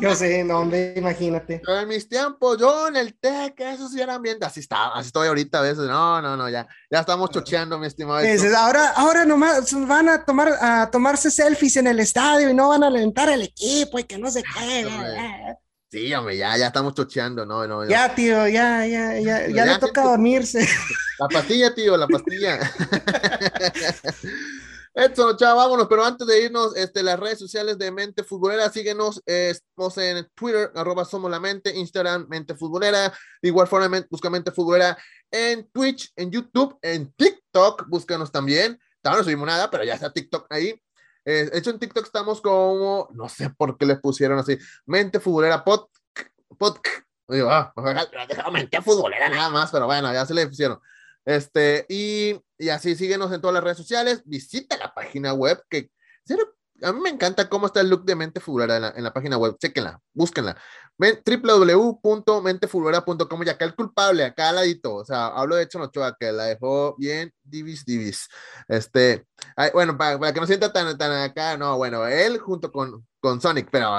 Yo 0.00 0.14
sé, 0.14 0.44
no, 0.44 0.60
hombre, 0.60 0.94
imagínate. 0.96 1.60
en 1.66 1.88
mis 1.88 2.08
tiempos, 2.08 2.58
yo 2.58 2.88
en 2.88 2.96
el 2.96 3.14
TEC, 3.14 3.60
eso 3.60 3.88
sí 3.88 4.00
era 4.00 4.18
bien, 4.18 4.38
así 4.42 4.60
estaba, 4.60 4.94
así 4.96 5.08
estoy 5.08 5.28
ahorita 5.28 5.58
a 5.58 5.62
veces, 5.62 5.84
no, 5.84 6.20
no, 6.22 6.36
no, 6.36 6.48
ya, 6.48 6.66
ya 6.90 7.00
estamos 7.00 7.30
chocheando, 7.30 7.78
mi 7.78 7.86
estimado. 7.86 8.26
ahora, 8.56 8.90
ahora 8.90 9.24
nomás 9.24 9.72
van 9.86 10.08
a 10.08 10.24
tomar, 10.24 10.52
a 10.60 10.90
tomarse 10.90 11.30
selfies 11.30 11.76
en 11.76 11.86
el 11.86 12.00
estadio 12.00 12.50
y 12.50 12.54
no 12.54 12.68
van 12.68 12.84
a 12.84 12.88
alentar 12.88 13.28
el 13.28 13.42
equipo 13.42 13.98
y 13.98 14.04
que 14.04 14.18
no 14.18 14.30
se 14.30 14.42
qué. 14.42 14.86
Sí, 15.90 16.12
hombre, 16.14 16.38
ya, 16.38 16.56
ya 16.56 16.68
estamos 16.68 16.94
chocheando, 16.94 17.44
no, 17.44 17.66
no. 17.66 17.86
Ya, 17.86 18.14
tío, 18.14 18.48
ya, 18.48 18.86
ya, 18.86 19.18
ya, 19.20 19.46
ya, 19.46 19.66
le 19.66 19.78
toca 19.78 20.04
dormirse. 20.04 20.66
La 21.18 21.28
pastilla, 21.28 21.74
tío, 21.74 21.98
la 21.98 22.08
pastilla. 22.08 22.58
Edson, 24.94 25.38
chao, 25.38 25.56
vámonos, 25.56 25.86
pero 25.88 26.04
antes 26.04 26.26
de 26.26 26.44
irnos, 26.44 26.76
este, 26.76 27.02
las 27.02 27.18
redes 27.18 27.38
sociales 27.38 27.78
de 27.78 27.90
Mente 27.90 28.24
Futbolera, 28.24 28.68
síguenos, 28.68 29.22
estamos 29.24 29.96
en 29.96 30.28
Twitter, 30.34 30.70
arroba 30.74 31.06
Somos 31.06 31.30
la 31.30 31.40
Mente, 31.40 31.74
Instagram, 31.74 32.26
Mente 32.28 32.54
Futbolera, 32.54 33.08
de 33.40 33.48
igual 33.48 33.66
forma, 33.66 34.04
busca 34.10 34.28
Mente 34.28 34.50
Futbolera 34.50 34.98
en 35.30 35.66
Twitch, 35.70 36.12
en 36.14 36.30
YouTube, 36.30 36.78
en 36.82 37.10
TikTok, 37.14 37.88
búscanos 37.88 38.30
también, 38.30 38.78
todavía 39.00 39.20
no 39.20 39.24
subimos 39.24 39.46
nada, 39.46 39.70
pero 39.70 39.82
ya 39.82 39.94
está 39.94 40.12
TikTok 40.12 40.46
ahí. 40.50 40.78
Eh, 41.24 41.48
de 41.50 41.58
hecho, 41.58 41.70
en 41.70 41.78
TikTok 41.78 42.04
estamos 42.04 42.42
como, 42.42 43.08
no 43.14 43.30
sé 43.30 43.48
por 43.48 43.78
qué 43.78 43.86
le 43.86 43.96
pusieron 43.96 44.38
así, 44.38 44.58
Mente 44.84 45.20
Futbolera 45.20 45.64
Pod, 45.64 45.86
pod, 46.58 46.76
digo, 47.28 47.50
ah, 47.50 47.72
mente 48.52 48.82
futbolera 48.82 49.30
nada 49.30 49.48
más, 49.48 49.70
pero 49.70 49.86
bueno, 49.86 50.12
ya 50.12 50.26
se 50.26 50.34
le 50.34 50.46
pusieron. 50.46 50.78
Este, 51.24 51.86
y, 51.88 52.40
y, 52.58 52.68
así 52.70 52.96
síguenos 52.96 53.32
en 53.32 53.40
todas 53.40 53.54
las 53.54 53.62
redes 53.62 53.78
sociales, 53.78 54.22
visita 54.24 54.76
la 54.76 54.92
página 54.92 55.32
web 55.32 55.62
que 55.70 55.88
a 56.82 56.92
mí 56.92 57.00
me 57.00 57.08
encanta 57.10 57.48
cómo 57.48 57.66
está 57.66 57.80
el 57.80 57.88
look 57.88 58.04
de 58.04 58.16
Mente 58.16 58.40
Fulera 58.40 58.74
en 58.76 58.82
la, 58.82 58.92
en 58.96 59.04
la 59.04 59.12
página 59.12 59.38
web, 59.38 59.56
chequenla, 59.58 60.00
búsquenla, 60.12 60.56
www.mentefulera.com 60.98 63.42
y 63.44 63.48
acá 63.48 63.64
el 63.64 63.74
culpable, 63.74 64.24
acá 64.24 64.50
al 64.50 64.56
ladito, 64.56 64.96
o 64.96 65.04
sea, 65.04 65.28
hablo 65.28 65.56
de 65.56 65.62
hecho 65.64 65.80
Ochoa 65.80 66.16
que 66.18 66.32
la 66.32 66.44
dejó 66.44 66.96
bien 66.98 67.32
divis 67.42 67.84
divis, 67.84 68.28
este, 68.68 69.26
bueno, 69.72 69.96
para, 69.96 70.32
que 70.32 70.40
no 70.40 70.46
sienta 70.46 70.72
tan, 70.72 70.96
tan 70.98 71.12
acá, 71.12 71.56
no, 71.56 71.76
bueno, 71.76 72.06
él 72.06 72.38
junto 72.38 72.70
con, 72.72 73.06
con 73.20 73.40
Sonic, 73.40 73.68
pero 73.70 73.90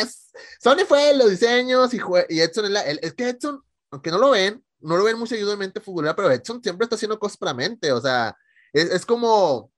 es, 0.00 0.32
Sonic 0.60 0.86
fue 0.86 1.16
los 1.16 1.30
diseños 1.30 1.94
y, 1.94 2.00
y 2.28 2.40
Edson 2.40 2.64
es, 2.66 2.70
la, 2.70 2.82
es 2.82 3.14
que 3.14 3.28
Edson, 3.28 3.62
aunque 3.90 4.10
no 4.10 4.18
lo 4.18 4.30
ven, 4.30 4.62
no 4.84 4.96
lo 4.96 5.04
ven 5.04 5.18
muy 5.18 5.28
seguido 5.28 5.52
en 5.52 5.58
mente 5.58 5.80
futbolera, 5.80 6.14
pero 6.14 6.30
Edson 6.30 6.62
siempre 6.62 6.84
está 6.84 6.96
haciendo 6.96 7.18
cosas 7.18 7.36
para 7.36 7.54
mente, 7.54 7.92
o 7.92 8.00
sea, 8.00 8.36
es, 8.72 8.90
es 8.90 9.06
como, 9.06 9.72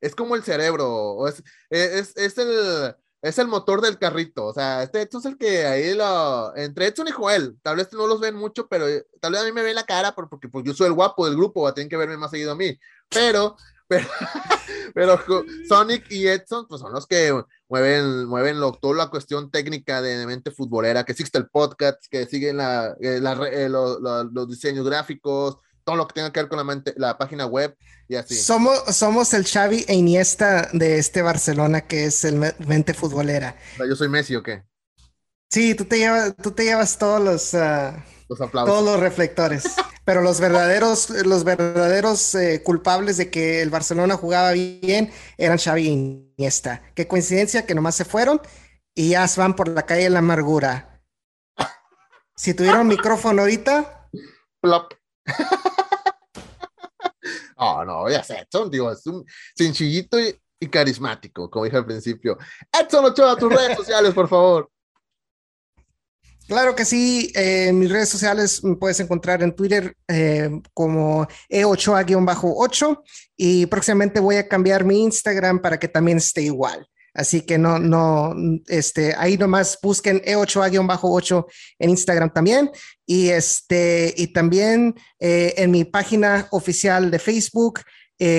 es 0.00 0.14
como 0.14 0.36
el 0.36 0.42
cerebro, 0.42 1.26
es, 1.28 1.42
es, 1.70 2.16
es, 2.16 2.38
el, 2.38 2.94
es 3.22 3.38
el 3.38 3.48
motor 3.48 3.80
del 3.80 3.98
carrito, 3.98 4.46
o 4.46 4.54
sea, 4.54 4.82
este 4.82 5.02
Edson 5.02 5.20
es 5.20 5.26
el 5.26 5.38
que 5.38 5.66
ahí 5.66 5.94
lo, 5.94 6.54
entre 6.56 6.86
Edson 6.86 7.08
y 7.08 7.12
Joel, 7.12 7.58
tal 7.62 7.76
vez 7.76 7.92
no 7.92 8.06
los 8.06 8.20
ven 8.20 8.34
mucho, 8.34 8.68
pero 8.68 8.86
tal 9.20 9.32
vez 9.32 9.42
a 9.42 9.44
mí 9.44 9.52
me 9.52 9.62
ven 9.62 9.74
la 9.74 9.84
cara 9.84 10.14
porque 10.14 10.48
pues, 10.48 10.64
yo 10.64 10.74
soy 10.74 10.86
el 10.88 10.94
guapo 10.94 11.26
del 11.26 11.36
grupo, 11.36 11.72
tienen 11.74 11.88
que 11.88 11.96
verme 11.96 12.16
más 12.16 12.30
seguido 12.30 12.52
a 12.52 12.56
mí, 12.56 12.78
pero 13.08 13.56
pero, 13.90 14.06
pero 14.94 15.20
Sonic 15.68 16.06
y 16.10 16.28
Edson 16.28 16.68
pues 16.68 16.80
son 16.80 16.92
los 16.92 17.08
que 17.08 17.42
mueven, 17.70 18.26
mueven 18.26 18.60
lo, 18.60 18.72
toda 18.72 18.96
la 18.96 19.08
cuestión 19.08 19.50
técnica 19.50 20.02
de, 20.02 20.26
mente 20.26 20.50
futbolera, 20.50 21.04
que 21.04 21.12
existe 21.12 21.38
el 21.38 21.48
podcast, 21.48 22.02
que 22.10 22.26
siguen 22.26 22.58
la, 22.58 22.96
eh, 23.00 23.20
eh, 23.52 23.68
los 23.70 24.48
diseños 24.48 24.84
gráficos, 24.84 25.56
todo 25.84 25.96
lo 25.96 26.06
que 26.08 26.14
tenga 26.14 26.32
que 26.32 26.40
ver 26.40 26.48
con 26.48 26.58
la, 26.58 26.64
mente, 26.64 26.92
la 26.96 27.16
página 27.16 27.46
web 27.46 27.74
y 28.08 28.16
así. 28.16 28.34
Somos, 28.34 28.82
somos 28.94 29.32
el 29.34 29.46
Xavi 29.46 29.84
e 29.86 29.94
Iniesta 29.94 30.68
de 30.72 30.98
este 30.98 31.22
Barcelona 31.22 31.82
que 31.82 32.06
es 32.06 32.24
el 32.24 32.36
mente 32.66 32.92
futbolera. 32.92 33.56
¿Yo 33.78 33.94
soy 33.94 34.08
Messi 34.08 34.34
o 34.34 34.42
qué? 34.42 34.64
Sí, 35.48 35.74
tú 35.74 35.84
te 35.84 35.98
llevas, 35.98 36.34
tú 36.36 36.50
te 36.50 36.64
llevas 36.64 36.98
todos 36.98 37.22
los... 37.22 37.54
Ah, 37.54 38.04
todos 38.28 38.84
los 38.84 39.00
reflectores. 39.00 39.64
Pero 40.10 40.22
los 40.22 40.40
verdaderos, 40.40 41.08
los 41.24 41.44
verdaderos 41.44 42.34
eh, 42.34 42.64
culpables 42.64 43.16
de 43.16 43.30
que 43.30 43.62
el 43.62 43.70
Barcelona 43.70 44.16
jugaba 44.16 44.50
bien 44.50 45.12
eran 45.38 45.56
Xavi 45.56 45.82
y 45.82 46.34
Iniesta. 46.36 46.82
Qué 46.96 47.06
coincidencia 47.06 47.64
que 47.64 47.76
nomás 47.76 47.94
se 47.94 48.04
fueron 48.04 48.40
y 48.92 49.10
ya 49.10 49.24
van 49.36 49.54
por 49.54 49.68
la 49.68 49.86
calle 49.86 50.02
de 50.02 50.10
la 50.10 50.18
amargura. 50.18 51.00
Si 52.34 52.54
tuvieran 52.54 52.80
un 52.80 52.88
micrófono 52.88 53.42
ahorita. 53.42 54.10
Plop. 54.60 54.94
oh, 57.58 57.84
no, 57.84 58.10
ya 58.10 58.24
sé, 58.24 58.40
Edson, 58.40 58.68
digo, 58.68 58.90
es 58.90 59.06
un 59.06 59.24
sencillito 59.54 60.18
y, 60.18 60.36
y, 60.58 60.66
carismático, 60.66 61.48
como 61.48 61.66
dije 61.66 61.76
al 61.76 61.86
principio. 61.86 62.36
Edson 62.72 63.04
Ochoa, 63.04 63.36
tus 63.36 63.52
redes 63.52 63.76
sociales, 63.76 64.12
por 64.12 64.28
favor. 64.28 64.68
Claro 66.50 66.74
que 66.74 66.84
sí, 66.84 67.30
eh, 67.36 67.68
en 67.68 67.78
mis 67.78 67.88
redes 67.88 68.08
sociales 68.08 68.64
me 68.64 68.74
puedes 68.74 68.98
encontrar 68.98 69.40
en 69.40 69.54
Twitter 69.54 69.94
eh, 70.08 70.50
como 70.74 71.28
E8A-8 71.48 73.02
y 73.36 73.66
próximamente 73.66 74.18
voy 74.18 74.34
a 74.34 74.48
cambiar 74.48 74.84
mi 74.84 75.04
Instagram 75.04 75.62
para 75.62 75.78
que 75.78 75.86
también 75.86 76.18
esté 76.18 76.42
igual. 76.42 76.88
Así 77.14 77.42
que 77.42 77.56
no, 77.56 77.78
no, 77.78 78.34
este, 78.66 79.14
ahí 79.16 79.38
nomás 79.38 79.78
busquen 79.80 80.20
E8A-8 80.22 81.46
en 81.78 81.90
Instagram 81.90 82.32
también. 82.32 82.72
Y 83.06 83.28
este, 83.28 84.12
y 84.16 84.32
también 84.32 84.96
eh, 85.20 85.54
en 85.56 85.70
mi 85.70 85.84
página 85.84 86.48
oficial 86.50 87.12
de 87.12 87.20
Facebook 87.20 87.82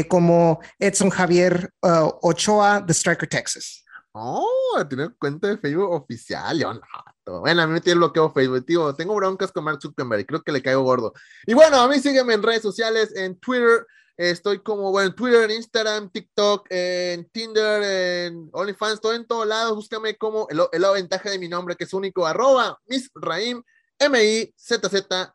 como 0.10 0.60
Edson 0.78 1.10
Javier 1.10 1.72
Ochoa, 1.82 2.84
The 2.86 2.94
Striker 2.94 3.28
Texas. 3.30 3.86
Oh, 4.12 4.86
tiene 4.88 5.10
cuenta 5.18 5.48
de 5.48 5.58
Facebook 5.58 5.92
oficial, 5.92 6.60
yo 6.60 6.74
no. 6.74 6.82
Bueno, 7.26 7.62
a 7.62 7.68
mí 7.68 7.74
me 7.74 7.82
tiene 7.82 8.00
bloqueo 8.00 8.32
Facebook, 8.32 8.66
tío. 8.66 8.96
Tengo 8.96 9.16
broncas 9.16 9.52
con 9.52 9.64
Mark 9.64 9.80
Zuckerberg, 9.82 10.26
creo 10.26 10.42
que 10.42 10.52
le 10.52 10.62
caigo 10.62 10.82
gordo. 10.82 11.14
Y 11.46 11.54
bueno, 11.54 11.80
a 11.80 11.88
mí 11.88 12.00
sígueme 12.00 12.34
en 12.34 12.42
redes 12.44 12.64
sociales, 12.64 13.16
en 13.16 13.40
Twitter. 13.40 13.86
Estoy 14.18 14.60
como, 14.62 14.92
bueno, 14.92 15.10
en 15.10 15.16
Twitter, 15.16 15.50
en 15.50 15.58
Instagram, 15.58 16.10
TikTok, 16.12 16.68
en 16.70 17.30
Tinder, 17.30 17.84
en 17.84 18.50
OnlyFans, 18.52 19.00
todo 19.02 19.14
en 19.14 19.26
todos 19.26 19.48
lados. 19.48 19.76
Búscame 19.76 20.18
como 20.18 20.48
el, 20.50 20.60
la 20.80 20.92
ventaja 20.92 21.30
de 21.30 21.40
mi 21.40 21.48
nombre, 21.48 21.76
que 21.76 21.86
es 21.86 21.94
único, 21.94 22.26
arroba 22.26 22.80
Miss 22.88 23.10
Raim, 23.16 23.64
M-I-Z-Z-R-R-A-I-M. 24.00 25.32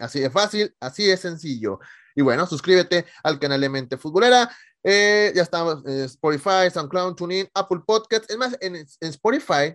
Así 0.00 0.20
de 0.20 0.30
fácil, 0.30 0.74
así 0.80 1.04
de 1.06 1.16
sencillo. 1.16 1.80
Y 2.14 2.22
bueno, 2.22 2.46
suscríbete 2.46 3.06
al 3.22 3.38
canal 3.38 3.60
de 3.60 3.68
Mente 3.68 3.96
Futbolera. 3.96 4.50
Eh, 4.82 5.32
ya 5.34 5.42
estamos 5.42 5.84
en 5.86 6.00
Spotify, 6.04 6.70
SoundCloud, 6.72 7.14
TuneIn, 7.14 7.48
Apple 7.54 7.80
Podcasts. 7.86 8.28
Es 8.30 8.36
más, 8.36 8.56
en 8.60 8.86
Spotify 9.00 9.74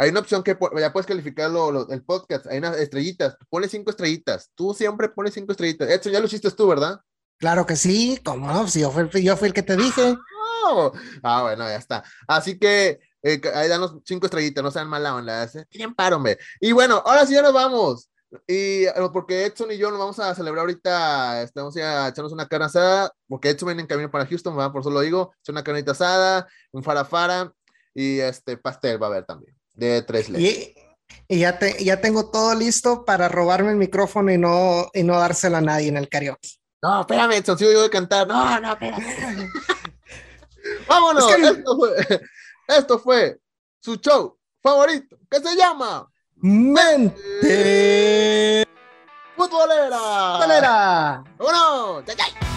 hay 0.00 0.08
una 0.08 0.20
opción 0.20 0.42
que 0.42 0.56
ya 0.78 0.92
puedes 0.94 1.06
calificar 1.06 1.50
el 1.90 2.02
podcast, 2.04 2.46
hay 2.46 2.56
unas 2.56 2.78
estrellitas, 2.78 3.36
pone 3.50 3.68
cinco 3.68 3.90
estrellitas, 3.90 4.50
tú 4.54 4.72
siempre 4.72 5.10
pones 5.10 5.34
cinco 5.34 5.52
estrellitas. 5.52 5.90
Eso 5.90 6.08
ya 6.08 6.20
lo 6.20 6.24
hiciste 6.24 6.50
tú, 6.52 6.68
¿verdad? 6.68 7.00
Claro 7.36 7.66
que 7.66 7.76
sí, 7.76 8.18
como 8.24 8.46
no, 8.46 8.66
si 8.66 8.80
yo 8.80 8.90
fui, 8.90 9.22
yo 9.22 9.36
fui 9.36 9.48
el 9.48 9.54
que 9.54 9.62
te 9.62 9.76
dije. 9.76 10.16
Oh, 10.64 10.90
ah, 11.22 11.42
bueno, 11.42 11.64
ya 11.64 11.76
está. 11.76 12.02
Así 12.26 12.58
que 12.58 12.98
eh, 13.22 13.42
ahí 13.54 13.68
danos 13.68 13.98
cinco 14.06 14.24
estrellitas, 14.24 14.64
no 14.64 14.70
sean 14.70 14.88
mala 14.88 15.14
onda, 15.14 15.46
tienen 15.68 15.94
paro, 15.94 16.16
hombre. 16.16 16.38
Y 16.60 16.72
bueno, 16.72 17.02
ahora 17.04 17.26
sí 17.26 17.34
ya 17.34 17.42
nos 17.42 17.52
vamos. 17.52 18.08
Y 18.46 18.86
eh, 18.86 18.94
porque 19.12 19.44
Edson 19.44 19.70
y 19.70 19.76
yo 19.76 19.90
nos 19.90 19.98
vamos 19.98 20.18
a 20.18 20.34
celebrar 20.34 20.60
ahorita, 20.60 21.42
estamos 21.42 21.76
a 21.76 22.08
echarnos 22.08 22.32
una 22.32 22.48
carne 22.48 22.66
asada, 22.66 23.12
porque 23.28 23.50
Edson 23.50 23.66
viene 23.66 23.82
en 23.82 23.86
camino 23.86 24.10
para 24.10 24.24
Houston, 24.24 24.56
¿verdad? 24.56 24.72
por 24.72 24.80
eso 24.80 24.88
lo 24.88 25.02
digo, 25.02 25.34
es 25.42 25.48
una 25.50 25.62
carnita 25.62 25.92
asada, 25.92 26.48
un 26.72 26.82
farafara 26.82 27.52
y 27.92 28.20
este 28.20 28.56
pastel 28.56 29.02
va 29.02 29.08
a 29.08 29.10
haber 29.10 29.26
también 29.26 29.59
de 29.74 30.02
tres 30.02 30.28
Y, 30.28 30.74
ya, 31.28 31.58
te, 31.58 31.82
ya 31.82 32.00
tengo 32.00 32.30
todo 32.30 32.54
listo 32.54 33.04
para 33.04 33.28
robarme 33.28 33.70
el 33.70 33.76
micrófono 33.76 34.32
y 34.32 34.38
no, 34.38 34.90
y 34.94 35.02
no 35.02 35.18
dárselo 35.18 35.56
a 35.56 35.60
nadie 35.60 35.88
en 35.88 35.96
el 35.96 36.08
karaoke. 36.08 36.48
No, 36.82 37.00
espérame, 37.02 37.32
Edson, 37.32 37.58
si 37.58 37.64
yo 37.64 37.72
voy 37.74 37.86
a 37.86 37.90
cantar. 37.90 38.26
No, 38.26 38.60
no, 38.60 38.72
espérame. 38.72 39.04
Vámonos. 40.88 41.24
esto, 42.68 42.98
fue, 42.98 43.38
su 43.80 43.96
show 43.96 44.38
favorito, 44.62 45.16
que 45.30 45.40
se 45.40 45.56
llama 45.56 46.10
Mente 46.36 47.16
Futbolera. 49.36 49.98
Futbolera. 50.32 51.24
Ya. 52.06 52.49